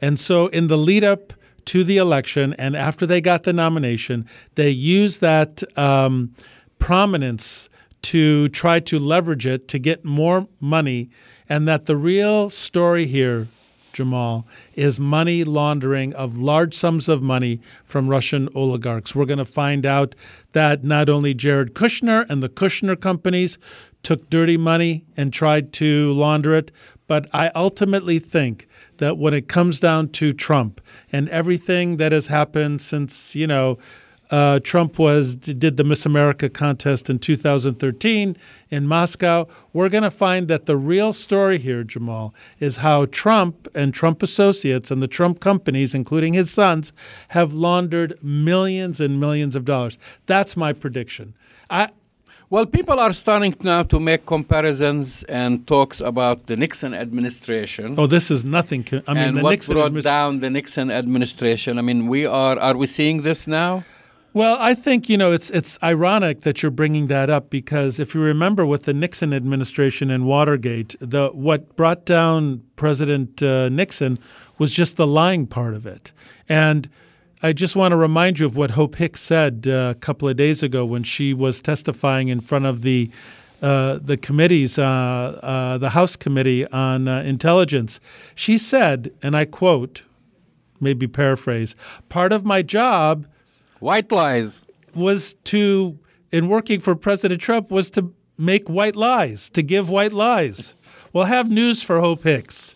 And 0.01 0.19
so, 0.21 0.47
in 0.49 0.69
the 0.69 0.79
lead 0.79 1.05
up 1.05 1.33
to 1.67 1.85
the 1.85 1.99
election 1.99 2.55
and 2.59 2.77
after 2.77 3.07
they 3.07 3.21
got 3.21 3.43
the 3.43 3.53
nomination, 3.53 4.27
they 4.55 4.71
used 4.71 5.21
that 5.21 5.63
um, 5.79 6.35
prominence 6.79 7.69
to 8.03 8.49
try 8.51 8.81
to 8.81 8.99
leverage 8.99 9.47
it 9.47 9.69
to 9.69 9.79
get 9.79 10.05
more 10.05 10.47
money. 10.61 11.11
And 11.49 11.67
that 11.67 11.87
the 11.87 11.97
real 11.97 12.51
story 12.51 13.07
here, 13.07 13.49
Jamal, 13.93 14.47
is 14.75 15.01
money 15.01 15.45
laundering 15.45 16.13
of 16.15 16.41
large 16.41 16.75
sums 16.75 17.09
of 17.09 17.23
money 17.23 17.61
from 17.85 18.09
Russian 18.09 18.49
oligarchs. 18.55 19.15
We're 19.15 19.25
going 19.25 19.39
to 19.39 19.45
find 19.45 19.85
out 19.87 20.15
that 20.53 20.85
not 20.85 21.09
only 21.09 21.35
Jared 21.35 21.75
Kushner 21.75 22.27
and 22.29 22.43
the 22.43 22.49
Kushner 22.49 23.01
companies 23.01 23.59
took 24.03 24.29
dirty 24.31 24.57
money 24.57 25.05
and 25.17 25.33
tried 25.33 25.73
to 25.75 26.13
launder 26.13 26.55
it, 26.55 26.71
but 27.07 27.29
I 27.33 27.51
ultimately 27.55 28.19
think 28.19 28.69
that 28.99 29.19
when 29.19 29.35
it 29.35 29.49
comes 29.49 29.81
down 29.81 30.11
to 30.11 30.33
Trump 30.33 30.81
and 31.11 31.29
everything 31.31 31.97
that 31.97 32.13
has 32.13 32.27
happened 32.27 32.83
since, 32.83 33.35
you 33.35 33.47
know, 33.47 33.79
uh, 34.31 34.61
Trump 34.61 34.99
was 34.99 35.37
did 35.37 35.77
the 35.77 35.85
Miss 35.85 36.05
America 36.05 36.49
contest 36.49 37.09
in 37.09 37.19
2013 37.19 38.37
in 38.71 38.87
Moscow. 38.87 39.49
We're 39.73 39.89
going 39.89 40.03
to 40.03 40.11
find 40.11 40.49
that 40.49 40.67
the 40.67 40.77
real 40.77 41.13
story 41.13 41.59
here, 41.59 41.83
Jamal, 41.83 42.35
is 42.61 42.77
how 42.77 43.07
Trump 43.07 43.69
and 43.75 43.95
Trump 43.95 44.23
associates 44.23 44.91
and 44.91 45.03
the 45.03 45.09
Trump 45.09 45.41
companies, 45.41 45.95
including 45.95 46.35
his 46.35 46.51
sons, 46.51 46.93
have 47.29 47.55
laundered 47.55 48.19
millions 48.23 49.01
and 49.01 49.19
millions 49.19 49.57
of 49.57 49.65
dollars. 49.65 49.99
That's 50.27 50.57
my 50.57 50.73
prediction. 50.73 51.35
I, 51.71 51.89
well, 52.51 52.65
people 52.65 52.99
are 52.99 53.13
starting 53.13 53.55
now 53.61 53.83
to 53.85 54.01
make 54.01 54.25
comparisons 54.25 55.23
and 55.25 55.67
talks 55.67 56.01
about 56.01 56.47
the 56.47 56.57
Nixon 56.57 56.95
administration. 56.95 57.95
Oh, 57.99 58.07
this 58.07 58.31
is 58.31 58.45
nothing. 58.45 58.87
I 59.07 59.15
mean, 59.15 59.23
and 59.23 59.37
the 59.39 59.43
what 59.43 59.51
Nixon 59.51 59.75
brought 59.75 60.03
down 60.03 60.41
the 60.41 60.51
Nixon 60.51 60.91
administration? 60.91 61.79
I 61.79 61.83
mean, 61.83 62.09
we 62.09 62.25
are 62.27 62.59
are 62.59 62.77
we 62.77 62.87
seeing 62.87 63.23
this 63.23 63.47
now? 63.47 63.85
Well, 64.35 64.57
I 64.61 64.75
think 64.75 65.09
you 65.09 65.17
know 65.17 65.33
it's 65.33 65.49
it's 65.51 65.79
ironic 65.83 66.41
that 66.43 66.63
you're 66.63 66.71
bringing 66.71 67.07
that 67.07 67.31
up 67.31 67.49
because 67.49 67.99
if 67.99 68.15
you 68.15 68.21
remember 68.21 68.67
with 68.67 68.85
the 68.85 68.93
Nixon 68.93 69.33
administration 69.33 70.11
and 70.11 70.27
Watergate, 70.27 70.95
the 71.01 71.31
what 71.31 71.75
brought 71.77 72.05
down 72.05 72.63
President 72.77 73.43
uh, 73.43 73.69
Nixon 73.71 74.19
was 74.59 74.73
just 74.73 74.97
the 74.97 75.07
lying 75.07 75.47
part 75.47 75.75
of 75.75 75.87
it, 75.87 76.13
and 76.49 76.91
I 77.43 77.55
just 77.55 77.75
want 77.75 77.93
to 77.93 77.97
remind 77.97 78.39
you 78.39 78.47
of 78.47 78.55
what 78.55 78.73
Hope 78.73 78.97
Hicks 78.97 79.23
said 79.23 79.67
uh, 79.67 79.95
a 79.97 79.99
couple 79.99 80.29
of 80.29 80.37
days 80.37 80.63
ago 80.63 80.85
when 80.85 81.05
she 81.05 81.33
was 81.33 81.63
testifying 81.63 82.29
in 82.29 82.41
front 82.41 82.67
of 82.67 82.83
the 82.83 83.11
uh, 83.63 83.99
the 84.01 84.17
committees, 84.17 84.79
uh, 84.79 84.85
uh, 84.85 85.79
the 85.79 85.91
House 85.91 86.17
Committee 86.17 86.67
on 86.69 87.09
uh, 87.09 87.23
Intelligence. 87.23 87.99
She 88.35 88.57
said, 88.57 89.11
and 89.21 89.37
I 89.37 89.47
quote, 89.47 90.03
maybe 90.81 91.09
paraphrase, 91.09 91.75
part 92.09 92.33
of 92.33 92.45
my 92.45 92.63
job 92.63 93.27
White 93.81 94.11
lies. 94.11 94.63
was 94.95 95.35
to, 95.45 95.99
in 96.33 96.49
working 96.49 96.81
for 96.81 96.95
President 96.95 97.41
Trump, 97.41 97.71
was 97.71 97.91
to 97.91 98.13
make 98.37 98.69
white 98.69 98.97
lies, 98.97 99.51
to 99.51 99.63
give 99.63 99.89
white 99.89 100.13
lies. 100.13 100.75
Well, 101.13 101.25
have 101.25 101.51
news 101.51 101.83
for 101.83 102.01
Hope 102.01 102.23
Hicks. 102.23 102.75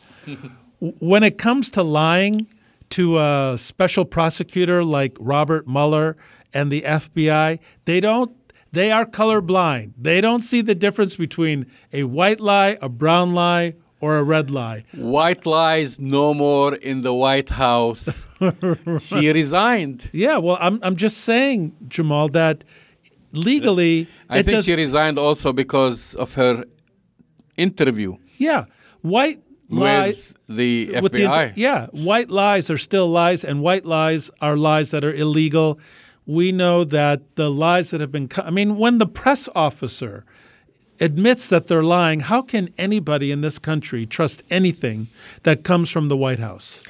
when 0.80 1.22
it 1.22 1.38
comes 1.38 1.70
to 1.72 1.82
lying 1.82 2.46
to 2.90 3.18
a 3.18 3.54
special 3.56 4.04
prosecutor 4.04 4.84
like 4.84 5.16
Robert 5.20 5.66
Mueller 5.66 6.16
and 6.52 6.70
the 6.70 6.82
FBI, 6.82 7.58
they 7.84 8.00
don't 8.00 8.36
they 8.72 8.90
are 8.90 9.04
colorblind. 9.04 9.92
They 9.98 10.20
don't 10.20 10.42
see 10.42 10.62
the 10.62 10.74
difference 10.74 11.16
between 11.16 11.66
a 11.92 12.04
white 12.04 12.40
lie, 12.40 12.78
a 12.80 12.88
brown 12.88 13.34
lie, 13.34 13.74
or 14.02 14.18
a 14.18 14.22
red 14.34 14.50
lie. 14.50 14.84
White 14.94 15.46
lies 15.46 15.98
no 15.98 16.34
more 16.34 16.74
in 16.90 17.02
the 17.02 17.14
White 17.24 17.50
House. 17.66 18.26
He 19.20 19.30
resigned. 19.42 20.10
Yeah, 20.12 20.36
well, 20.44 20.58
I'm 20.66 20.76
I'm 20.86 20.96
just 20.96 21.18
saying, 21.30 21.72
Jamal, 21.88 22.28
that 22.40 22.64
legally 23.32 24.06
I 24.28 24.42
think 24.42 24.56
does- 24.56 24.64
she 24.66 24.74
resigned 24.74 25.18
also 25.18 25.52
because 25.52 26.14
of 26.16 26.34
her 26.34 26.64
interview 27.56 28.16
yeah, 28.38 28.64
white 29.02 29.40
lies 29.68 30.16
with 30.16 30.56
the 30.56 31.00
with 31.00 31.12
the 31.12 31.20
FBI. 31.22 31.42
inter- 31.48 31.52
yeah, 31.56 31.86
white 31.92 32.30
lies 32.30 32.70
are 32.70 32.78
still 32.78 33.08
lies, 33.08 33.44
and 33.44 33.60
white 33.62 33.86
lies 33.86 34.30
are 34.40 34.56
lies 34.56 34.90
that 34.90 35.04
are 35.04 35.14
illegal. 35.14 35.78
We 36.26 36.50
know 36.50 36.82
that 36.84 37.18
the 37.36 37.48
lies 37.50 37.90
that 37.90 38.00
have 38.00 38.10
been. 38.10 38.28
Co- 38.28 38.42
I 38.42 38.50
mean, 38.50 38.78
when 38.78 38.98
the 38.98 39.06
press 39.06 39.48
officer 39.54 40.24
admits 41.02 41.48
that 41.48 41.66
they're 41.66 41.82
lying, 41.82 42.20
how 42.20 42.40
can 42.40 42.72
anybody 42.78 43.32
in 43.32 43.40
this 43.40 43.58
country 43.58 44.06
trust 44.06 44.42
anything 44.50 45.08
that 45.42 45.64
comes 45.64 45.90
from 45.90 46.08
the 46.08 46.16
White 46.16 46.38
House? 46.38 46.80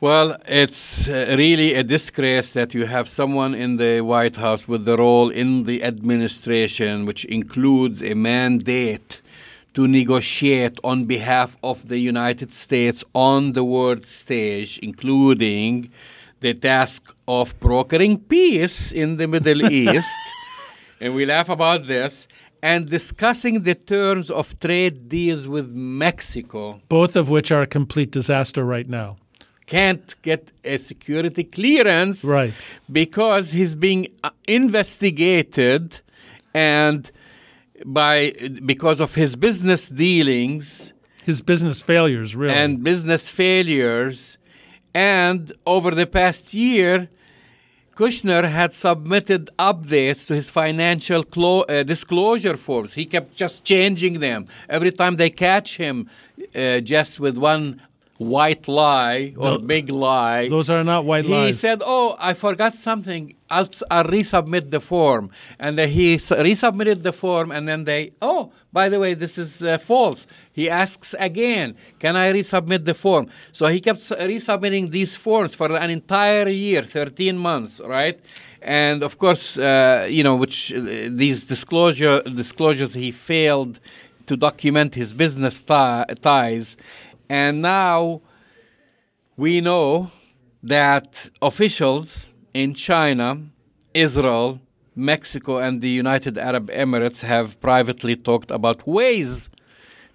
Well, 0.00 0.36
it's 0.46 1.08
uh, 1.08 1.34
really 1.36 1.74
a 1.74 1.82
disgrace 1.82 2.52
that 2.52 2.72
you 2.72 2.86
have 2.86 3.08
someone 3.08 3.52
in 3.56 3.78
the 3.78 4.00
White 4.00 4.36
House 4.36 4.68
with 4.68 4.84
the 4.84 4.96
role 4.96 5.28
in 5.28 5.64
the 5.64 5.82
administration, 5.82 7.04
which 7.04 7.24
includes 7.24 8.00
a 8.00 8.14
mandate 8.14 9.20
to 9.74 9.88
negotiate 9.88 10.78
on 10.84 11.04
behalf 11.04 11.56
of 11.64 11.88
the 11.88 11.98
United 11.98 12.52
States 12.54 13.02
on 13.12 13.54
the 13.54 13.64
world 13.64 14.06
stage, 14.06 14.78
including 14.78 15.90
the 16.40 16.54
task 16.54 17.02
of 17.26 17.58
brokering 17.58 18.18
peace 18.18 18.92
in 18.92 19.16
the 19.16 19.26
Middle 19.26 19.68
East. 19.72 20.16
And 21.00 21.14
we 21.14 21.26
laugh 21.26 21.48
about 21.48 21.88
this. 21.88 22.28
And 22.62 22.88
discussing 22.90 23.62
the 23.62 23.74
terms 23.74 24.30
of 24.30 24.58
trade 24.58 25.08
deals 25.08 25.46
with 25.46 25.70
Mexico 25.70 26.80
Both 26.88 27.14
of 27.16 27.28
which 27.28 27.50
are 27.52 27.62
a 27.62 27.66
complete 27.66 28.10
disaster 28.10 28.64
right 28.64 28.88
now. 28.88 29.16
can't 29.66 30.14
get 30.22 30.50
a 30.64 30.78
security 30.78 31.44
clearance 31.44 32.24
Right. 32.24 32.54
because 32.90 33.52
he's 33.52 33.74
being 33.74 34.08
uh, 34.24 34.30
investigated 34.46 36.00
and 36.54 37.10
by 37.84 38.32
because 38.64 39.00
of 39.00 39.14
his 39.14 39.36
business 39.36 39.88
dealings 39.88 40.92
His 41.24 41.40
business 41.42 41.80
failures, 41.82 42.34
really. 42.34 42.54
and 42.54 42.82
business 42.82 43.28
failures 43.28 44.38
and 44.94 45.52
over 45.66 45.90
the 46.00 46.06
past 46.06 46.54
year 46.54 47.08
Kushner 47.98 48.48
had 48.48 48.74
submitted 48.74 49.50
updates 49.58 50.24
to 50.28 50.34
his 50.36 50.50
financial 50.50 51.24
clo- 51.24 51.62
uh, 51.62 51.82
disclosure 51.82 52.56
forms. 52.56 52.94
He 52.94 53.04
kept 53.04 53.34
just 53.34 53.64
changing 53.64 54.20
them 54.20 54.46
every 54.68 54.92
time 54.92 55.16
they 55.16 55.30
catch 55.30 55.78
him, 55.78 56.08
uh, 56.54 56.78
just 56.78 57.18
with 57.18 57.36
one 57.36 57.82
white 58.18 58.66
lie 58.68 59.32
or 59.36 59.50
Tho- 59.50 59.58
big 59.58 59.88
lie. 59.90 60.48
Those 60.48 60.68
are 60.68 60.84
not 60.84 61.04
white 61.04 61.24
he 61.24 61.32
lies. 61.32 61.46
He 61.48 61.52
said, 61.54 61.82
"Oh, 61.84 62.16
I 62.18 62.34
forgot 62.34 62.74
something. 62.74 63.34
I'll, 63.48 63.68
I'll 63.90 64.04
resubmit 64.04 64.70
the 64.70 64.80
form." 64.80 65.30
And 65.58 65.78
then 65.78 65.88
he 65.88 66.16
resubmitted 66.16 67.02
the 67.02 67.12
form, 67.12 67.50
and 67.52 67.66
then 67.68 67.84
they, 67.84 68.12
"Oh, 68.20 68.52
by 68.72 68.88
the 68.88 68.98
way, 68.98 69.14
this 69.14 69.38
is 69.38 69.62
uh, 69.62 69.78
false." 69.78 70.26
He 70.52 70.68
asks 70.68 71.14
again, 71.18 71.76
"Can 72.00 72.16
I 72.16 72.32
resubmit 72.32 72.84
the 72.84 72.94
form?" 72.94 73.28
So 73.52 73.66
he 73.68 73.80
kept 73.80 74.00
resubmitting 74.00 74.90
these 74.90 75.14
forms 75.14 75.54
for 75.54 75.74
an 75.76 75.90
entire 75.90 76.48
year, 76.48 76.82
thirteen 76.82 77.38
months, 77.38 77.80
right? 77.84 78.18
And 78.60 79.04
of 79.04 79.18
course, 79.18 79.56
uh, 79.56 80.08
you 80.10 80.24
know, 80.24 80.34
which 80.34 80.72
uh, 80.72 80.80
these 81.10 81.44
disclosure 81.44 82.20
disclosures 82.22 82.94
he 82.94 83.12
failed 83.12 83.78
to 84.26 84.36
document 84.36 84.94
his 84.94 85.12
business 85.14 85.62
ti- 85.62 86.04
ties, 86.20 86.76
and 87.28 87.62
now 87.62 88.20
we 89.36 89.60
know 89.60 90.10
that 90.62 91.30
officials 91.42 92.32
in 92.54 92.74
China, 92.74 93.40
Israel, 93.94 94.60
Mexico, 94.96 95.58
and 95.58 95.80
the 95.80 95.88
United 95.88 96.36
Arab 96.38 96.70
Emirates 96.70 97.20
have 97.20 97.60
privately 97.60 98.16
talked 98.16 98.50
about 98.50 98.86
ways 98.86 99.48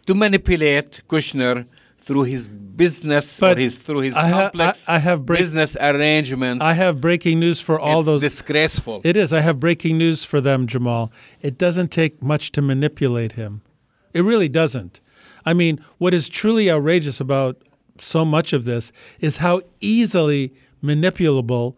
to 0.06 0.14
manipulate 0.14 1.02
Kushner 1.10 1.66
through 2.00 2.24
his 2.24 2.50
business 2.50 3.40
But 3.40 3.58
or 3.58 3.62
his 3.62 3.78
through 3.78 4.00
his 4.00 4.18
I 4.18 4.28
ha- 4.28 4.42
complex 4.42 4.90
I- 4.90 4.96
I 4.96 4.98
have 5.00 5.26
break- 5.26 5.40
business 5.40 5.78
arrangements. 5.80 6.62
I 6.66 6.74
have 6.74 7.00
breaking 7.00 7.40
news 7.40 7.62
for 7.62 7.80
all 7.80 8.00
it's 8.00 8.08
those. 8.08 8.22
disgraceful. 8.22 9.00
It 9.06 9.16
is. 9.16 9.32
I 9.32 9.40
have 9.40 9.60
breaking 9.62 9.98
news 9.98 10.26
for 10.26 10.42
them, 10.42 10.68
Jamal. 10.68 11.12
It 11.42 11.58
doesn't 11.58 11.92
take 11.92 12.22
much 12.22 12.52
to 12.54 12.62
manipulate 12.62 13.34
him. 13.34 13.62
It 14.14 14.22
really 14.22 14.50
doesn't. 14.50 15.00
I 15.46 15.54
mean, 15.54 15.84
what 15.98 16.14
is 16.14 16.30
truly 16.30 16.72
outrageous 16.72 17.20
about 17.20 17.62
so 18.00 18.26
much 18.26 18.54
of 18.54 18.66
this 18.66 18.92
is 19.20 19.38
how 19.38 19.62
easily 19.80 20.54
manipulable 20.84 21.76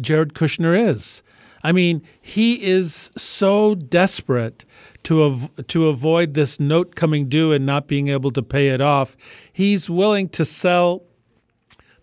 Jared 0.00 0.34
Kushner 0.34 0.88
is. 0.88 1.22
I 1.62 1.72
mean, 1.72 2.02
he 2.20 2.62
is 2.62 3.10
so 3.16 3.74
desperate 3.74 4.64
to 5.04 5.24
av- 5.24 5.66
to 5.68 5.88
avoid 5.88 6.34
this 6.34 6.58
note 6.58 6.94
coming 6.94 7.28
due 7.28 7.52
and 7.52 7.66
not 7.66 7.86
being 7.86 8.08
able 8.08 8.30
to 8.32 8.42
pay 8.42 8.68
it 8.68 8.80
off. 8.80 9.16
He's 9.52 9.90
willing 9.90 10.28
to 10.30 10.44
sell 10.44 11.02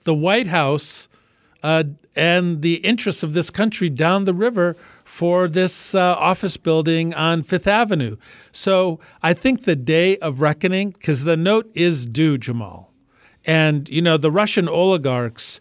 the 0.04 0.14
White 0.14 0.48
House 0.48 1.08
uh, 1.64 1.86
and 2.16 2.62
the 2.62 2.76
interests 2.76 3.24
of 3.24 3.34
this 3.34 3.50
country 3.50 3.90
down 3.90 4.26
the 4.26 4.34
river 4.34 4.76
for 5.08 5.48
this 5.48 5.96
uh, 5.96 6.16
office 6.20 6.58
building 6.58 7.14
on 7.14 7.42
Fifth 7.42 7.66
Avenue. 7.66 8.18
So 8.52 9.00
I 9.24 9.34
think 9.34 9.64
the 9.64 9.76
day 9.76 10.18
of 10.18 10.42
reckoning, 10.42 10.92
because 10.92 11.24
the 11.24 11.38
note 11.38 11.72
is 11.74 12.06
due, 12.06 12.38
Jamal, 12.38 12.92
and 13.46 13.88
you 13.90 14.02
know 14.02 14.18
the 14.18 14.30
Russian 14.30 14.68
oligarchs, 14.68 15.60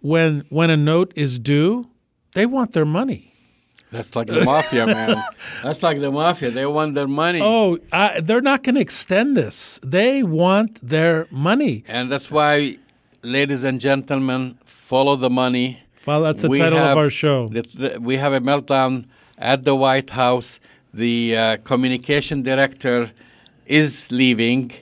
when 0.00 0.44
when 0.48 0.70
a 0.70 0.76
note 0.76 1.12
is 1.16 1.38
due, 1.40 1.88
they 2.34 2.46
want 2.46 2.72
their 2.72 2.84
money. 2.84 3.34
That's 3.90 4.16
like 4.16 4.28
the 4.28 4.44
mafia, 4.44 4.86
man. 4.86 5.22
That's 5.62 5.82
like 5.82 6.00
the 6.00 6.10
mafia. 6.10 6.50
They 6.50 6.64
want 6.64 6.94
their 6.94 7.08
money. 7.08 7.40
Oh, 7.42 7.78
I, 7.92 8.20
they're 8.20 8.40
not 8.40 8.62
going 8.62 8.76
to 8.76 8.80
extend 8.80 9.36
this. 9.36 9.78
They 9.82 10.22
want 10.22 10.80
their 10.88 11.26
money. 11.30 11.84
And 11.86 12.10
that's 12.10 12.30
why, 12.30 12.78
ladies 13.22 13.64
and 13.64 13.78
gentlemen, 13.78 14.58
follow 14.64 15.14
the 15.16 15.28
money. 15.28 15.81
Well, 16.06 16.22
that's 16.22 16.42
the 16.42 16.48
We 16.48 16.58
title 16.58 16.78
of 16.78 16.96
our 16.96 17.10
show. 17.10 17.48
the- 17.48 17.62
the- 17.82 18.00
we 18.00 18.16
have 18.16 18.32
a 18.32 18.40
meltdown 18.40 19.06
at 19.38 19.64
the 19.64 19.74
White 19.74 20.10
House. 20.10 20.58
The 20.94 21.36
uh, 21.36 21.56
communication 21.64 22.42
director 22.42 23.10
is 23.66 24.10
leaving. 24.12 24.72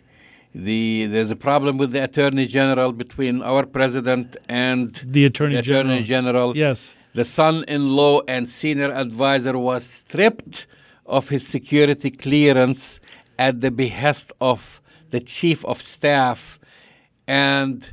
The, 0.55 1.07
there's 1.07 1.31
a 1.31 1.37
problem 1.37 1.79
with 1.79 1.93
the 1.93 2.03
attorney 2.03 2.47
general 2.47 2.93
between 2.93 3.43
our 3.43 3.65
president 3.65 4.37
and 4.49 5.01
The 5.05 5.27
attorney 5.27 5.55
the 5.55 5.61
attorney 5.61 6.03
general. 6.03 6.53
general. 6.53 6.57
Yes. 6.57 6.95
The 7.15 7.25
son-in-law 7.25 8.23
and 8.27 8.49
senior 8.51 8.91
advisor 8.93 9.57
was 9.59 9.85
stripped 9.85 10.67
of 11.07 11.29
his 11.29 11.47
security 11.47 12.11
clearance 12.11 13.01
at 13.39 13.61
the 13.61 13.71
behest 13.71 14.33
of 14.41 14.81
the 15.11 15.21
chief 15.21 15.65
of 15.65 15.83
staff, 15.83 16.59
and 17.27 17.89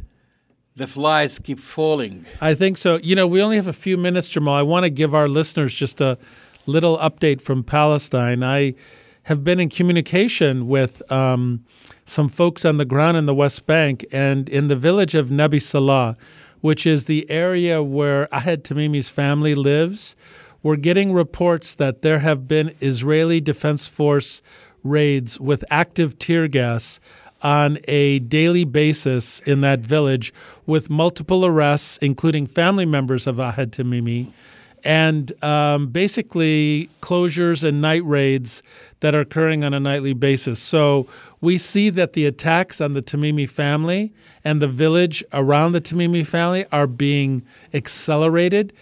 the 0.78 0.88
flies 0.88 1.40
keep 1.40 1.60
falling. 1.60 2.26
I 2.40 2.54
think 2.54 2.78
so. 2.78 2.98
You 2.98 3.16
know, 3.16 3.26
we 3.26 3.42
only 3.42 3.56
have 3.56 3.68
a 3.68 3.74
few 3.74 3.98
minutes, 3.98 4.30
Jamal. 4.30 4.54
I 4.54 4.62
want 4.62 4.84
to 4.84 4.92
give 4.92 5.16
our 5.16 5.28
listeners 5.28 5.74
just 5.74 6.00
a 6.00 6.20
little 6.68 7.00
update 7.00 7.42
from 7.42 7.64
Palestine. 7.64 8.44
I 8.44 8.76
have 9.24 9.44
been 9.44 9.60
in 9.60 9.70
communication 9.70 10.68
with 10.68 11.02
um, 11.12 11.66
some 12.06 12.30
folks 12.30 12.64
on 12.64 12.78
the 12.78 12.86
ground 12.86 13.18
in 13.18 13.26
the 13.26 13.34
West 13.34 13.66
Bank 13.66 14.06
and 14.12 14.48
in 14.50 14.68
the 14.68 14.76
village 14.76 15.16
of 15.16 15.30
Nabi 15.30 15.60
Salah, 15.60 16.16
which 16.62 16.86
is 16.86 17.06
the 17.06 17.30
area 17.30 17.82
where 17.82 18.28
Ahed 18.28 18.62
Tamimi's 18.62 19.10
family 19.10 19.56
lives. 19.56 20.16
We're 20.62 20.76
getting 20.76 21.12
reports 21.12 21.74
that 21.76 22.04
there 22.04 22.20
have 22.20 22.48
been 22.48 22.76
Israeli 22.82 23.42
Defense 23.42 23.88
Force 23.88 24.44
raids 24.84 25.40
with 25.40 25.66
active 25.72 26.20
tear 26.20 26.48
gas 26.48 27.00
on 27.42 27.80
a 27.88 28.20
daily 28.20 28.64
basis 28.64 29.40
in 29.42 29.62
that 29.62 29.80
village 29.80 30.34
with 30.66 30.90
multiple 30.90 31.46
arrests, 31.46 31.98
including 32.02 32.48
family 32.48 32.86
members 32.86 33.28
of 33.28 33.38
Ahed 33.38 33.72
Tamimi, 33.72 34.32
and 34.84 35.32
um, 35.44 35.88
basically 35.88 36.90
closures 37.02 37.64
and 37.64 37.82
night 37.82 38.04
raids 38.06 38.64
that 39.00 39.14
are 39.14 39.22
occurring 39.22 39.64
on 39.64 39.74
a 39.74 39.80
nightly 39.80 40.14
basis. 40.14 40.60
So 40.60 41.08
we 41.42 41.58
see 41.58 41.90
that 41.92 42.14
the 42.14 42.26
attacks 42.26 42.80
on 42.82 42.94
the 42.94 43.02
Tamimi 43.02 43.50
family 43.50 44.14
and 44.44 44.62
the 44.62 44.68
village 44.68 45.24
around 45.34 45.74
the 45.74 45.82
Tamimi 45.82 46.26
family 46.26 46.66
are 46.72 46.88
being 46.88 47.44
accelerated. 47.74 48.74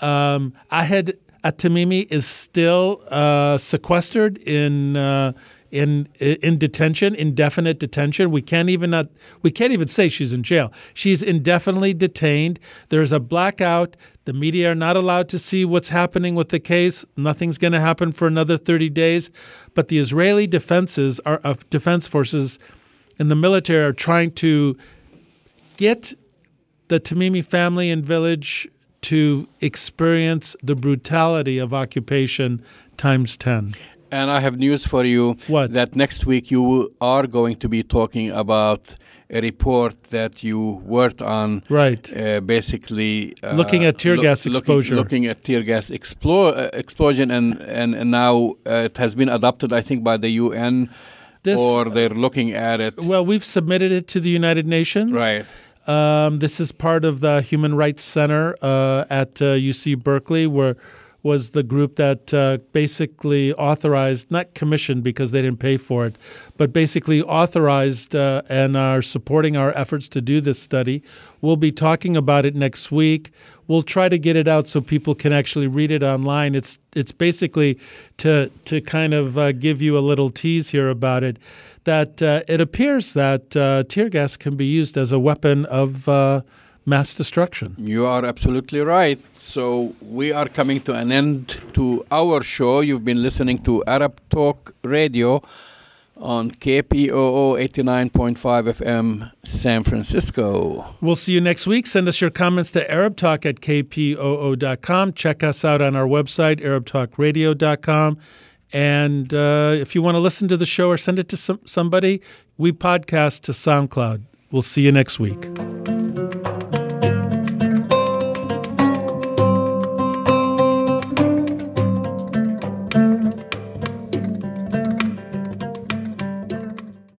Um, 0.00 0.54
Ahed 0.72 1.16
Tamimi 1.44 2.06
is 2.10 2.26
still 2.26 3.02
uh, 3.08 3.58
sequestered 3.58 4.38
in. 4.38 4.96
Uh, 4.96 5.32
in 5.70 6.08
in 6.18 6.58
detention, 6.58 7.14
indefinite 7.14 7.78
detention. 7.78 8.30
We 8.30 8.42
can't 8.42 8.68
even 8.68 8.90
not 8.90 9.08
we 9.42 9.50
can't 9.50 9.72
even 9.72 9.88
say 9.88 10.08
she's 10.08 10.32
in 10.32 10.42
jail. 10.42 10.72
She's 10.94 11.22
indefinitely 11.22 11.94
detained. 11.94 12.58
There's 12.88 13.12
a 13.12 13.20
blackout. 13.20 13.96
The 14.24 14.32
media 14.32 14.72
are 14.72 14.74
not 14.76 14.96
allowed 14.96 15.28
to 15.30 15.38
see 15.38 15.64
what's 15.64 15.88
happening 15.88 16.34
with 16.34 16.50
the 16.50 16.60
case. 16.60 17.04
Nothing's 17.16 17.58
going 17.58 17.72
to 17.72 17.80
happen 17.80 18.12
for 18.12 18.26
another 18.26 18.56
30 18.56 18.90
days. 18.90 19.30
But 19.74 19.88
the 19.88 19.98
Israeli 19.98 20.46
defenses 20.46 21.20
are 21.20 21.38
of 21.38 21.68
defense 21.70 22.06
forces 22.06 22.58
and 23.18 23.30
the 23.30 23.36
military 23.36 23.84
are 23.84 23.92
trying 23.92 24.32
to 24.32 24.76
get 25.76 26.12
the 26.88 26.98
Tamimi 27.00 27.44
family 27.44 27.90
and 27.90 28.04
village 28.04 28.68
to 29.02 29.48
experience 29.60 30.56
the 30.62 30.74
brutality 30.74 31.58
of 31.58 31.72
occupation 31.72 32.62
times 32.96 33.36
10. 33.36 33.74
And 34.10 34.30
I 34.30 34.40
have 34.40 34.58
news 34.58 34.84
for 34.86 35.04
you. 35.04 35.36
What? 35.46 35.72
That 35.74 35.94
next 35.94 36.26
week 36.26 36.50
you 36.50 36.94
are 37.00 37.26
going 37.26 37.56
to 37.56 37.68
be 37.68 37.82
talking 37.82 38.30
about 38.30 38.94
a 39.30 39.40
report 39.40 40.02
that 40.04 40.42
you 40.42 40.82
worked 40.84 41.22
on. 41.22 41.62
Right. 41.68 42.04
Uh, 42.16 42.40
basically. 42.40 43.36
Uh, 43.42 43.52
looking 43.52 43.84
at 43.84 43.98
tear 43.98 44.16
gas 44.16 44.44
exposure. 44.46 44.96
Looking, 44.96 45.22
looking, 45.22 45.26
at 45.26 45.44
tear 45.44 45.62
gas 45.62 45.90
uh, 45.90 46.70
explosion, 46.72 47.30
and, 47.30 47.60
and, 47.60 47.94
and 47.94 48.10
now 48.10 48.56
uh, 48.66 48.88
it 48.88 48.96
has 48.96 49.14
been 49.14 49.28
adopted, 49.28 49.72
I 49.72 49.82
think, 49.82 50.02
by 50.02 50.16
the 50.16 50.30
UN. 50.30 50.90
This, 51.42 51.58
or 51.58 51.88
they're 51.88 52.10
looking 52.10 52.52
at 52.52 52.80
it. 52.80 53.00
Well, 53.00 53.24
we've 53.24 53.44
submitted 53.44 53.92
it 53.92 54.06
to 54.08 54.20
the 54.20 54.28
United 54.28 54.66
Nations. 54.66 55.12
Right. 55.12 55.46
Um, 55.86 56.38
this 56.38 56.60
is 56.60 56.70
part 56.70 57.06
of 57.06 57.20
the 57.20 57.40
Human 57.40 57.74
Rights 57.74 58.02
Center 58.02 58.56
uh, 58.60 59.06
at 59.08 59.36
UC 59.36 59.94
uh, 59.94 59.96
Berkeley, 59.96 60.46
where 60.46 60.76
was 61.22 61.50
the 61.50 61.62
group 61.62 61.96
that 61.96 62.32
uh, 62.32 62.58
basically 62.72 63.52
authorized, 63.54 64.30
not 64.30 64.54
commissioned 64.54 65.02
because 65.02 65.30
they 65.30 65.42
didn't 65.42 65.60
pay 65.60 65.76
for 65.76 66.06
it, 66.06 66.16
but 66.56 66.72
basically 66.72 67.22
authorized 67.22 68.16
uh, 68.16 68.42
and 68.48 68.76
are 68.76 69.02
supporting 69.02 69.56
our 69.56 69.76
efforts 69.76 70.08
to 70.08 70.20
do 70.20 70.40
this 70.40 70.58
study. 70.58 71.02
We'll 71.40 71.56
be 71.56 71.72
talking 71.72 72.16
about 72.16 72.46
it 72.46 72.54
next 72.54 72.90
week. 72.90 73.32
We'll 73.68 73.82
try 73.82 74.08
to 74.08 74.18
get 74.18 74.34
it 74.34 74.48
out 74.48 74.66
so 74.66 74.80
people 74.80 75.14
can 75.14 75.32
actually 75.32 75.68
read 75.68 75.90
it 75.90 76.02
online. 76.02 76.54
It's 76.54 76.78
it's 76.92 77.12
basically 77.12 77.78
to 78.18 78.50
to 78.64 78.80
kind 78.80 79.14
of 79.14 79.38
uh, 79.38 79.52
give 79.52 79.80
you 79.80 79.96
a 79.96 80.00
little 80.00 80.30
tease 80.30 80.70
here 80.70 80.88
about 80.88 81.22
it. 81.22 81.38
That 81.84 82.20
uh, 82.20 82.42
it 82.48 82.60
appears 82.60 83.12
that 83.12 83.56
uh, 83.56 83.84
tear 83.88 84.08
gas 84.08 84.36
can 84.36 84.56
be 84.56 84.66
used 84.66 84.96
as 84.96 85.12
a 85.12 85.18
weapon 85.18 85.66
of 85.66 86.08
uh, 86.08 86.42
mass 86.90 87.14
destruction. 87.14 87.74
You 87.78 88.06
are 88.06 88.24
absolutely 88.24 88.80
right. 88.80 89.18
So 89.38 89.94
we 90.02 90.32
are 90.32 90.48
coming 90.48 90.80
to 90.82 90.92
an 90.92 91.10
end 91.12 91.60
to 91.74 92.04
our 92.10 92.42
show. 92.42 92.80
You've 92.80 93.04
been 93.04 93.22
listening 93.22 93.62
to 93.62 93.82
Arab 93.86 94.20
Talk 94.28 94.74
Radio 94.82 95.42
on 96.16 96.50
KPOO 96.50 97.56
89.5 97.56 98.34
FM 98.36 99.32
San 99.42 99.82
Francisco. 99.84 100.84
We'll 101.00 101.16
see 101.16 101.32
you 101.32 101.40
next 101.40 101.66
week. 101.66 101.86
Send 101.86 102.08
us 102.08 102.20
your 102.20 102.30
comments 102.30 102.72
to 102.72 102.86
arabtalk 102.88 103.46
at 103.46 103.60
kpoo.com. 103.60 105.12
Check 105.14 105.42
us 105.42 105.64
out 105.64 105.80
on 105.80 105.96
our 105.96 106.06
website, 106.06 106.60
arabtalkradio.com. 106.60 108.18
And 108.72 109.34
uh, 109.34 109.76
if 109.80 109.94
you 109.94 110.02
want 110.02 110.14
to 110.16 110.20
listen 110.20 110.46
to 110.48 110.56
the 110.56 110.66
show 110.66 110.88
or 110.90 110.98
send 110.98 111.18
it 111.18 111.28
to 111.30 111.36
some, 111.36 111.60
somebody, 111.64 112.20
we 112.58 112.72
podcast 112.72 113.40
to 113.42 113.52
SoundCloud. 113.52 114.22
We'll 114.52 114.62
see 114.62 114.82
you 114.82 114.92
next 114.92 115.18
week. 115.18 115.89